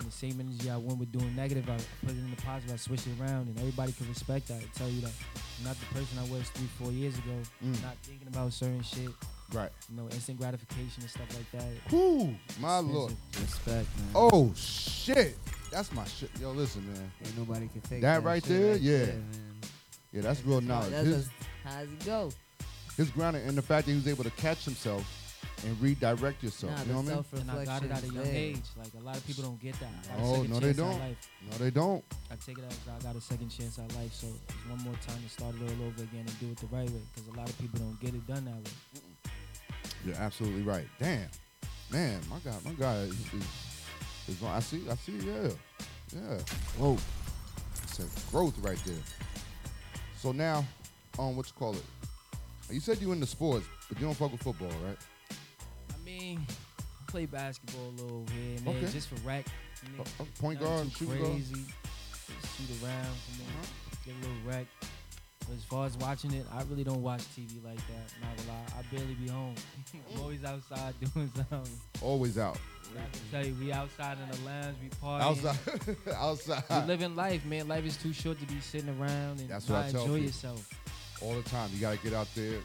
And 0.01 0.07
the 0.09 0.13
same 0.13 0.39
energy 0.41 0.71
I 0.71 0.77
went 0.77 0.99
with 0.99 1.11
doing 1.11 1.35
negative, 1.35 1.69
I 1.69 1.77
put 2.07 2.15
it 2.15 2.19
into 2.19 2.41
positive, 2.45 2.73
I 2.75 2.77
switched 2.77 3.09
it 3.09 3.21
around, 3.21 3.49
and 3.49 3.59
everybody 3.59 3.91
can 3.93 4.09
respect 4.09 4.47
that. 4.49 4.63
and 4.63 4.73
tell 4.75 4.89
you 4.89 5.01
that 5.01 5.11
I'm 5.59 5.65
not 5.65 5.77
the 5.81 5.87
person 5.87 6.19
I 6.19 6.23
was 6.31 6.49
three, 6.51 6.69
four 6.79 6.93
years 6.93 7.15
ago. 7.19 7.35
Mm. 7.65 7.83
Not 7.83 7.97
thinking 8.05 8.29
about 8.29 8.53
certain 8.53 8.83
shit, 8.83 9.11
Right. 9.53 9.73
you 9.91 9.97
know, 9.97 10.05
instant 10.11 10.39
gratification 10.39 11.03
and 11.03 11.11
stuff 11.11 11.29
like 11.35 11.51
that. 11.53 11.93
Whoo, 11.93 12.27
my 12.61 12.79
Expensive. 12.79 12.95
lord. 12.95 13.13
Respect, 13.41 13.99
man. 13.99 14.09
Oh 14.15 14.53
shit. 14.55 15.37
That's 15.73 15.93
my 15.93 16.05
shit. 16.07 16.31
Yo, 16.41 16.53
listen, 16.53 16.87
man. 16.93 17.11
Ain't 17.25 17.37
nobody 17.37 17.67
can 17.69 17.81
take 17.83 18.01
That 18.01 18.23
that, 18.23 18.25
right 18.25 18.43
shit 18.43 18.57
there, 18.57 18.73
right 18.73 18.81
yeah. 18.81 18.99
there, 18.99 19.15
man. 19.17 19.48
Yeah, 20.13 20.23
that's 20.23 20.45
real 20.45 20.61
knowledge. 20.61 20.91
That's 20.91 21.07
His, 21.07 21.17
just 21.17 21.31
how's 21.65 21.83
it 21.85 22.05
go? 22.05 22.31
his 22.97 23.11
grounding 23.11 23.47
and 23.47 23.57
the 23.57 23.63
fact 23.63 23.87
that 23.87 23.93
he 23.93 23.97
was 23.97 24.09
able 24.09 24.25
to 24.25 24.31
catch 24.33 24.65
himself 24.65 25.05
and 25.65 25.81
redirect 25.81 26.43
yourself. 26.43 26.73
Nah, 26.73 26.83
you 26.83 26.89
know 26.89 27.17
what 27.17 27.27
I 27.33 27.37
mean? 27.37 27.43
And 27.43 27.51
I 27.51 27.65
got 27.65 27.83
it 27.85 27.91
at 27.93 28.03
a 28.03 28.07
young 28.09 28.27
age. 28.27 28.61
Like 28.77 28.89
a 29.01 29.05
lot 29.05 29.17
of 29.17 29.25
people 29.27 29.45
don't 29.45 29.61
get 29.61 29.79
that. 29.81 29.89
I 30.15 30.17
got 30.17 30.19
oh, 30.19 30.25
a 30.25 30.31
Oh, 30.31 30.35
second 30.35 30.51
no, 30.51 30.59
they 30.61 30.67
chance 30.67 30.79
at 30.79 30.83
don't. 30.83 30.99
life. 30.99 31.31
No, 31.51 31.57
they 31.59 31.71
don't. 31.71 32.05
I 32.31 32.35
take 32.45 32.59
it 32.59 32.65
as 32.69 32.79
I 32.89 33.03
got 33.03 33.17
a 33.17 33.21
second 33.21 33.49
chance 33.51 33.79
at 33.79 33.95
life, 33.95 34.13
so 34.13 34.27
it's 34.27 34.55
one 34.69 34.83
more 34.83 34.95
time 35.07 35.23
to 35.23 35.29
start 35.29 35.55
it 35.55 35.63
all 35.63 35.87
over 35.87 36.03
again 36.03 36.25
and 36.27 36.41
do 36.41 36.47
it 36.51 36.57
the 36.59 36.67
right 36.75 36.89
way. 36.91 37.01
Because 37.15 37.29
a 37.33 37.37
lot 37.39 37.49
of 37.49 37.59
people 37.59 37.79
don't 37.79 38.01
get 38.01 38.15
it 38.15 38.27
done 38.27 38.45
that 38.47 38.55
way. 38.55 39.03
You're 40.05 40.17
absolutely 40.17 40.63
right. 40.63 40.87
Damn, 40.99 41.29
man, 41.91 42.21
my 42.31 42.39
God, 42.41 42.65
my 42.65 42.73
guy 42.73 42.97
is, 43.03 43.11
is, 43.33 43.47
is 44.29 44.43
on. 44.43 44.51
I 44.57 44.61
see, 44.61 44.83
I 44.91 44.95
see, 44.97 45.13
yeah, 45.19 45.51
yeah. 46.15 46.39
Whoa, 46.79 46.97
it's 47.85 47.99
a 48.01 48.31
growth 48.33 48.59
right 48.59 48.81
there. 48.85 48.95
So 50.21 50.33
now, 50.33 50.65
um, 51.19 51.37
what 51.37 51.47
you 51.47 51.53
call 51.59 51.75
it? 51.75 51.85
You 52.71 52.81
said 52.81 53.01
you 53.01 53.13
into 53.13 53.27
sports, 53.27 53.67
but 53.89 53.99
you 53.99 54.07
don't 54.07 54.15
fuck 54.17 54.33
with 54.33 54.43
football, 54.43 54.69
right? 54.85 54.97
I 55.95 55.99
mean, 56.05 56.45
I 56.79 57.11
play 57.11 57.27
basketball 57.27 57.89
a 57.89 58.03
little 58.03 58.27
here 58.33 58.57
and 58.57 58.67
there, 58.67 58.75
Okay. 58.77 58.91
just 58.93 59.09
for 59.09 59.15
rec. 59.27 59.47
You 59.85 59.97
know, 59.97 60.05
Uh, 60.21 60.25
point 60.41 60.61
guard, 60.61 60.85
too 60.93 61.07
shooting 61.07 61.19
guard? 61.19 61.31
crazy. 61.31 61.55
Just 61.55 62.57
shoot 62.59 62.85
around 62.85 63.17
for 63.17 63.39
me, 63.41 63.47
Uh-huh. 63.47 63.67
get 64.05 64.15
a 64.15 64.19
little 64.29 64.43
rec. 64.45 64.67
But 65.47 65.57
as 65.57 65.65
far 65.65 65.87
as 65.87 65.97
watching 65.97 66.35
it, 66.35 66.45
I 66.53 66.63
really 66.65 66.85
don't 66.85 67.01
watch 67.03 67.23
TV 67.35 67.61
like 67.65 67.79
that. 67.87 68.13
Not 68.21 68.37
gonna 68.37 68.49
lie, 68.49 68.67
I 68.79 68.83
barely 68.95 69.15
be 69.15 69.29
home. 69.29 69.55
I'm 69.95 70.21
always 70.21 70.45
outside 70.45 70.95
doing 71.15 71.31
something. 71.35 71.81
Always 72.03 72.37
out. 72.37 72.59
I 72.97 73.17
can 73.17 73.21
tell 73.31 73.47
you, 73.47 73.55
we 73.61 73.73
outside 73.73 74.19
in 74.23 74.31
the 74.31 74.45
lounge, 74.49 74.77
we 74.83 74.89
partying. 74.89 75.21
Outside, 75.21 75.97
outside. 76.17 76.87
living 76.87 77.15
life, 77.17 77.45
man. 77.45 77.69
Life 77.69 77.85
is 77.85 77.97
too 77.97 78.13
short 78.13 78.39
to 78.41 78.47
be 78.47 78.61
sitting 78.61 78.89
around 79.01 79.41
and 79.41 79.49
That's 79.49 79.69
not 79.69 79.77
what 79.77 79.87
I 79.87 79.91
tell 79.93 80.01
enjoy 80.03 80.15
people. 80.15 80.27
yourself. 80.27 80.69
all 81.23 81.35
the 81.35 81.43
time. 81.43 81.71
You 81.75 81.81
gotta 81.81 81.99
get 81.99 82.13
out 82.15 82.29
there. 82.35 82.59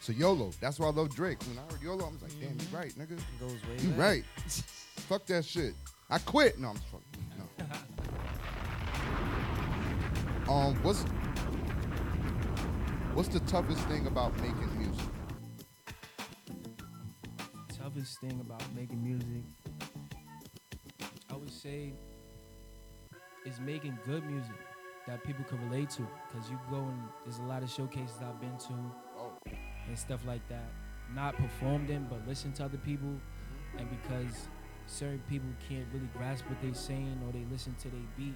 so 0.00 0.12
YOLO. 0.12 0.50
That's 0.60 0.78
why 0.78 0.86
I 0.88 0.90
love 0.90 1.14
Drake. 1.14 1.38
When 1.48 1.58
I 1.58 1.62
heard 1.72 1.82
YOLO, 1.82 2.06
I 2.06 2.10
was 2.10 2.22
like, 2.22 2.32
damn, 2.40 2.50
you 2.58 2.76
right, 2.76 2.92
nigga. 2.98 3.18
Goes 3.40 3.52
way 3.52 3.76
You 3.82 3.88
back. 3.90 3.98
right. 3.98 4.24
Fuck 5.08 5.26
that 5.26 5.44
shit. 5.44 5.74
I 6.10 6.18
quit. 6.18 6.58
No, 6.58 6.68
I'm 6.68 6.76
just 6.76 6.86
fucking. 6.88 7.66
No. 10.46 10.52
um, 10.52 10.74
what's 10.82 11.02
what's 13.14 13.28
the 13.28 13.40
toughest 13.40 13.80
thing 13.88 14.06
about 14.06 14.34
making 14.36 14.78
music? 14.78 15.04
Thing 18.04 18.38
about 18.40 18.62
making 18.74 19.02
music, 19.02 19.44
I 21.30 21.36
would 21.36 21.50
say, 21.50 21.94
is 23.44 23.60
making 23.60 23.98
good 24.04 24.24
music 24.28 24.56
that 25.06 25.24
people 25.24 25.44
can 25.44 25.58
relate 25.70 25.90
to. 25.90 26.02
Cause 26.32 26.50
you 26.50 26.58
go 26.70 26.76
and 26.76 26.98
there's 27.24 27.38
a 27.38 27.44
lot 27.44 27.62
of 27.62 27.70
showcases 27.70 28.16
I've 28.20 28.40
been 28.40 28.56
to 28.58 28.74
oh. 29.18 29.32
and 29.88 29.98
stuff 29.98 30.20
like 30.26 30.46
that. 30.48 30.70
Not 31.14 31.36
performed 31.36 31.90
in, 31.90 32.06
but 32.10 32.26
listen 32.26 32.52
to 32.54 32.64
other 32.64 32.78
people. 32.78 33.08
Mm-hmm. 33.08 33.78
And 33.78 33.90
because 33.90 34.48
certain 34.86 35.22
people 35.28 35.48
can't 35.68 35.86
really 35.92 36.08
grasp 36.16 36.44
what 36.48 36.60
they're 36.60 36.74
saying 36.74 37.18
or 37.26 37.32
they 37.32 37.44
listen 37.50 37.74
to 37.82 37.88
their 37.88 38.00
beat, 38.16 38.34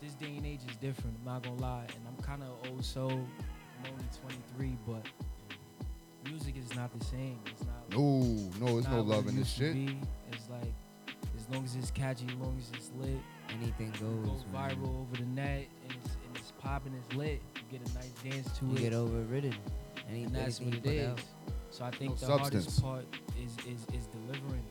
this 0.00 0.14
day 0.14 0.36
and 0.36 0.46
age 0.46 0.60
is 0.68 0.76
different. 0.76 1.16
I'm 1.20 1.24
not 1.24 1.42
gonna 1.44 1.60
lie, 1.60 1.86
and 1.94 2.04
I'm 2.06 2.22
kind 2.24 2.42
of 2.42 2.48
old 2.70 2.84
soul. 2.84 3.10
I'm 3.10 3.92
only 3.92 4.04
23, 4.56 4.76
but 4.86 5.06
music 6.30 6.54
is 6.56 6.74
not 6.76 6.96
the 6.98 7.04
same. 7.04 7.38
It's 7.46 7.62
not. 7.64 7.90
No, 7.90 8.20
no, 8.64 8.78
it's 8.78 8.88
no 8.88 8.96
not 8.96 9.06
love 9.06 9.28
in 9.28 9.36
this 9.36 9.48
shit. 9.48 9.74
be. 9.74 9.98
It's 10.32 10.48
like 10.50 10.72
as 11.36 11.48
long 11.54 11.64
as 11.64 11.76
it's 11.76 11.90
catchy, 11.90 12.26
as 12.28 12.34
long 12.34 12.56
as 12.58 12.70
it's 12.74 12.90
lit, 12.98 13.18
Anything 13.60 13.90
goes. 13.92 14.26
goes 14.28 14.44
man. 14.52 14.70
viral 14.76 15.00
over 15.00 15.16
the 15.16 15.24
net, 15.26 15.66
and 15.84 15.92
it's, 16.04 16.14
and 16.26 16.36
it's 16.36 16.52
popping, 16.58 16.92
it's 16.94 17.14
lit. 17.16 17.40
You 17.56 17.78
get 17.78 17.88
a 17.88 17.94
nice 17.94 18.10
dance 18.22 18.58
to 18.58 18.66
You 18.66 18.74
it. 18.76 18.80
get 18.80 18.92
overridden. 18.94 19.54
Any, 20.10 20.24
and 20.24 20.34
that's 20.34 20.60
what 20.60 20.68
anything 20.68 20.92
it 20.92 21.02
you 21.02 21.06
out. 21.08 21.20
So 21.70 21.84
I 21.84 21.90
think 21.90 22.10
No 22.10 22.14
the 22.16 22.26
substance. 22.26 22.80
hardest 22.80 22.82
part 22.82 23.04
is 23.42 23.52
is 23.66 23.86
is 23.94 24.06
delivering 24.08 24.64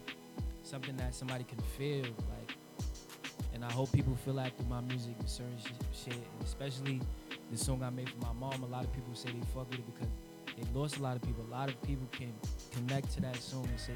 something 0.63 0.95
that 0.97 1.15
somebody 1.15 1.43
can 1.43 1.59
feel 1.77 2.03
like. 2.03 2.55
And 3.53 3.65
I 3.65 3.71
hope 3.71 3.91
people 3.91 4.15
feel 4.15 4.35
that 4.35 4.55
through 4.57 4.67
my 4.67 4.81
music 4.81 5.17
with 5.17 5.29
certain 5.29 5.57
sh- 5.57 6.05
shit, 6.05 6.19
especially 6.43 7.01
the 7.51 7.57
song 7.57 7.81
I 7.81 7.89
made 7.89 8.09
for 8.09 8.19
my 8.19 8.33
mom. 8.33 8.61
A 8.61 8.67
lot 8.67 8.83
of 8.83 8.93
people 8.93 9.15
say 9.15 9.29
they 9.31 9.39
fuck 9.53 9.67
with 9.71 9.79
it 9.79 9.85
because 9.95 10.09
they 10.57 10.79
lost 10.79 10.97
a 10.97 11.03
lot 11.03 11.15
of 11.15 11.21
people. 11.21 11.45
A 11.47 11.51
lot 11.51 11.69
of 11.69 11.81
people 11.83 12.07
can 12.11 12.33
connect 12.71 13.13
to 13.13 13.21
that 13.21 13.37
song 13.37 13.67
and 13.69 13.79
say, 13.79 13.93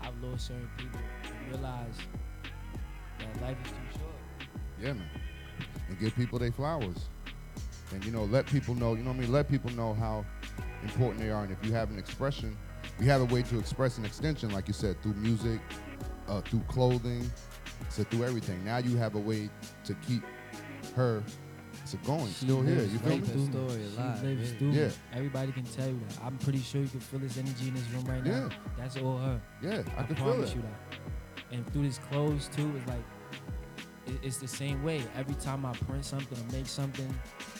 "I've 0.00 0.16
lost 0.22 0.46
certain 0.46 0.70
people," 0.76 1.00
and 1.24 1.50
realize 1.52 1.96
that 3.18 3.42
life 3.42 3.56
is 3.64 3.72
too 3.72 3.98
short. 3.98 4.50
Yeah, 4.80 4.92
man. 4.92 5.10
And 5.88 5.98
give 5.98 6.14
people 6.14 6.38
their 6.38 6.52
flowers. 6.52 7.08
And 7.92 8.04
you 8.04 8.12
know, 8.12 8.24
let 8.24 8.46
people 8.46 8.74
know, 8.74 8.94
you 8.94 9.02
know 9.02 9.10
what 9.10 9.18
I 9.18 9.20
mean? 9.20 9.32
Let 9.32 9.48
people 9.48 9.70
know 9.72 9.94
how 9.94 10.24
important 10.82 11.20
they 11.20 11.30
are. 11.30 11.44
And 11.44 11.52
if 11.52 11.64
you 11.64 11.72
have 11.72 11.90
an 11.90 11.98
expression, 11.98 12.56
you 13.00 13.06
have 13.06 13.20
a 13.20 13.26
way 13.26 13.42
to 13.42 13.58
express 13.58 13.98
an 13.98 14.04
extension, 14.04 14.50
like 14.50 14.68
you 14.68 14.74
said, 14.74 15.00
through 15.02 15.14
music, 15.14 15.60
uh, 16.28 16.40
through 16.40 16.62
clothing, 16.68 17.30
so 17.88 18.04
through 18.04 18.24
everything. 18.24 18.64
Now 18.64 18.78
you 18.78 18.96
have 18.96 19.14
a 19.14 19.20
way 19.20 19.50
to 19.84 19.94
keep 19.94 20.22
her 20.94 21.22
so 21.86 21.98
going, 22.04 22.26
still 22.28 22.62
here. 22.62 22.82
You 22.82 22.98
feel 22.98 23.10
Right 23.10 23.20
me? 23.22 23.26
through 23.28 23.40
me. 23.46 23.52
story 23.52 23.68
She 23.90 23.96
alive, 23.96 24.22
lives 24.22 24.40
really. 24.40 24.58
through 24.58 24.72
me. 24.72 24.78
Yeah. 24.80 24.90
Everybody 25.14 25.52
can 25.52 25.64
tell 25.64 25.86
you 25.88 26.00
that. 26.08 26.18
I'm 26.24 26.36
pretty 26.38 26.60
sure 26.60 26.80
you 26.82 26.88
can 26.88 27.00
feel 27.00 27.20
this 27.20 27.36
energy 27.38 27.68
in 27.68 27.74
this 27.74 27.88
room 27.90 28.04
right 28.04 28.24
now. 28.24 28.48
Yeah. 28.50 28.56
That's 28.76 28.96
all 28.98 29.18
her. 29.18 29.40
Yeah, 29.62 29.82
I, 29.96 30.00
I, 30.00 30.04
can 30.04 30.16
feel 30.16 30.24
promise 30.24 30.50
it. 30.50 30.56
you 30.56 30.62
that. 30.62 30.98
And 31.52 31.72
through 31.72 31.84
this 31.84 31.98
clothes 32.10 32.48
too, 32.54 32.72
it's 32.76 32.88
like 32.88 33.04
it- 34.06 34.20
it's 34.22 34.38
the 34.38 34.48
same 34.48 34.82
way. 34.84 35.02
Every 35.16 35.34
time 35.36 35.64
I 35.66 35.72
print 35.72 36.04
something 36.04 36.38
or 36.38 36.52
make 36.52 36.66
something, 36.66 37.12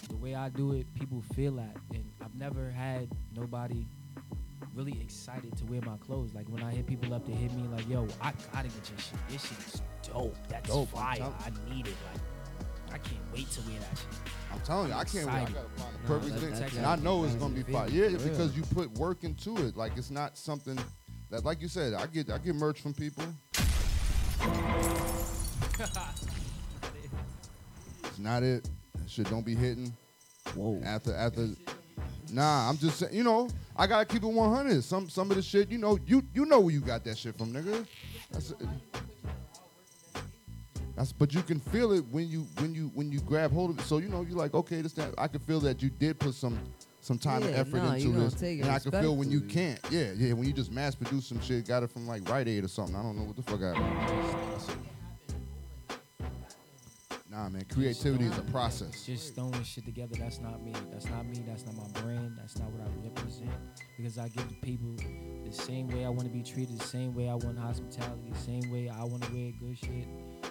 the 0.08 0.16
way 0.16 0.34
I 0.34 0.48
do 0.48 0.72
it, 0.72 0.92
people 0.94 1.22
feel 1.34 1.52
that. 1.56 1.76
And 1.94 2.04
I've 2.22 2.34
never 2.34 2.70
had 2.70 3.08
nobody 3.34 3.86
really 4.74 5.00
excited 5.00 5.56
to 5.56 5.64
wear 5.64 5.80
my 5.82 5.96
clothes. 5.98 6.34
Like 6.34 6.48
when 6.48 6.62
I 6.62 6.72
hit 6.74 6.86
people 6.86 7.14
up, 7.14 7.26
they 7.26 7.32
hit 7.32 7.52
me 7.54 7.62
like, 7.68 7.88
"Yo, 7.88 8.06
I 8.20 8.32
gotta 8.52 8.68
get 8.68 8.90
your 8.90 8.98
shit. 8.98 9.18
This 9.28 9.42
shit 9.42 9.58
is 9.74 9.82
dope. 10.06 10.36
That's 10.48 10.68
Dope, 10.68 10.88
I'm 10.96 11.02
fire. 11.02 11.16
telling- 11.16 11.34
I 11.68 11.74
need 11.74 11.86
it. 11.86 11.94
Like 12.12 12.22
I 12.92 12.98
can't 12.98 13.20
wait 13.32 13.50
to 13.52 13.60
wear 13.62 13.78
that 13.80 13.98
shit." 13.98 14.06
I'm 14.52 14.60
telling 14.60 14.88
you, 14.88 14.94
I 14.94 15.04
can't 15.04 15.26
wait. 15.26 15.32
I 15.32 15.40
excited. 15.42 15.54
gotta 15.54 15.68
find 15.82 15.94
the 15.94 16.06
perfect 16.06 16.34
that- 16.34 16.40
thing. 16.40 16.54
that's 16.60 16.76
And 16.76 16.86
I 16.86 16.96
know 16.96 17.24
it's 17.24 17.34
gonna 17.34 17.54
be 17.54 17.62
the 17.62 17.72
fire. 17.72 17.88
feeling, 17.88 18.12
Yeah, 18.12 18.18
for 18.18 18.24
real. 18.24 18.32
because 18.32 18.56
you 18.56 18.62
put 18.62 18.90
work 18.92 19.24
into 19.24 19.56
it. 19.66 19.76
Like 19.76 19.96
it's 19.96 20.10
not 20.10 20.38
something 20.38 20.78
that, 21.30 21.44
like 21.44 21.60
you 21.60 21.68
said, 21.68 21.94
I 21.94 22.06
get 22.06 22.30
I 22.30 22.38
get 22.38 22.54
merch 22.54 22.80
from 22.80 22.94
people. 22.94 23.24
It's 28.04 28.18
not 28.18 28.42
it. 28.42 28.68
That 28.94 29.10
shit 29.10 29.28
don't 29.28 29.44
be 29.44 29.54
hitting. 29.54 29.92
Whoa. 30.54 30.80
After 30.84 31.14
after 31.14 31.48
Nah, 32.32 32.68
I'm 32.68 32.76
just 32.76 32.98
saying, 32.98 33.14
you 33.14 33.22
know, 33.22 33.48
I 33.76 33.86
gotta 33.86 34.04
keep 34.04 34.22
it 34.24 34.26
100. 34.26 34.82
Some 34.82 35.08
some 35.08 35.30
of 35.30 35.36
the 35.36 35.42
shit, 35.42 35.70
you 35.70 35.78
know, 35.78 35.98
you 36.06 36.22
you 36.34 36.44
know 36.46 36.60
where 36.60 36.72
you 36.72 36.80
got 36.80 37.04
that 37.04 37.18
shit 37.18 37.36
from, 37.38 37.52
nigga. 37.52 37.86
That's 38.32 38.52
that's 40.96 41.12
but 41.12 41.34
you 41.34 41.42
can 41.42 41.60
feel 41.60 41.92
it 41.92 42.04
when 42.10 42.28
you 42.28 42.46
when 42.58 42.74
you 42.74 42.90
when 42.94 43.12
you 43.12 43.20
grab 43.20 43.52
hold 43.52 43.70
of 43.70 43.78
it. 43.78 43.82
So 43.82 43.98
you 43.98 44.08
know, 44.08 44.22
you're 44.22 44.38
like, 44.38 44.54
okay, 44.54 44.80
this 44.80 44.94
that 44.94 45.14
I 45.18 45.28
can 45.28 45.40
feel 45.40 45.60
that 45.60 45.82
you 45.82 45.90
did 45.90 46.18
put 46.18 46.34
some 46.34 46.58
some 47.02 47.18
time 47.18 47.42
and 47.42 47.54
effort 47.54 47.76
nah, 47.76 47.92
into 47.92 48.08
this. 48.12 48.34
take 48.34 48.58
it, 48.58 48.62
and 48.62 48.70
I 48.70 48.78
can 48.78 48.90
feel 48.90 49.14
when 49.14 49.30
you 49.30 49.42
can't. 49.42 49.78
Yeah, 49.90 50.12
yeah, 50.16 50.32
when 50.32 50.46
you 50.46 50.52
just 50.54 50.72
mass 50.72 50.94
produce 50.94 51.26
some 51.26 51.40
shit, 51.40 51.68
got 51.68 51.82
it 51.82 51.90
from 51.90 52.06
like 52.08 52.28
Rite 52.28 52.48
Aid 52.48 52.64
or 52.64 52.68
something. 52.68 52.96
I 52.96 53.02
don't 53.02 53.16
know 53.16 53.24
what 53.24 53.36
the 53.36 53.42
fuck 53.42 53.60
I 53.60 53.78
That's 54.52 54.68
it. 54.70 54.76
Nah, 57.36 57.50
man, 57.50 57.66
creativity 57.68 58.24
is 58.24 58.38
a 58.38 58.42
process. 58.44 59.04
Just 59.04 59.34
throwing 59.34 59.62
shit 59.62 59.84
together. 59.84 60.14
That's 60.18 60.40
not 60.40 60.64
me. 60.64 60.72
That's 60.90 61.04
not 61.04 61.26
me. 61.26 61.44
That's 61.46 61.66
not 61.66 61.76
my 61.76 62.00
brand. 62.00 62.38
That's 62.38 62.58
not 62.58 62.70
what 62.70 62.88
I 62.88 62.90
represent. 63.06 63.50
Because 63.98 64.16
I 64.16 64.28
give 64.28 64.48
the 64.48 64.54
people 64.54 64.96
the 65.44 65.52
same 65.52 65.88
way 65.88 66.06
I 66.06 66.08
want 66.08 66.22
to 66.22 66.30
be 66.30 66.42
treated, 66.42 66.78
the 66.78 66.84
same 66.84 67.14
way 67.14 67.28
I 67.28 67.34
want 67.34 67.58
hospitality, 67.58 68.30
the 68.32 68.38
same 68.38 68.70
way 68.70 68.88
I 68.88 69.04
want 69.04 69.22
to 69.24 69.32
wear 69.34 69.52
good 69.60 69.76
shit. 69.76 70.08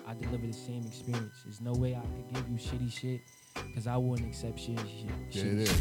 I 0.07 0.13
deliver 0.13 0.45
the 0.47 0.53
same 0.53 0.83
experience. 0.85 1.41
There's 1.43 1.61
no 1.61 1.73
way 1.73 1.95
I 1.95 2.01
could 2.01 2.33
give 2.33 2.49
you 2.49 2.57
shitty 2.57 2.91
shit 2.91 3.21
because 3.67 3.87
I 3.87 3.97
wouldn't 3.97 4.27
accept 4.27 4.57
shitty 4.57 4.77
shit. 4.77 5.11
Yeah, 5.31 5.43
shitty 5.43 5.61
it 5.61 5.67
shit. 5.67 5.77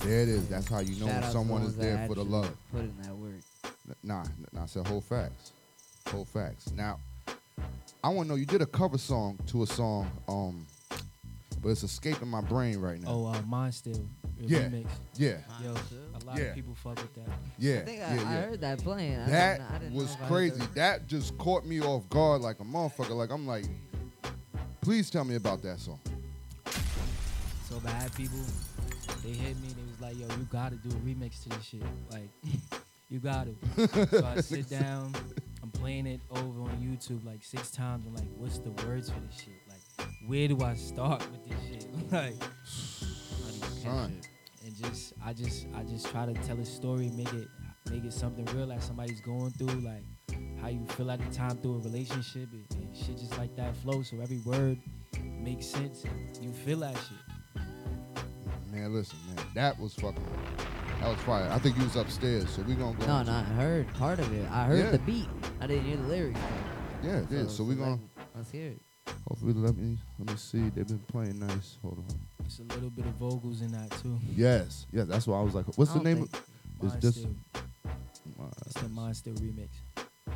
There 0.00 0.20
it 0.20 0.28
is. 0.28 0.48
That's 0.48 0.68
how 0.68 0.78
you 0.80 1.00
know 1.00 1.06
Shout 1.06 1.22
when 1.22 1.32
someone 1.32 1.62
is 1.62 1.76
there 1.76 2.06
for 2.06 2.14
the 2.14 2.24
love. 2.24 2.54
Put 2.70 2.80
in 2.82 2.94
that 3.02 3.16
work. 3.16 3.40
N- 3.64 3.94
Nah, 4.02 4.24
nah, 4.52 4.62
I 4.64 4.66
said 4.66 4.86
whole 4.86 5.00
facts. 5.00 5.52
Whole 6.08 6.24
facts. 6.24 6.70
Now, 6.72 7.00
I 8.04 8.08
want 8.08 8.26
to 8.26 8.30
know 8.30 8.34
you 8.36 8.46
did 8.46 8.62
a 8.62 8.66
cover 8.66 8.98
song 8.98 9.38
to 9.48 9.64
a 9.64 9.66
song, 9.66 10.08
um, 10.28 10.66
but 11.66 11.72
it's 11.72 11.82
escaping 11.82 12.28
my 12.28 12.40
brain 12.42 12.78
right 12.78 13.00
now. 13.00 13.08
Oh, 13.10 13.26
uh, 13.26 13.42
Mine 13.48 13.72
Still. 13.72 14.08
Yeah, 14.38 14.68
Remix. 14.68 14.86
yeah. 15.16 15.38
Yo, 15.60 15.70
a 15.72 16.24
lot 16.24 16.38
Yeah. 16.38 16.44
of 16.44 16.54
people 16.54 16.76
fuck 16.76 16.94
with 16.94 17.12
that. 17.14 17.28
Yeah, 17.58 17.78
I 17.78 17.80
think 17.80 18.02
I, 18.02 18.14
yeah. 18.14 18.20
I 18.20 18.24
heard 18.42 18.60
that 18.60 18.78
playing. 18.84 19.18
I 19.18 19.26
That 19.30 19.58
didn't, 19.58 19.70
I 19.74 19.78
didn't 19.78 19.94
was 19.94 20.12
if 20.14 20.20
crazy. 20.28 20.56
that. 20.58 20.74
That 20.76 21.06
just 21.08 21.36
caught 21.38 21.66
me 21.66 21.80
off 21.80 22.08
guard 22.08 22.40
like 22.42 22.60
a 22.60 22.62
motherfucker. 22.62 23.16
Like 23.16 23.30
I'm 23.32 23.48
like, 23.48 23.64
please 24.80 25.10
tell 25.10 25.24
me 25.24 25.34
about 25.34 25.60
that 25.62 25.80
song. 25.80 25.98
So 27.68 27.80
bad 27.80 28.14
people, 28.14 28.38
they 29.24 29.30
hit 29.30 29.56
me. 29.60 29.66
They 29.74 29.82
was 29.90 30.00
like, 30.00 30.16
"Yo, 30.16 30.28
you 30.38 30.44
gotta 30.52 30.76
do 30.76 30.88
a 30.90 31.00
remix 31.00 31.42
to 31.42 31.48
this 31.48 31.64
shit. 31.64 31.82
Like, 32.12 32.30
you 33.08 33.18
gotta." 33.18 33.54
so 34.08 34.24
I 34.24 34.40
sit 34.40 34.70
down. 34.70 35.12
I'm 35.64 35.70
playing 35.72 36.06
it 36.06 36.20
over 36.30 36.60
on 36.62 36.76
YouTube 36.80 37.24
like 37.26 37.42
six 37.42 37.72
times. 37.72 38.06
I'm 38.06 38.14
like, 38.14 38.28
"What's 38.36 38.58
the 38.58 38.70
words 38.86 39.10
for 39.10 39.18
this 39.18 39.40
shit? 39.40 39.65
Like, 39.98 40.08
where 40.26 40.48
do 40.48 40.60
I 40.62 40.74
start 40.74 41.24
with 41.30 41.44
this 41.48 41.82
shit? 41.84 42.12
like, 42.12 42.34
Son. 43.82 44.20
and 44.64 44.76
just 44.76 45.12
I 45.24 45.32
just 45.32 45.66
I 45.74 45.82
just 45.84 46.10
try 46.10 46.26
to 46.26 46.34
tell 46.34 46.58
a 46.58 46.64
story, 46.64 47.10
make 47.16 47.32
it 47.32 47.48
make 47.90 48.04
it 48.04 48.12
something 48.12 48.44
real 48.56 48.66
that 48.68 48.82
somebody's 48.82 49.20
going 49.20 49.50
through, 49.52 49.80
like 49.80 50.02
how 50.60 50.68
you 50.68 50.84
feel 50.96 51.10
at 51.10 51.20
the 51.20 51.34
time 51.36 51.56
through 51.58 51.76
a 51.76 51.78
relationship, 51.78 52.48
and, 52.52 52.66
and 52.82 52.96
shit 52.96 53.18
just 53.18 53.36
like 53.38 53.54
that 53.56 53.76
flow. 53.76 54.02
So 54.02 54.20
every 54.20 54.38
word 54.38 54.78
makes 55.40 55.66
sense. 55.66 56.04
And 56.04 56.44
you 56.44 56.52
feel 56.52 56.80
that 56.80 56.94
shit. 56.96 57.62
Man, 58.72 58.92
listen, 58.92 59.18
man, 59.34 59.44
that 59.54 59.78
was 59.78 59.94
fucking. 59.94 60.22
That 61.00 61.08
was 61.10 61.18
fire. 61.20 61.48
I 61.50 61.58
think 61.58 61.76
you 61.76 61.84
was 61.84 61.94
upstairs, 61.96 62.48
so 62.50 62.62
we 62.62 62.74
gonna 62.74 62.96
go. 62.98 63.06
No, 63.06 63.22
no, 63.22 63.32
I 63.32 63.42
heard 63.42 63.92
part 63.94 64.18
of 64.18 64.32
it. 64.32 64.50
I 64.50 64.64
heard 64.64 64.78
Yeah. 64.78 64.90
the 64.90 64.98
beat. 65.00 65.28
I 65.60 65.66
didn't 65.66 65.84
hear 65.84 65.96
the 65.98 66.08
lyrics. 66.08 66.40
though. 67.02 67.08
Yeah, 67.08 67.18
it 67.18 67.30
is. 67.32 67.54
So 67.54 67.62
we 67.64 67.74
gonna- 67.76 68.00
let's 68.34 68.50
hear 68.50 68.70
it. 68.72 68.80
Hopefully, 69.28 69.52
let 69.54 69.76
me 69.76 69.98
let 70.18 70.28
me 70.30 70.36
see. 70.36 70.68
They've 70.74 70.86
been 70.86 70.98
playing 71.10 71.38
nice. 71.40 71.78
Hold 71.82 71.98
on. 71.98 72.04
It's 72.44 72.58
a 72.60 72.62
little 72.62 72.90
bit 72.90 73.06
of 73.06 73.12
vocals 73.14 73.60
in 73.62 73.72
that 73.72 73.90
too. 74.02 74.18
Yes, 74.34 74.86
yeah, 74.92 75.04
that's 75.04 75.26
why 75.26 75.38
I 75.38 75.42
was 75.42 75.54
like, 75.54 75.66
what's 75.76 75.92
the 75.92 76.00
name? 76.00 76.26
think- 76.26 76.34
Of, 76.34 76.42
is 76.84 76.90
Mine 76.92 77.00
this? 77.00 77.16
Still. 77.16 77.34
It's 78.66 78.80
the 78.82 78.88
Mind 78.88 79.16
Still 79.16 79.34
remix. 79.34 79.68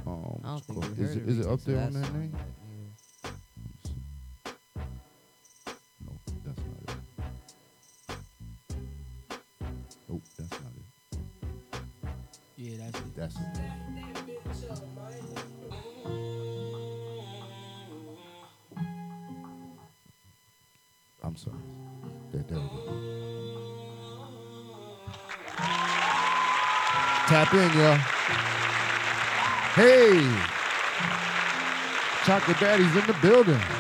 Um, 0.07 0.41
I 0.45 0.49
don't 0.49 0.65
think 0.65 0.81
called- 0.83 0.99
we 0.99 1.05
is 1.05 1.15
heard 1.15 1.23
it 1.23 1.27
a 1.27 1.31
is 1.31 1.39
it 1.41 1.47
up 1.47 1.61
there 1.65 1.81
on 1.81 1.93
that 1.93 2.05
song 2.07 2.21
name? 2.21 2.33
yet, 3.25 3.33
No, 6.07 6.13
that's 6.45 6.59
not 6.59 6.77
it. 6.83 6.91
Nope, 10.09 10.23
that's 10.39 10.51
not 10.51 10.73
it. 10.77 10.85
Yeah, 12.57 12.77
that's 12.79 12.99
it. 12.99 13.17
That's 13.17 13.37
it. 13.37 13.41
I'm 21.31 21.37
sorry. 21.37 21.57
There, 22.33 22.43
we 22.49 22.57
go. 22.57 22.59
Tap 27.29 27.55
in, 27.55 27.71
y'all. 27.79 27.95
Hey, 29.77 30.27
Chocolate 32.27 32.59
Daddy's 32.59 32.97
in 32.97 33.07
the 33.07 33.17
building. 33.23 33.80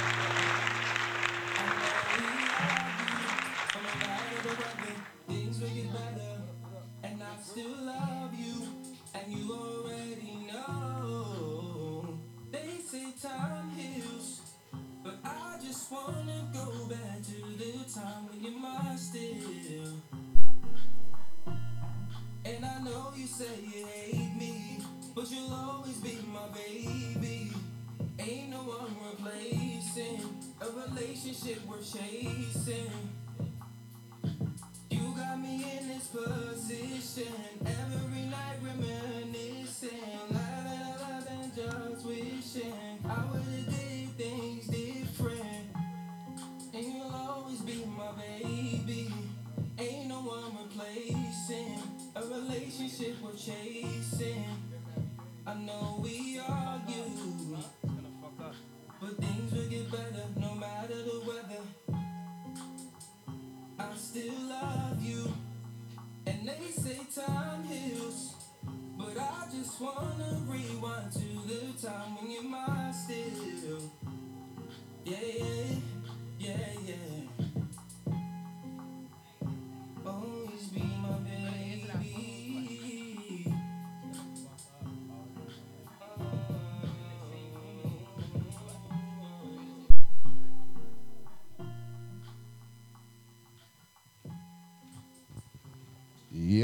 Wishing 42.10 42.89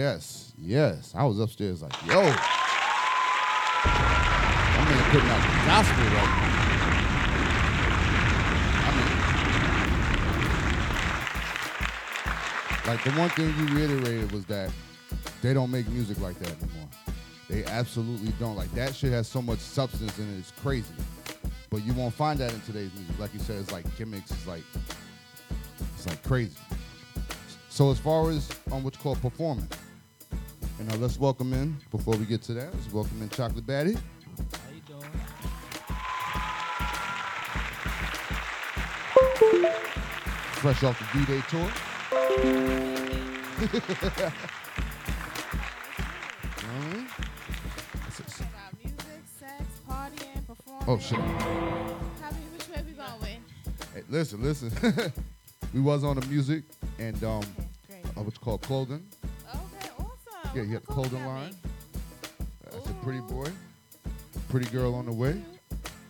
Yes, 0.06 0.52
yes. 0.56 1.12
I 1.16 1.24
was 1.24 1.40
upstairs 1.40 1.82
like, 1.82 1.92
yo. 2.06 2.20
I'm 2.20 2.28
man 4.88 5.10
putting 5.10 5.28
out 5.28 5.42
the 5.42 5.48
gospel 5.66 6.04
right 6.04 6.30
now. 6.36 6.54
I 8.86 8.90
mean, 12.84 12.94
like 12.94 13.02
the 13.02 13.10
one 13.18 13.30
thing 13.30 13.52
you 13.58 13.66
reiterated 13.74 14.30
was 14.30 14.46
that 14.46 14.70
they 15.42 15.52
don't 15.52 15.72
make 15.72 15.88
music 15.88 16.20
like 16.20 16.38
that 16.38 16.52
anymore. 16.62 16.88
They 17.50 17.64
absolutely 17.64 18.30
don't. 18.38 18.54
Like 18.54 18.72
that 18.74 18.94
shit 18.94 19.10
has 19.10 19.26
so 19.26 19.42
much 19.42 19.58
substance 19.58 20.16
in 20.20 20.32
it. 20.32 20.38
It's 20.38 20.52
crazy. 20.62 20.94
But 21.68 21.84
you 21.84 21.92
won't 21.94 22.14
find 22.14 22.38
that 22.38 22.54
in 22.54 22.60
today's 22.60 22.94
music. 22.94 23.18
Like 23.18 23.34
you 23.34 23.40
said, 23.40 23.56
it's 23.58 23.72
like 23.72 23.84
gimmicks. 23.98 24.30
It's 24.30 24.46
like 24.46 24.62
it's 25.96 26.06
like 26.06 26.22
crazy. 26.22 26.54
So 27.68 27.90
as 27.90 27.98
far 27.98 28.30
as 28.30 28.48
um, 28.68 28.74
on 28.74 28.84
what's 28.84 28.96
called 28.96 29.20
performance, 29.20 29.75
and 30.78 30.88
now 30.88 30.96
let's 30.96 31.18
welcome 31.18 31.52
in 31.52 31.76
before 31.90 32.14
we 32.16 32.24
get 32.24 32.42
to 32.42 32.54
that. 32.54 32.72
Let's 32.74 32.92
welcome 32.92 33.22
in 33.22 33.28
Chocolate 33.30 33.66
Batty. 33.66 33.94
How 33.94 34.00
you 34.74 34.80
doing? 34.86 35.10
fresh 40.56 40.82
off 40.82 40.98
the 41.12 41.18
D-Day 41.18 41.42
tour. 41.48 41.70
Alright. 46.66 47.06
Music, 48.82 49.08
sex, 49.38 49.62
partying, 49.88 50.46
performing. 50.46 50.84
Oh 50.88 50.98
shit! 50.98 51.18
How 51.18 52.30
many, 52.32 52.46
which 52.52 52.68
way 52.68 52.82
we 52.86 52.92
going? 52.92 53.44
Hey, 53.94 54.02
listen, 54.08 54.42
listen. 54.42 54.72
we 55.74 55.80
was 55.80 56.02
on 56.04 56.18
the 56.18 56.26
music 56.26 56.64
and 56.98 57.22
um, 57.22 57.42
great. 57.88 58.04
uh, 58.16 58.22
what's 58.22 58.38
called 58.38 58.62
clothing. 58.62 59.06
Okay. 60.56 60.64
Yeah, 60.64 60.68
you 60.68 60.74
had 60.74 60.82
the 60.84 60.86
clothing 60.86 61.26
line. 61.26 61.54
That's 62.64 62.88
a 62.88 62.94
pretty 63.04 63.20
boy, 63.20 63.50
pretty 64.48 64.70
girl 64.70 64.94
on 64.94 65.04
the 65.04 65.12
way. 65.12 65.42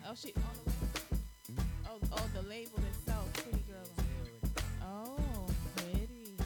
Oh, 0.06 0.14
she 0.14 0.32
on 0.36 0.42
the 0.64 0.70
way. 0.70 1.66
Oh, 1.88 1.98
oh, 2.12 2.24
the 2.32 2.42
label 2.48 2.78
itself, 2.92 3.32
pretty 3.32 3.64
girl. 3.66 3.88
On 3.98 5.04
the 5.04 5.10
way. 5.10 5.18
Oh, 5.18 5.46
pretty. 5.74 6.36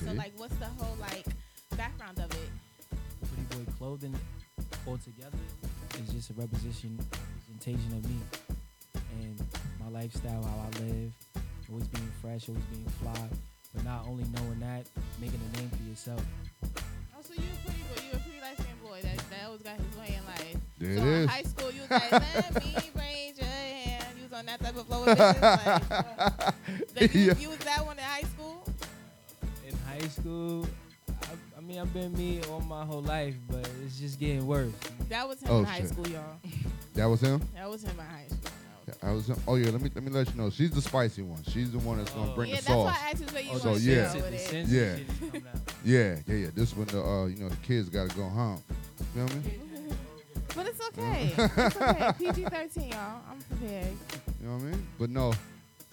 I. 0.00 0.04
So, 0.04 0.12
like, 0.14 0.32
what's 0.36 0.56
the 0.56 0.66
whole 0.66 0.96
like 1.00 1.26
background 1.76 2.18
of 2.18 2.28
it? 2.32 2.50
Pretty 3.20 3.64
boy 3.64 3.72
clothing 3.78 4.16
altogether 4.84 5.38
is 6.02 6.12
just 6.12 6.30
a 6.30 6.32
representation 6.32 6.98
representation 7.46 7.92
of 7.96 8.04
me 8.10 8.18
and 9.22 9.40
my 9.80 10.00
lifestyle, 10.00 10.42
how 10.42 10.66
I 10.66 10.84
live, 10.84 11.12
always 11.70 11.86
being 11.86 12.12
fresh, 12.20 12.48
always 12.48 12.64
being 12.64 12.86
fly, 13.00 13.17
on 24.34 24.46
that 24.46 24.60
type 24.60 24.76
of 24.76 24.86
flow 24.86 25.04
with. 25.04 25.18
Like, 25.18 25.90
like, 27.00 27.14
you, 27.14 27.20
Yeah. 27.22 27.34
you 27.38 27.48
was 27.48 27.58
that 27.58 27.84
one 27.84 27.98
in 27.98 28.04
high 28.04 28.22
school? 28.22 28.64
In 29.66 29.74
high 29.88 30.06
school, 30.08 30.66
I, 31.08 31.58
I 31.58 31.60
mean, 31.60 31.78
I've 31.80 31.92
been 31.92 32.12
me 32.16 32.40
all 32.48 32.60
my 32.60 32.84
whole 32.84 33.02
life, 33.02 33.34
but 33.50 33.68
it's 33.84 33.98
just 33.98 34.20
getting 34.20 34.46
worse. 34.46 34.70
That 35.08 35.26
was 35.26 35.40
him 35.42 35.48
Oh, 35.50 35.58
in 35.60 35.64
high 35.64 35.78
shit. 35.80 35.88
school, 35.88 36.06
y'all. 36.08 36.36
That 36.94 37.06
was 37.06 37.20
him. 37.20 37.42
That 37.56 37.68
was 37.68 37.82
him 37.82 37.98
in 37.98 38.06
high 38.06 38.26
school. 38.28 38.38
I 39.02 39.12
was. 39.12 39.30
Oh 39.46 39.56
yeah. 39.56 39.70
Let 39.70 39.82
me 39.82 39.90
let 39.94 40.02
me 40.02 40.10
let 40.10 40.28
you 40.30 40.34
know. 40.40 40.48
She's 40.50 40.70
the 40.70 40.80
spicy 40.80 41.20
one. 41.20 41.42
She's 41.42 41.70
the 41.70 41.78
one 41.78 41.98
that's 41.98 42.10
gonna 42.12 42.34
bring 42.34 42.48
Yeah, 42.50 42.56
the 42.56 42.62
that's 42.62 42.74
why 42.74 42.92
sauce. 42.92 42.98
I 43.04 43.10
asked 43.10 43.20
you 43.20 43.26
where 43.26 43.42
you 43.42 43.58
so 43.58 43.68
wanna 43.70 43.80
yeah, 43.80 44.08
go 44.08 44.14
with 44.14 44.26
it. 44.26 44.30
The 44.30 44.38
sense 44.38 44.70
yeah, 44.70 44.96
shit 44.96 45.08
is 45.10 45.18
coming 45.18 45.44
out. 45.46 45.60
yeah, 45.84 46.16
yeah, 46.26 46.34
yeah. 46.34 46.46
This 46.54 46.74
one, 46.74 46.86
the 46.86 47.02
uh, 47.02 47.26
you 47.26 47.36
know, 47.36 47.48
the 47.50 47.56
kids 47.56 47.90
gotta 47.90 48.14
go 48.16 48.22
home. 48.22 48.62
You 48.98 49.26
Feel 49.26 49.36
me? 49.36 49.42
Okay. 50.98 51.32
it's 51.36 51.76
okay. 51.76 52.12
PG 52.18 52.44
13, 52.44 52.88
y'all. 52.90 53.20
I'm 53.30 53.38
prepared. 53.42 53.86
You 54.40 54.48
know 54.48 54.54
what 54.54 54.62
I 54.62 54.66
mean? 54.66 54.86
But 54.98 55.10
no, 55.10 55.32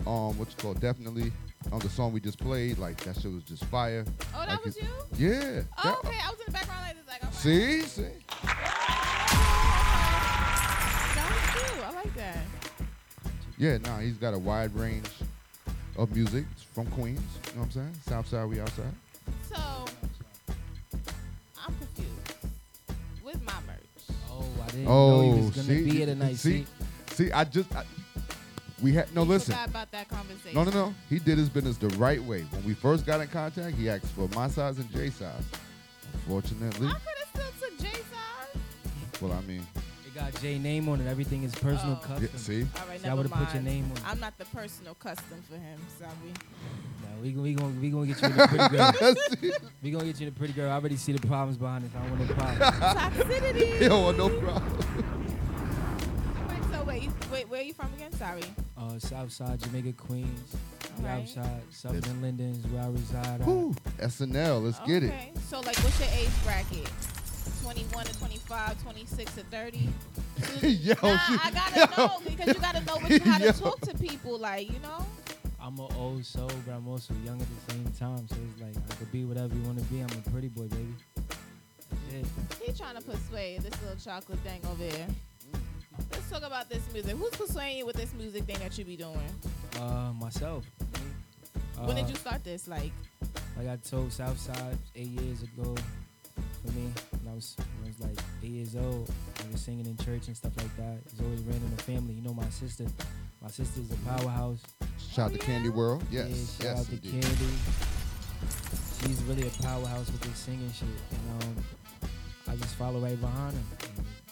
um, 0.07 0.37
what's 0.37 0.53
it 0.53 0.57
called? 0.61 0.79
Definitely 0.81 1.31
on 1.71 1.79
the 1.79 1.89
song 1.89 2.11
we 2.13 2.19
just 2.19 2.39
played. 2.39 2.77
Like 2.77 2.97
that 3.03 3.15
shit 3.19 3.31
was 3.31 3.43
just 3.43 3.65
fire. 3.65 4.03
Oh, 4.35 4.39
that 4.39 4.49
Like 4.49 4.65
was 4.65 4.77
you? 4.77 4.87
Yeah. 5.17 5.61
Oh, 5.77 5.83
that- 5.83 5.99
okay. 6.09 6.17
I 6.23 6.29
was 6.31 6.39
in 6.39 6.45
the 6.47 6.51
background 6.51 6.81
like 6.87 6.95
this, 6.97 7.07
like, 7.07 7.21
oh, 7.23 7.29
See, 7.31 7.81
see. 7.81 8.01
that 11.15 11.29
was 11.29 11.75
you. 11.77 11.83
I 11.83 11.91
like 11.93 12.13
that. 12.15 12.37
Yeah, 13.57 13.77
nah, 13.77 13.99
he's 13.99 14.17
got 14.17 14.33
a 14.33 14.37
wide 14.39 14.73
range 14.75 15.09
of 15.97 16.13
music 16.15 16.45
from 16.73 16.87
Queens. 16.87 17.21
You 17.47 17.53
know 17.53 17.59
what 17.61 17.65
I'm 17.67 17.71
saying? 17.71 17.93
South 18.07 18.27
side, 18.27 18.45
we 18.49 18.59
outside. 18.59 18.91
Didn't 24.75 24.87
Oh, 24.87 25.21
know 25.21 25.21
he 25.33 25.41
was 25.41 25.47
oh, 25.47 25.49
gonna 25.51 25.63
see, 25.67 25.83
be 25.83 25.89
here 25.91 26.05
tonight. 26.05 26.35
see, 26.37 26.65
see, 27.11 27.31
I 27.31 27.43
just, 27.43 27.73
I, 27.75 27.83
we 28.81 28.91
had 28.93 29.13
no 29.15 29.23
You 29.23 29.29
listen. 29.29 29.53
forgot 29.53 29.69
about 29.69 29.91
that 29.91 30.09
conversation. 30.09 30.53
No, 30.53 30.63
no, 30.63 30.71
no. 30.71 30.95
He 31.09 31.19
did 31.19 31.37
his 31.37 31.49
business 31.49 31.77
the 31.77 31.87
right 31.97 32.21
way. 32.23 32.41
When 32.51 32.63
we 32.65 32.73
first 32.73 33.05
got 33.05 33.21
in 33.21 33.27
contact, 33.27 33.75
he 33.77 33.89
asked 33.89 34.07
for 34.07 34.27
my 34.35 34.47
size 34.49 34.77
and 34.77 34.91
J 34.91 35.09
size. 35.09 35.43
Unfortunately, 36.13 36.87
I 36.87 36.91
could 36.93 37.01
have 37.17 37.51
still 37.53 37.69
took 37.69 37.79
J 37.79 37.87
size. 37.91 39.21
well, 39.21 39.31
I 39.33 39.41
mean, 39.41 39.65
It 40.05 40.13
got 40.13 40.33
J 40.41 40.57
name 40.59 40.89
on 40.89 40.99
it. 41.01 41.07
Everything 41.09 41.43
is 41.43 41.53
personal 41.55 41.99
Oh. 42.01 42.05
custom. 42.05 42.29
Yeah, 42.31 42.39
see? 42.39 42.61
All 42.79 42.87
right, 42.87 43.01
See, 43.01 43.07
I 43.07 43.13
would 43.13 43.27
have 43.27 43.37
put 43.45 43.53
your 43.53 43.63
name 43.63 43.85
on 43.91 43.97
it. 43.97 44.03
I'm 44.07 44.19
not 44.19 44.37
the 44.37 44.45
personal 44.45 44.93
custom 44.95 45.41
for 45.49 45.55
him. 45.55 45.79
Sorry. 45.97 46.11
Nah, 47.15 47.21
we 47.21 47.31
gon' 47.31 47.43
we 47.43 47.53
gon' 47.53 47.81
we 47.81 47.89
gonna 47.89 48.05
get 48.07 48.21
you 48.21 48.29
the 48.29 48.47
pretty 48.47 48.69
girl. 48.75 49.61
we 49.81 49.91
gonna 49.91 50.05
get 50.05 50.19
you 50.19 50.25
the 50.29 50.31
pretty 50.37 50.53
girl. 50.53 50.69
I 50.71 50.75
already 50.75 50.95
see 50.97 51.11
the 51.13 51.25
problems 51.27 51.57
behind 51.57 51.85
this. 51.85 51.91
I 51.95 51.99
don't 52.07 52.17
want 52.17 52.29
no 52.29 52.35
problems. 52.35 52.59
Toxicity. 53.29 53.77
he 53.79 53.87
don't 53.87 54.03
want 54.03 54.17
no 54.17 54.29
problem. 54.29 54.85
Wait, 56.49 56.63
so 56.71 56.83
wait, 56.83 57.09
wait, 57.31 57.49
where 57.49 57.59
are 57.61 57.63
you 57.63 57.73
from 57.73 57.93
again? 57.95 58.11
Sorry. 58.13 58.43
Uh, 58.77 58.99
Southside, 58.99 59.59
Jamaica, 59.61 59.93
Queens. 59.93 60.55
We 60.99 61.05
Alright. 61.05 61.23
outside, 61.23 61.61
Southern 61.71 62.21
Linden 62.21 62.51
is 62.51 62.65
where 62.67 62.83
I 62.83 62.87
reside. 62.87 63.41
at. 63.41 63.47
Whew, 63.47 63.75
SNL, 63.99 64.63
let's 64.63 64.79
get 64.79 65.03
it. 65.03 65.07
Okay. 65.07 65.31
So 65.49 65.59
like, 65.59 65.75
what's 65.77 65.99
your 65.99 66.09
age 66.17 66.29
bracket? 66.43 66.89
21 67.61 68.05
to 68.05 68.17
25, 68.19 68.83
26 68.83 69.35
to 69.35 69.41
30. 69.43 69.77
Yo, 70.61 70.93
nah, 71.03 71.17
she- 71.17 71.37
I 71.43 71.51
gotta 71.51 71.79
yo. 71.79 72.07
know 72.07 72.19
because 72.25 72.47
you 72.47 72.61
gotta 72.61 72.81
know 72.85 72.95
what, 72.95 73.21
how 73.21 73.37
to 73.39 73.53
talk 73.53 73.81
to 73.81 73.93
people. 73.97 74.37
Like, 74.37 74.71
you 74.71 74.79
know. 74.79 75.05
I'm 75.65 75.79
an 75.79 75.87
old 75.97 76.23
soul, 76.23 76.51
but 76.63 76.73
I'm 76.73 76.87
also 76.87 77.15
young 77.25 77.41
at 77.41 77.47
the 77.65 77.73
same 77.73 77.85
time. 77.97 78.27
So 78.27 78.35
it's 78.53 78.61
like 78.61 78.75
I 78.91 78.95
could 78.95 79.11
be 79.11 79.25
whatever 79.25 79.55
you 79.55 79.61
want 79.63 79.79
to 79.79 79.83
be. 79.85 79.99
I'm 79.99 80.09
a 80.11 80.29
pretty 80.29 80.47
boy, 80.49 80.67
baby. 80.67 80.93
He 82.63 82.71
trying 82.73 82.95
to 82.95 83.01
persuade 83.01 83.61
this 83.61 83.73
little 83.81 83.97
chocolate 83.97 84.37
thing 84.39 84.61
over 84.71 84.83
here. 84.83 85.07
Let's 86.11 86.29
talk 86.29 86.43
about 86.43 86.69
this 86.69 86.83
music. 86.93 87.17
Who's 87.17 87.31
persuading 87.31 87.77
you 87.79 87.85
with 87.87 87.95
this 87.95 88.13
music 88.13 88.43
thing 88.43 88.59
that 88.59 88.77
you 88.77 88.85
be 88.85 88.95
doing? 88.95 89.17
Uh, 89.79 90.13
myself. 90.13 90.65
when 91.83 91.95
did 91.95 92.05
Uh, 92.05 92.09
you 92.09 92.15
start 92.15 92.43
this? 92.43 92.67
Like, 92.67 92.91
Like 93.57 93.67
I 93.67 93.77
told 93.77 94.13
Southside 94.13 94.77
eight 94.95 95.07
years 95.19 95.41
ago, 95.41 95.75
for 96.65 96.71
me, 96.77 96.91
when 97.21 97.31
I 97.31 97.35
was 97.35 97.55
when 97.57 97.85
I 97.85 97.87
was 97.87 97.99
like 97.99 98.25
eight 98.43 98.49
years 98.49 98.75
old, 98.75 99.09
I 99.47 99.51
was 99.51 99.61
singing 99.61 99.85
in 99.85 99.97
church 99.97 100.27
and 100.27 100.35
stuff 100.35 100.55
like 100.57 100.75
that. 100.77 100.97
It's 101.05 101.19
always 101.21 101.41
ran 101.41 101.57
in 101.57 101.75
the 101.75 101.81
family. 101.83 102.13
You 102.13 102.21
know, 102.23 102.33
my 102.33 102.49
sister, 102.49 102.85
my 103.41 103.49
sister's 103.49 103.91
a 103.91 103.95
powerhouse. 104.09 104.59
Shout 105.13 105.27
out 105.31 105.33
to 105.33 105.39
Candy 105.39 105.69
World. 105.69 106.03
Yes, 106.11 106.29
Yeah, 106.59 106.67
shout 106.67 106.77
yes, 106.77 106.79
out 106.79 106.85
to 106.87 106.93
indeed. 106.93 107.23
Candy. 107.23 107.53
She's 109.01 109.21
really 109.23 109.47
a 109.47 109.51
powerhouse 109.63 110.07
with 110.11 110.21
this 110.21 110.37
singing 110.37 110.71
shit, 110.71 110.87
and 111.11 111.43
um, 111.43 111.55
I 112.47 112.55
just 112.55 112.75
follow 112.75 112.99
right 112.99 113.19
behind 113.19 113.55
her. 113.55 113.87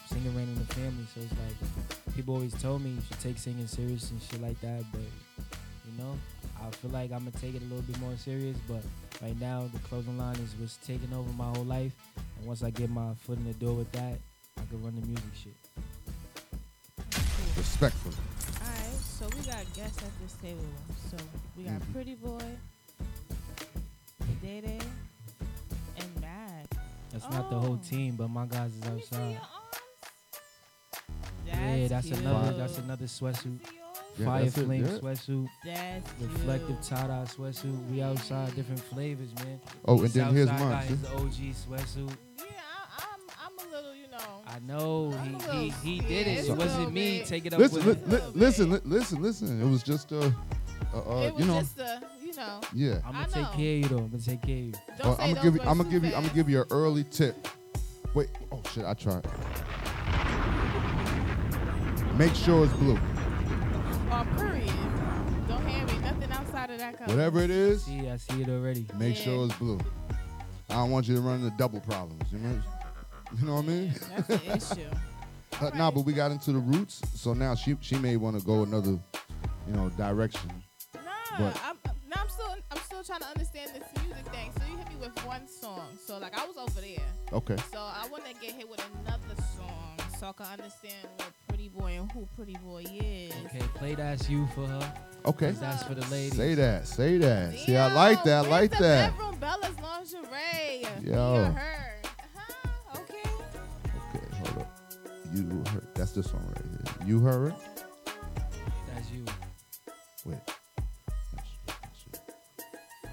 Singing 0.07 0.35
ran 0.35 0.47
in 0.47 0.55
the 0.55 0.65
family, 0.73 1.05
so 1.14 1.22
it's 1.22 1.31
like 1.31 2.15
people 2.15 2.35
always 2.35 2.53
told 2.61 2.81
me 2.84 2.91
you 2.91 3.01
should 3.07 3.19
take 3.19 3.38
singing 3.38 3.68
serious 3.68 4.11
and 4.11 4.22
shit 4.22 4.41
like 4.41 4.60
that, 4.61 4.84
but 4.91 5.01
you 5.85 6.03
know, 6.03 6.18
I 6.61 6.69
feel 6.72 6.91
like 6.91 7.11
I'm 7.11 7.19
gonna 7.19 7.31
take 7.31 7.55
it 7.55 7.61
a 7.61 7.65
little 7.65 7.81
bit 7.84 7.99
more 7.99 8.15
serious. 8.18 8.57
But 8.68 8.84
right 9.22 9.39
now, 9.39 9.68
the 9.73 9.80
clothing 9.80 10.18
line 10.18 10.35
is 10.38 10.53
what's 10.60 10.77
taking 10.77 11.14
over 11.14 11.30
my 11.34 11.45
whole 11.55 11.65
life, 11.65 11.93
and 12.38 12.47
once 12.47 12.64
I 12.64 12.69
get 12.69 12.89
my 12.89 13.14
foot 13.15 13.38
in 13.38 13.45
the 13.45 13.53
door 13.53 13.73
with 13.76 13.91
that, 13.93 14.18
I 14.57 14.61
could 14.69 14.84
run 14.84 14.95
the 14.99 15.05
music 15.05 15.26
shit. 15.35 15.55
Respectfully. 17.57 18.15
all 18.61 18.68
right. 18.69 18.99
So 19.01 19.26
we 19.38 19.45
got 19.45 19.64
guests 19.73 19.99
at 20.03 20.11
this 20.22 20.34
table. 20.41 20.65
So 21.10 21.18
we 21.57 21.64
got 21.64 21.73
Mhm. 21.81 21.93
Pretty 21.93 22.15
Boy, 22.15 22.57
Day 24.41 24.61
Day, 24.61 24.80
and 25.97 26.22
Mad. 26.22 26.68
That's 27.11 27.26
not 27.30 27.49
the 27.49 27.60
whole 27.60 27.80
Oh. 27.81 27.88
team, 27.89 28.15
but 28.15 28.27
my 28.30 28.45
guys 28.47 28.73
is 28.76 28.84
outside. 28.84 29.39
That's 31.45 31.57
yeah, 31.57 31.88
that's 31.88 32.07
cute. 32.07 32.19
another 32.19 32.57
that's 32.57 32.77
another 32.80 33.05
sweatsuit. 33.05 33.60
Yeah, 34.18 34.26
Fire 34.26 34.44
that's 34.44 34.57
it, 34.60 34.65
flame 34.65 34.85
yeah. 34.85 34.91
sweatsuit. 34.99 35.48
That's 35.65 36.14
reflective 36.22 36.81
tie 36.81 37.07
dye 37.07 37.26
sweatsuit. 37.26 37.90
We 37.91 38.02
outside 38.03 38.56
different 38.56 38.80
flavors, 38.81 39.34
man. 39.44 39.60
Oh, 39.85 39.99
and 40.02 40.10
then 40.10 40.34
here's 40.35 40.49
Southside 40.49 40.69
mine, 40.69 40.80
guy 40.81 40.88
see? 40.88 40.94
is 40.94 41.02
the 41.02 41.10
OG 41.15 41.80
sweatsuit. 41.80 42.18
Yeah, 42.38 42.45
I, 42.99 43.06
I'm, 43.06 43.19
I'm 43.60 43.68
a 43.68 43.76
little, 43.76 43.95
you 43.95 44.07
know. 44.11 44.44
I 44.48 44.60
know 44.60 45.11
he 45.52 45.69
he, 45.69 45.98
he 45.98 45.99
did 46.07 46.27
it. 46.27 46.44
scared 46.44 46.60
It 46.60 46.61
wasn't 46.64 46.94
me. 46.94 47.18
bit. 47.19 47.27
Take 47.27 47.45
it 47.48 47.53
up 47.53 47.60
Listen, 47.60 47.85
with 47.85 48.07
li- 48.07 48.18
li- 48.18 48.23
listen, 48.35 48.69
li- 48.72 48.80
listen, 48.85 49.22
listen. 49.22 49.61
It 49.61 49.68
was 49.69 49.81
just 49.81 50.11
uh, 50.14 50.18
uh, 50.94 50.98
uh 50.99 51.22
it 51.27 51.34
was 51.34 51.41
you 51.41 51.48
know, 51.52 51.60
just 51.60 51.80
a, 51.80 52.02
you 52.23 52.34
know. 52.35 52.61
yeah. 52.73 52.99
I'm 53.06 53.14
gonna 53.14 53.27
take 53.27 53.34
care 53.34 53.48
of 53.48 53.60
you 53.81 53.88
though. 53.88 53.98
I'm 53.98 54.10
gonna 54.10 54.22
take 54.23 54.41
care 54.44 54.56
of 54.57 54.61
you. 54.64 54.73
Don't 54.99 55.07
Uh, 55.07 55.15
say 55.18 55.23
I'm 55.23 55.34
gonna 55.34 55.44
give 55.44 55.56
you. 55.56 55.61
I'm 55.61 55.77
gonna 55.80 55.90
give 55.90 56.03
you. 56.03 56.14
I'm 56.14 56.22
gonna 56.22 56.35
give 56.35 56.49
you 56.49 56.61
an 56.61 56.68
early 56.69 57.03
tip. 57.06 57.48
Wait. 58.14 58.30
Oh 58.52 58.61
shit! 58.72 58.85
I 58.85 58.94
tried. 58.94 59.26
Make 62.15 62.35
sure 62.35 62.64
it's 62.65 62.73
blue. 62.73 62.99
Whatever 67.07 67.39
it 67.41 67.49
is, 67.49 67.84
See, 67.84 68.07
I 68.09 68.17
see 68.17 68.41
it 68.41 68.49
already. 68.49 68.85
make 68.97 69.17
Yeah. 69.17 69.23
sure 69.23 69.45
it's 69.45 69.55
blue. 69.55 69.80
I 70.69 70.75
don't 70.75 70.91
want 70.91 71.07
you 71.07 71.15
to 71.15 71.21
run 71.21 71.41
into 71.43 71.55
double 71.57 71.80
problems. 71.81 72.23
You 72.31 72.39
know, 72.39 72.61
you 73.39 73.45
know 73.45 73.55
what 73.55 73.65
I 73.65 73.67
mean? 73.67 73.93
That's 74.15 74.27
the 74.27 74.77
issue. 74.77 74.89
Uh, 75.61 75.69
nah, 75.75 75.91
but 75.91 76.01
we 76.01 76.13
got 76.13 76.31
into 76.31 76.51
the 76.51 76.57
roots, 76.57 76.99
so 77.13 77.31
now 77.35 77.53
she 77.53 77.77
she 77.80 77.95
may 77.95 78.17
want 78.17 78.38
to 78.38 78.43
go 78.43 78.63
another, 78.63 78.99
you 79.67 79.73
know, 79.73 79.88
direction. 79.91 80.49
Nah, 80.95 81.01
But- 81.38 81.61
I'm, 81.63 81.77
now 82.09 82.21
I'm 82.23 82.27
still, 82.30 82.55
I'm 82.71 82.77
still 82.80 83.03
trying 83.03 83.19
to 83.19 83.27
understand 83.27 83.69
this 83.75 84.03
music 84.03 84.25
thing. 84.34 84.51
So 84.57 84.63
you 84.69 84.77
hit 84.80 84.89
me 84.89 84.95
with 84.99 85.15
one 85.25 85.47
song. 85.47 85.95
So 86.03 86.17
like 86.17 86.35
I 86.38 86.45
was 86.47 86.57
over 86.57 86.81
there. 86.81 87.05
Okay. 87.31 87.55
So 87.71 87.77
I 87.77 88.07
want 88.11 88.25
to 88.25 88.34
get 88.41 88.51
hit 88.55 88.67
with 88.67 88.81
another 89.05 89.35
song 89.55 89.82
so 90.23 90.29
I 90.29 90.31
can 90.31 90.45
understand 90.45 91.07
what 91.17 91.33
Pretty 91.49 91.67
Boy 91.67 91.97
and 91.99 92.09
who 92.13 92.25
Pretty 92.37 92.55
Boy 92.63 92.85
is. 92.89 93.33
Okay, 93.45 93.59
play 93.75 93.93
that's 93.93 94.29
you 94.29 94.47
for 94.55 94.65
her. 94.65 94.93
Okay. 95.25 95.51
That's 95.51 95.83
for 95.83 95.95
the 95.95 96.05
ladies. 96.09 96.37
Say 96.37 96.55
that. 96.55 96.87
Say 96.87 97.17
that. 97.17 97.53
See, 97.55 97.75
I 97.75 97.93
like 97.93 98.23
that. 98.23 98.45
I 98.45 98.49
like 98.49 98.71
the 98.71 98.77
that. 98.79 99.17
Bedroom 99.17 99.35
Bella's 99.35 99.75
lingerie. 99.81 100.87
Yo. 101.01 101.11
Me 101.11 101.39
or 101.39 101.51
her. 101.51 101.95
Uh-huh. 102.05 102.99
Okay. 102.99 103.29
Okay, 104.15 104.35
hold 104.37 104.59
up. 104.59 104.71
You 105.33 105.63
heard. 105.73 105.87
That's 105.93 106.13
this 106.13 106.31
one 106.31 106.45
right 106.47 106.57
here. 106.57 107.07
You 107.07 107.19
heard 107.19 107.51
it. 107.51 107.55
That's 108.93 109.11
you. 109.11 109.25
Wait. 110.25 110.37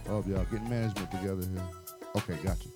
Oh, 0.09 0.25
y'all 0.29 0.45
getting 0.45 0.71
management 0.71 1.11
together 1.11 1.43
here. 1.43 1.69
Okay, 2.17 2.37
gotcha. 2.45 2.69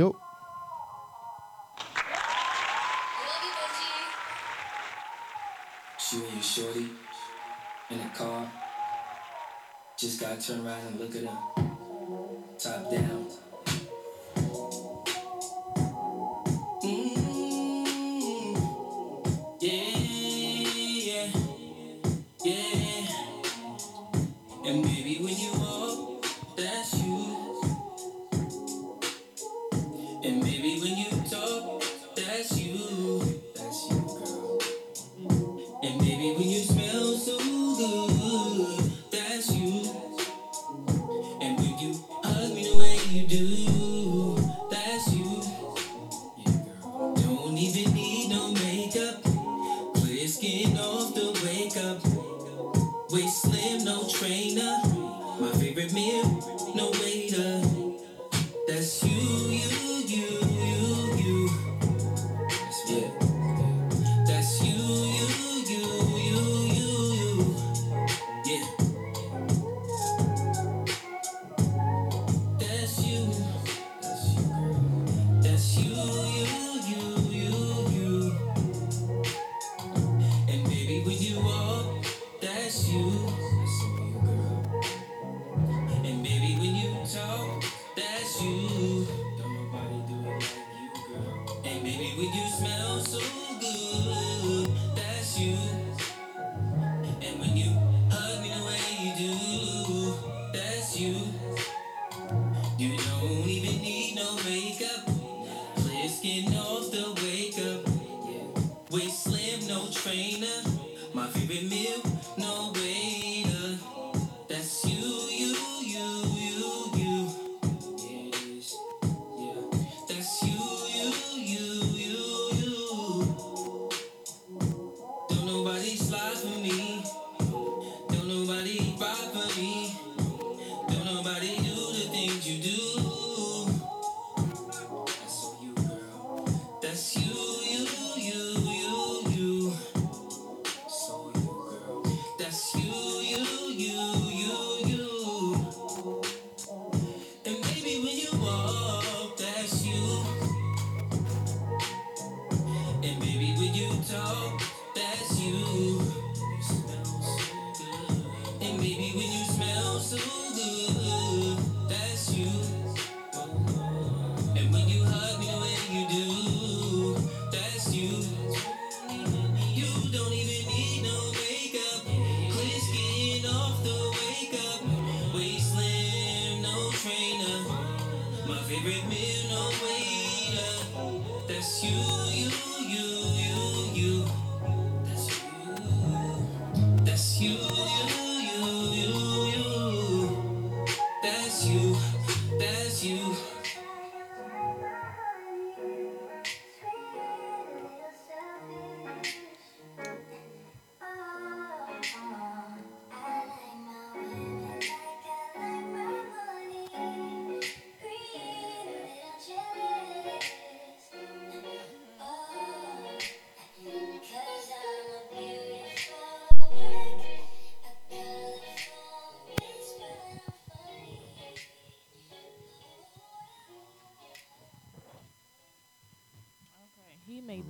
Yo. 0.00 0.16
You 6.10 6.24
and 6.24 6.32
your 6.32 6.42
shorty 6.42 6.88
in 7.90 7.98
the 7.98 8.04
car. 8.14 8.50
Just 9.98 10.18
gotta 10.18 10.40
turn 10.40 10.66
around 10.66 10.86
and 10.86 11.00
look 11.00 11.14
at 11.14 11.24
her. 11.24 11.38
Top 12.58 12.90
down. 12.90 13.49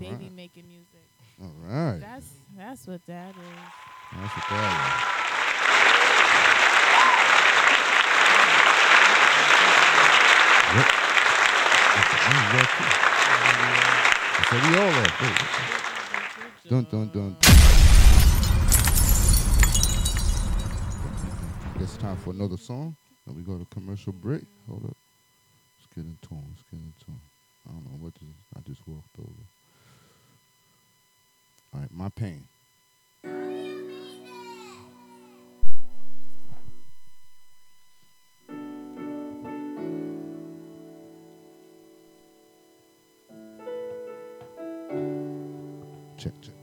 Baby 0.00 0.14
right. 0.14 0.32
making 0.34 0.66
music. 0.66 1.04
All 1.42 1.52
right. 1.62 2.00
That's 2.00 2.32
that's 2.56 2.86
what 2.86 3.04
that 3.06 3.28
is. 3.28 3.36
That's 4.16 4.34
what 4.34 4.48
that 4.48 4.72
is. 4.88 5.20
Yep. 10.72 10.88
It's 14.40 14.52
a 14.52 14.58
viola. 14.64 15.04
Dun, 16.70 16.84
dun, 16.90 17.06
dun. 17.12 17.36
It's 21.78 21.96
time 21.98 22.16
for 22.16 22.30
another 22.30 22.56
song. 22.56 22.96
Then 23.26 23.36
we 23.36 23.42
go 23.42 23.58
to 23.58 23.66
commercial 23.66 24.14
break. 24.14 24.44
Hold 24.66 24.86
up. 24.86 24.96
Let's 25.76 25.94
get 25.94 26.04
in 26.04 26.16
tune. 26.26 26.42
Let's 26.48 26.62
get 26.70 26.80
in 26.80 26.94
tune. 27.04 27.20
I 27.68 27.72
don't 27.72 27.84
know 27.84 27.98
what 28.00 28.14
this 28.14 28.22
is. 28.22 28.34
I 28.56 28.60
just 28.66 28.80
walked 28.88 29.18
over. 29.18 29.59
All 31.72 31.80
right, 31.80 31.92
my 31.92 32.08
pain. 32.08 32.48
Check, 46.18 46.32
check. 46.42 46.54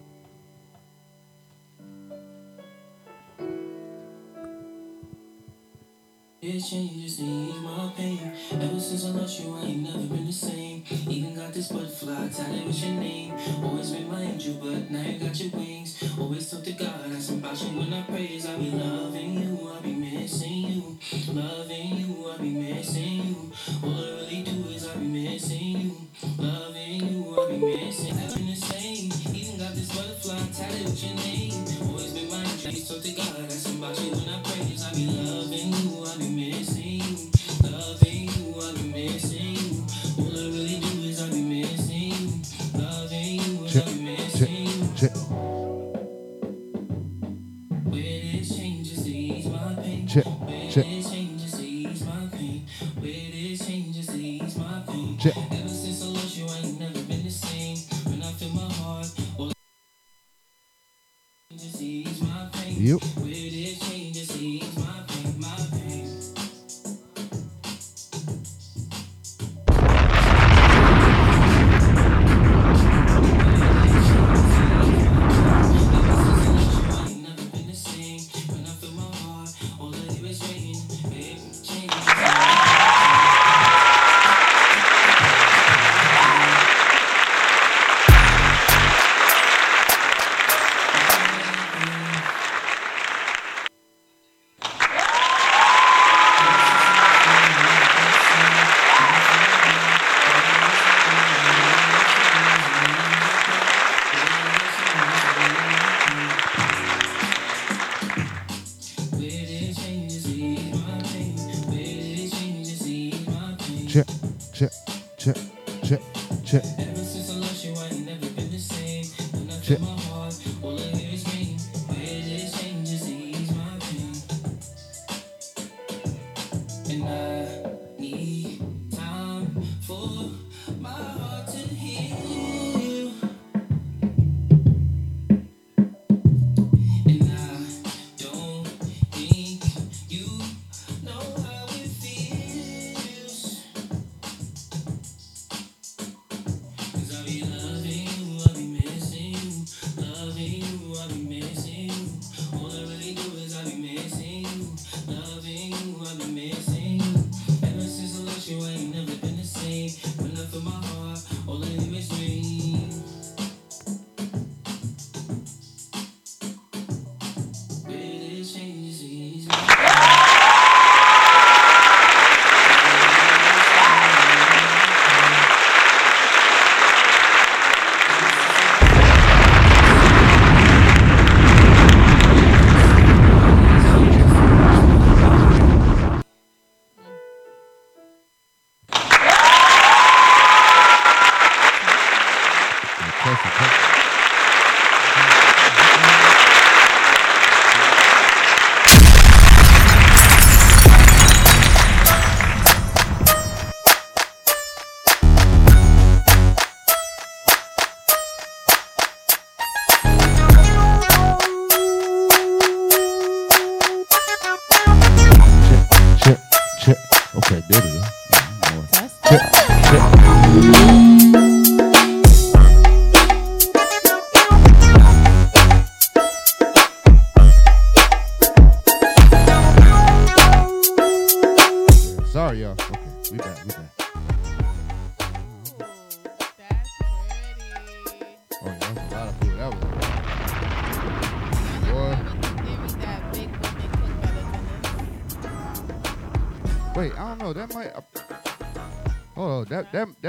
It 6.42 6.60
changes 6.62 7.20
me 7.20 7.67
pain. 7.98 8.32
Ever 8.52 8.80
since 8.80 9.06
I 9.06 9.10
lost 9.10 9.40
you, 9.40 9.56
I 9.56 9.66
ain't 9.66 9.84
never 9.84 10.06
been 10.14 10.28
the 10.28 10.32
same. 10.32 10.84
Even 11.10 11.36
got 11.36 11.52
this 11.52 11.68
butterfly 11.70 12.30
tied 12.30 12.66
with 12.66 12.84
your 12.84 12.94
name. 12.94 13.34
Always 13.64 13.90
been 13.90 14.08
my 14.10 14.22
angel, 14.22 14.56
but 14.62 14.92
now 14.92 15.02
you 15.02 15.20
got 15.20 15.40
your 15.40 15.52
wings. 15.60 15.92
Always 16.20 16.50
talk 16.50 16.64
to 16.64 16.74
God, 16.74 17.12
I 17.12 17.20
some 17.20 17.40
about 17.40 17.60
you 17.62 17.80
when 17.80 17.92
I 17.92 18.04
praise. 18.04 18.46
I 18.46 18.56
be 18.58 18.70
loving 18.72 19.34
you, 19.42 19.72
I 19.74 19.82
be 19.82 19.94
missing 19.94 20.62
you. 20.70 20.98
Loving 21.34 21.98
you, 21.98 22.30
I 22.30 22.38
be 22.38 22.50
missing 22.52 23.26
you. 23.28 23.52
Oh, 23.84 23.97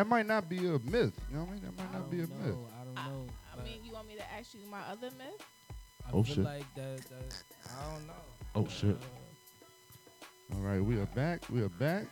might 0.09 0.27
not 0.27 0.49
be 0.49 0.59
a 0.59 0.79
myth. 0.79 1.19
You 1.31 1.37
know 1.37 1.45
what 1.45 1.49
I 1.49 1.53
mean? 1.53 1.63
That 1.63 1.77
might 1.79 1.93
not 1.93 2.11
be 2.11 2.19
a 2.19 2.27
myth. 2.27 2.57
I 2.81 2.85
don't 2.85 2.95
know. 2.95 3.27
I 3.59 3.63
mean, 3.63 3.85
you 3.85 3.93
want 3.93 4.09
me 4.09 4.15
to 4.17 4.33
ask 4.33 4.55
you 4.55 4.61
my 4.71 4.81
other 4.91 5.11
myth? 5.19 5.43
I 6.07 6.11
Oh, 6.13 6.23
feel 6.23 6.37
shit. 6.37 6.45
like 6.45 6.75
that, 6.75 6.97
that. 6.97 7.43
I 7.69 7.93
don't 7.93 8.07
know. 8.07 8.13
Oh 8.55 8.67
shit. 8.69 8.97
Uh, 8.97 10.55
All 10.57 10.61
right, 10.63 10.81
we 10.83 10.99
are 10.99 11.07
back. 11.07 11.43
We 11.51 11.63
are 11.63 11.69
back. 11.69 12.07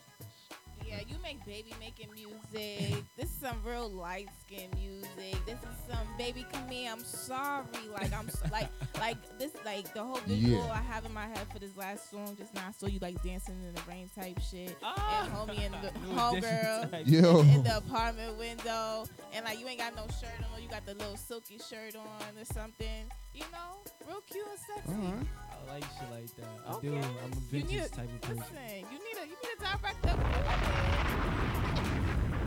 Yeah, 0.86 1.00
you 1.08 1.16
make 1.22 1.44
baby 1.46 1.72
making 1.80 2.10
music. 2.14 2.35
This 2.52 3.02
is 3.18 3.30
some 3.40 3.56
real 3.64 3.88
light 3.90 4.28
skin 4.40 4.70
music. 4.76 5.36
This 5.46 5.58
is 5.58 5.76
some 5.90 6.06
baby 6.18 6.46
come 6.52 6.68
here. 6.68 6.90
I'm 6.92 7.02
sorry. 7.04 7.64
Like 7.92 8.12
I'm 8.12 8.28
so, 8.28 8.46
like 8.52 8.68
like 8.98 9.16
this 9.38 9.52
like 9.64 9.92
the 9.94 10.02
whole 10.02 10.20
visual 10.26 10.64
Yeah. 10.66 10.72
I 10.72 10.82
have 10.92 11.04
in 11.04 11.12
my 11.12 11.26
head 11.26 11.46
for 11.52 11.58
this 11.58 11.76
last 11.76 12.10
song 12.10 12.36
just 12.38 12.54
now. 12.54 12.64
I 12.68 12.72
saw 12.72 12.86
you 12.86 12.98
like 13.00 13.22
dancing 13.22 13.56
in 13.66 13.74
the 13.74 13.80
rain 13.88 14.10
type 14.14 14.38
shit. 14.40 14.76
Ah. 14.82 15.24
And 15.24 15.32
homie 15.58 15.64
in 15.66 15.72
the 15.72 15.90
You 16.00 16.14
was 16.14 16.42
dancing 16.42 17.12
homegirl 17.12 17.40
in, 17.42 17.50
in 17.56 17.62
the 17.62 17.76
apartment 17.78 18.38
window. 18.38 19.04
And 19.34 19.44
like 19.44 19.58
you 19.60 19.66
ain't 19.68 19.78
got 19.80 19.94
no 19.96 20.06
shirt 20.20 20.30
on. 20.54 20.62
You 20.62 20.68
got 20.68 20.86
the 20.86 20.94
little 20.94 21.16
silky 21.16 21.58
shirt 21.58 21.96
on 21.96 22.38
or 22.38 22.44
something. 22.44 23.10
You 23.34 23.42
know, 23.52 23.82
real 24.08 24.20
cute 24.22 24.46
and 24.48 24.58
sexy. 24.58 24.92
All 24.92 25.12
right. 25.12 25.26
I 25.68 25.72
like 25.74 25.82
shit 25.82 26.10
like 26.10 26.36
that. 26.36 26.58
I 26.66 26.72
Okay. 26.74 26.88
do. 26.88 26.94
I'm 26.96 27.02
a 27.04 27.34
You 27.34 27.40
vintage 27.50 27.70
need 27.70 27.92
type 27.92 28.08
of 28.12 28.20
person. 28.22 28.36
Listen, 28.38 28.86
you 28.92 28.98
need 28.98 29.22
a 29.22 29.26
you 29.26 29.36
need 29.42 29.52
a 29.58 29.78
director. 29.78 31.05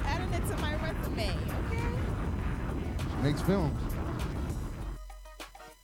Adding 0.09 0.33
it 0.33 0.47
to 0.49 0.57
my 0.57 0.73
resume, 0.75 1.29
okay? 1.67 1.87
Makes 3.23 3.41
films. 3.41 3.79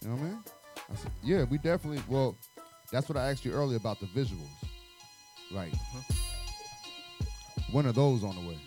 You 0.02 0.08
know 0.10 0.16
what 0.16 0.22
I 0.22 0.26
mean? 0.26 0.44
I 0.92 0.96
said, 0.96 1.12
yeah, 1.24 1.44
we 1.44 1.58
definitely. 1.58 2.02
Well, 2.08 2.36
that's 2.92 3.08
what 3.10 3.18
I 3.18 3.30
asked 3.32 3.46
you 3.46 3.52
earlier 3.52 3.78
about 3.78 4.00
the 4.00 4.08
visuals. 4.08 4.50
Like, 5.52 5.74
when 7.72 7.86
are 7.86 7.92
those 7.92 8.24
on 8.24 8.36
the 8.36 8.42
way? 8.42 8.58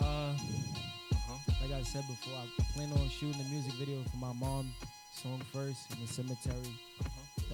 Uh, 0.00 0.34
like 1.62 1.72
I 1.72 1.82
said 1.82 2.04
before, 2.06 2.34
I 2.38 2.62
plan 2.74 2.92
on 2.92 3.08
shooting 3.08 3.40
a 3.40 3.48
music 3.50 3.72
video 3.74 4.02
for 4.10 4.16
my 4.18 4.32
mom 4.32 4.72
song 5.12 5.40
first 5.52 5.90
in 5.92 6.00
the 6.00 6.06
cemetery. 6.06 6.74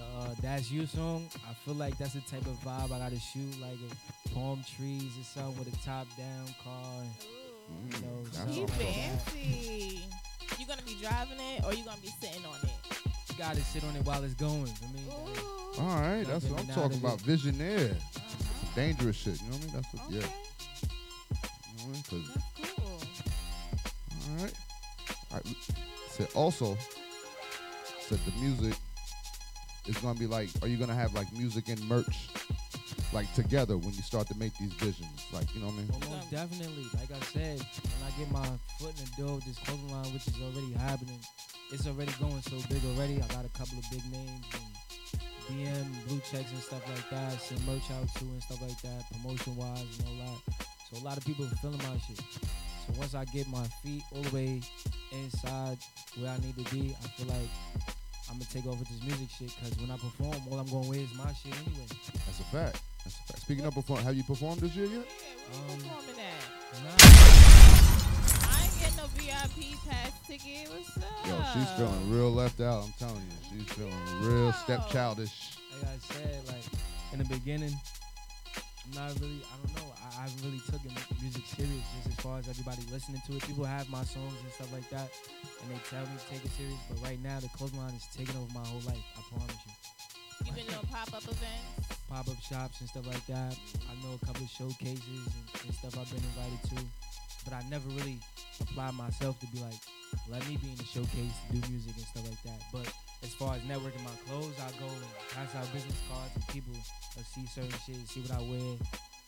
The 0.01 0.06
uh, 0.31 0.35
That's 0.40 0.70
You 0.70 0.86
song, 0.86 1.28
I 1.48 1.52
feel 1.64 1.74
like 1.74 1.98
that's 1.98 2.14
the 2.14 2.20
type 2.20 2.47
of 2.47 2.56
vibe 2.64 2.90
I 2.93 2.98
gotta 2.98 3.20
shoot, 3.20 3.60
like 3.60 3.77
a 4.24 4.28
palm 4.31 4.64
trees 4.77 5.12
or 5.20 5.24
something 5.24 5.59
with 5.59 5.68
a 5.74 5.85
top 5.85 6.06
down 6.16 6.47
car. 6.64 7.02
You 7.86 8.01
know, 8.01 8.22
that's 8.24 8.36
something 8.39 8.62
like 8.62 8.70
fancy. 8.72 10.01
You 10.59 10.66
gonna 10.66 10.82
be 10.82 10.97
driving 11.01 11.39
it 11.39 11.64
or 11.64 11.74
you 11.74 11.85
gonna 11.85 12.01
be 12.01 12.09
sitting 12.20 12.44
on 12.47 12.56
it? 12.62 12.98
You 13.28 13.35
gotta 13.39 13.60
sit 13.60 13.85
on 13.85 13.94
it 13.97 14.05
while 14.05 14.24
it's 14.24 14.35
going. 14.35 14.72
I 14.82 14.93
mean, 14.94 15.05
All 15.78 16.01
right, 16.01 16.24
that's 16.27 16.44
what 16.47 16.60
I'm 16.60 16.64
in 16.64 16.70
and 16.70 16.78
out 16.78 16.82
talking 16.82 16.98
about. 16.98 17.20
it. 17.20 17.24
Visionaire. 17.27 17.97
Some 18.12 18.70
dangerous 18.74 19.16
shit. 19.16 19.40
You 19.43 19.51
know 19.51 19.56
what 19.56 19.62
I 19.62 19.66
mean? 19.66 19.74
That's 19.74 19.94
what. 19.94 20.10
Yeah. 20.10 20.20
You 21.70 21.77
know 21.77 21.85
what 21.85 21.85
I 21.85 21.93
mean? 21.93 22.02
'Cause- 22.05 22.43
Cool. 22.77 23.01
all 24.31 24.44
right. 24.44 24.55
All 25.32 25.36
right. 25.44 25.56
Said 26.10 26.28
also. 26.35 26.77
Said 28.09 28.18
the 28.27 28.32
music 28.40 28.74
is 29.91 29.99
gonna 29.99 30.19
be 30.19 30.27
like. 30.27 30.49
Are 30.62 30.69
you 30.69 30.77
gonna 30.77 30.95
have 30.95 31.12
like 31.15 31.33
music 31.33 31.69
and 31.69 31.81
merch, 31.89 32.31
like 33.12 33.33
together 33.35 33.77
when 33.77 33.93
you 33.93 34.03
start 34.03 34.29
to 34.29 34.39
make 34.39 34.57
these 34.59 34.73
visions? 34.75 35.27
Like 35.33 35.53
you 35.55 35.61
know 35.61 35.67
what 35.67 35.75
I 35.75 35.79
mean? 35.79 35.89
Well, 35.91 36.11
most 36.11 36.31
definitely. 36.31 36.87
Like 36.95 37.11
I 37.11 37.21
said, 37.27 37.59
when 37.59 38.03
I 38.07 38.11
get 38.19 38.31
my 38.31 38.47
foot 38.79 38.95
in 38.99 39.05
the 39.05 39.23
door 39.23 39.35
with 39.37 39.45
this 39.45 39.59
clothing 39.59 39.91
line, 39.91 40.12
which 40.15 40.27
is 40.29 40.39
already 40.41 40.73
happening, 40.79 41.21
it's 41.73 41.87
already 41.87 42.12
going 42.21 42.41
so 42.43 42.57
big 42.69 42.83
already. 42.95 43.17
I 43.21 43.27
got 43.35 43.45
a 43.45 43.53
couple 43.59 43.79
of 43.79 43.85
big 43.91 44.05
names 44.11 44.47
and 44.55 44.71
DM, 45.51 46.09
blue 46.09 46.21
checks 46.31 46.51
and 46.53 46.62
stuff 46.62 46.87
like 46.89 47.11
that. 47.11 47.41
Send 47.41 47.67
merch 47.67 47.91
out 47.91 48.07
too 48.15 48.31
and 48.31 48.43
stuff 48.43 48.62
like 48.62 48.81
that, 48.83 49.05
promotion 49.12 49.57
wise 49.57 49.99
and 49.99 50.09
all 50.09 50.19
that. 50.25 50.55
So 50.89 51.03
a 51.03 51.05
lot 51.05 51.17
of 51.17 51.25
people 51.25 51.45
are 51.45 51.59
feeling 51.62 51.79
my 51.79 51.99
shit. 52.07 52.19
So 52.87 52.95
once 52.99 53.15
I 53.15 53.25
get 53.27 53.49
my 53.49 53.67
feet 53.83 54.03
all 54.15 54.23
the 54.23 54.35
way 54.35 54.62
inside 55.12 55.79
where 56.19 56.31
I 56.31 56.39
need 56.39 56.57
to 56.57 56.75
be, 56.75 56.95
I 57.03 57.07
feel 57.19 57.27
like 57.27 57.51
I'm 58.31 58.39
gonna 58.39 58.44
take 58.52 58.66
over 58.66 58.82
this 58.85 59.02
music 59.02 59.28
shit. 59.36 59.51
Cause 59.61 59.77
when 59.81 59.90
I 59.90 59.97
perform, 59.97 60.36
all 60.51 60.59
I'm 60.61 60.66
gonna 60.66 60.89
wear 60.89 61.01
is 61.01 61.12
my 61.15 61.32
shit 61.32 61.52
anyway. 61.66 61.86
That's 62.27 62.39
a 62.40 62.44
fact. 62.44 62.81
That's 63.05 63.16
a 63.16 63.23
fact. 63.27 63.40
Speaking 63.43 63.65
of 63.65 63.74
perform, 63.74 64.01
have 64.05 64.15
you 64.15 64.23
performed 64.23 64.61
this 64.61 64.74
year 64.77 64.86
yet? 64.86 65.05
Yeah, 65.05 65.73
um, 65.73 65.78
Performing 65.78 66.16
that. 66.16 66.47
nah. 66.85 66.94
I 68.47 68.62
ain't 68.62 68.78
getting 68.78 68.97
no 68.97 69.07
VIP 69.19 69.74
pass 69.89 70.12
ticket. 70.28 70.70
What's 70.70 70.97
up? 70.98 71.27
Yo, 71.27 71.43
she's 71.55 71.70
feeling 71.73 72.11
real 72.15 72.31
left 72.31 72.61
out. 72.61 72.85
I'm 72.85 72.93
telling 72.98 73.16
you, 73.16 73.59
she's 73.59 73.69
feeling 73.74 73.94
real 74.23 74.52
stepchildish. 74.52 75.59
like 75.82 75.90
I 75.90 76.15
said, 76.15 76.40
like 76.47 76.65
in 77.12 77.19
the 77.19 77.24
beginning, 77.24 77.73
I'm 77.74 78.10
not 78.95 79.15
really, 79.21 79.43
I 79.47 79.55
don't 79.62 79.75
know, 79.77 79.89
I, 80.03 80.07
I 80.19 80.21
haven't 80.29 80.43
really 80.45 80.62
taken 80.71 80.93
music 81.21 81.45
serious 81.47 81.85
just 81.97 82.19
as 82.19 82.19
far 82.25 82.39
as 82.39 82.49
everybody 82.49 82.83
listening 82.91 83.23
to 83.27 83.37
it. 83.37 83.43
People 83.47 83.65
have 83.65 83.89
my 83.91 84.05
songs 84.05 84.35
and 84.43 84.51
stuff 84.53 84.73
like 84.73 84.89
that, 84.91 85.09
and 85.62 85.67
they 85.71 85.81
tell 85.89 86.03
me 86.03 86.15
to 86.19 86.27
take 86.31 86.45
it 86.45 86.53
serious. 86.53 86.81
But 86.89 86.99
right 87.03 87.21
now, 87.23 87.41
the 87.41 87.49
clothesline 87.55 87.95
is 87.95 88.07
taking 88.15 88.37
over 88.37 88.51
my 88.53 88.65
whole 88.67 88.83
life. 88.87 89.05
I 89.17 89.23
promise 89.29 89.61
you. 89.67 89.73
You've 90.47 90.57
been 90.57 90.67
doing 90.67 90.89
pop 90.91 91.12
up 91.12 91.25
events? 91.25 91.91
pop 92.11 92.27
up 92.27 92.41
shops 92.43 92.81
and 92.81 92.89
stuff 92.91 93.07
like 93.07 93.25
that. 93.27 93.55
I 93.87 93.95
know 94.03 94.19
a 94.21 94.27
couple 94.27 94.43
of 94.43 94.51
showcases 94.51 95.23
and, 95.31 95.47
and 95.62 95.75
stuff 95.75 95.95
I've 95.95 96.11
been 96.11 96.25
invited 96.27 96.61
to, 96.75 96.79
but 97.45 97.53
I 97.55 97.62
never 97.71 97.89
really 97.91 98.21
applied 98.61 98.95
myself 98.95 99.39
to 99.41 99.47
be 99.49 99.61
like, 99.61 99.79
let 100.29 100.47
me 100.49 100.57
be 100.57 100.69
in 100.71 100.77
the 100.77 100.85
showcase, 100.85 101.35
do 101.51 101.59
music 101.71 101.95
and 101.97 102.07
stuff 102.07 102.25
like 102.29 102.43
that. 102.43 102.61
But 102.73 102.87
as 103.23 103.35
far 103.35 103.55
as 103.55 103.62
networking 103.62 104.03
my 104.05 104.17
clothes, 104.27 104.55
I 104.59 104.71
go 104.79 104.87
and 104.87 105.05
pass 105.33 105.55
out 105.55 105.71
business 105.73 105.99
cards 106.11 106.33
and 106.35 106.47
people 106.49 106.73
will 106.75 107.25
see 107.25 107.47
certain 107.47 107.75
shit, 107.87 108.03
see 108.09 108.21
what 108.21 108.33
I 108.33 108.43
wear, 108.43 108.77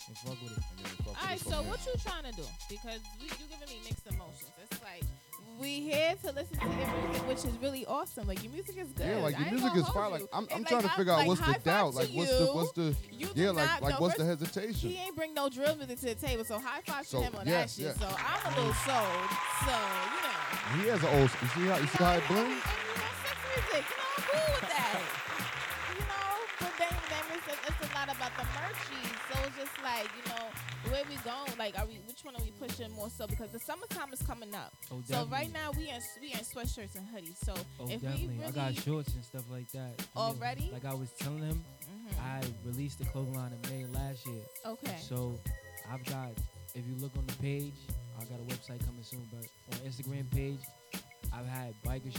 and 0.09 0.17
fuck 0.25 0.39
with 0.43 0.57
it. 0.57 0.65
All 1.07 1.15
right, 1.23 1.39
so 1.39 1.63
what 1.71 1.79
you 1.87 1.95
trying 2.03 2.27
to 2.27 2.35
do? 2.35 2.47
Because 2.69 3.01
we, 3.21 3.27
you 3.27 3.47
giving 3.49 3.69
me 3.71 3.81
mixed 3.85 4.07
emotions. 4.07 4.51
It's 4.59 4.83
like 4.83 5.05
we 5.63 5.81
here 5.81 6.15
to 6.25 6.33
listen 6.33 6.59
to 6.59 6.67
your 6.67 6.75
music, 6.77 7.29
which 7.29 7.39
is 7.45 7.57
really 7.63 7.87
awesome. 7.87 8.27
Like 8.27 8.43
your 8.43 8.53
music 8.53 8.77
is 8.77 8.89
good. 8.89 9.07
Yeah, 9.07 9.17
like 9.23 9.39
your 9.39 9.51
music 9.53 9.77
is 9.77 9.89
fine. 9.89 10.11
Like 10.11 10.23
I'm, 10.33 10.47
I'm 10.51 10.57
And, 10.59 10.67
trying 10.67 10.81
to 10.83 10.87
like, 10.89 10.97
figure 10.97 11.13
out 11.13 11.19
like, 11.21 11.29
what's 11.29 11.41
the 11.41 11.59
doubt. 11.65 11.95
Like 11.95 12.09
what's 12.11 12.31
the 12.39 12.47
what's 12.53 12.73
the 12.73 12.95
You 13.13 13.29
yeah 13.35 13.51
like 13.51 13.81
like 13.81 14.01
what's 14.01 14.17
the 14.17 14.25
hesitation? 14.25 14.91
He 14.91 14.99
ain't 14.99 15.15
bring 15.17 15.33
no 15.35 15.49
drill 15.49 15.77
music 15.77 16.01
to 16.01 16.07
the 16.07 16.15
table, 16.17 16.45
so 16.45 16.59
high 16.59 16.81
five 16.85 17.07
So, 17.07 17.21
to 17.21 17.25
him 17.27 17.35
on 17.37 17.47
yeah, 17.47 17.61
that 17.63 17.71
shit. 17.71 17.85
yeah. 17.87 17.93
So 17.95 18.07
I'm 18.07 18.53
a 18.53 18.57
little 18.59 18.75
sold. 18.85 19.31
So 19.65 19.77
you 20.13 20.21
know, 20.27 20.83
He 20.83 20.89
has 20.91 21.03
an 21.03 21.09
old. 21.21 21.31
You 21.31 21.49
see 21.49 21.67
how 21.71 21.77
you 21.79 21.87
see 21.87 22.05
how 22.05 22.13
it 22.19 22.25
bling? 22.29 22.59
sex 23.23 23.39
music. 23.55 23.85
You 23.87 23.97
know, 23.97 24.11
I'm 24.13 24.23
cool 24.27 24.53
with 24.53 24.69
that. 24.69 25.01
you 25.95 26.05
know, 26.11 26.31
but 26.59 26.73
then 26.77 26.95
then 27.09 27.25
it's 27.39 27.47
it's 27.71 27.81
a 27.87 27.95
lot 27.95 28.09
about 28.11 28.33
the 28.37 28.45
merchies. 28.59 29.12
Just 29.63 29.81
like 29.85 30.09
you 30.19 30.33
know, 30.33 30.91
where 30.91 31.05
we 31.09 31.15
going? 31.23 31.57
Like, 31.57 31.79
are 31.79 31.87
we? 31.87 32.01
Which 32.09 32.25
one 32.25 32.35
are 32.35 32.43
we 32.43 32.51
pushing 32.51 32.91
more 32.91 33.09
so? 33.09 33.29
Because 33.29 33.53
the 33.53 33.61
summertime 33.61 34.13
is 34.13 34.21
coming 34.23 34.53
up. 34.57 34.73
Oh, 34.91 35.01
so 35.05 35.25
right 35.31 35.53
now 35.53 35.71
we 35.77 35.89
in 35.89 36.01
we 36.21 36.33
in 36.33 36.41
sweatshirts 36.41 36.97
and 36.97 37.07
hoodies. 37.07 37.37
So 37.45 37.55
Oh, 37.79 37.85
if 37.85 38.01
definitely. 38.03 38.27
we 38.29 38.35
really 38.39 38.47
I 38.49 38.51
got 38.51 38.75
shorts 38.75 39.15
and 39.15 39.25
stuff 39.25 39.45
like 39.49 39.71
that. 39.71 39.93
Yeah. 39.99 40.05
Already? 40.21 40.71
Like 40.73 40.85
I 40.85 40.95
was 40.95 41.13
telling 41.13 41.45
him, 41.45 41.65
Mhm. 41.85 42.19
I 42.25 42.41
released 42.65 42.99
the 42.99 43.05
clothing 43.05 43.35
line 43.35 43.53
in 43.53 43.71
May 43.71 43.87
last 43.97 44.27
year. 44.27 44.43
Okay. 44.67 44.99
So 45.01 45.39
I've 45.89 46.05
got, 46.07 46.31
if 46.75 46.85
you 46.85 46.97
look 46.97 47.13
on 47.17 47.25
the 47.27 47.35
page, 47.35 47.75
I 48.21 48.25
got 48.25 48.41
a 48.41 48.45
website 48.53 48.85
coming 48.85 49.05
soon, 49.05 49.29
but 49.31 49.47
on 49.79 49.87
Instagram 49.89 50.29
page, 50.33 50.59
I've 51.33 51.47
had 51.47 51.75
biker 51.85 52.11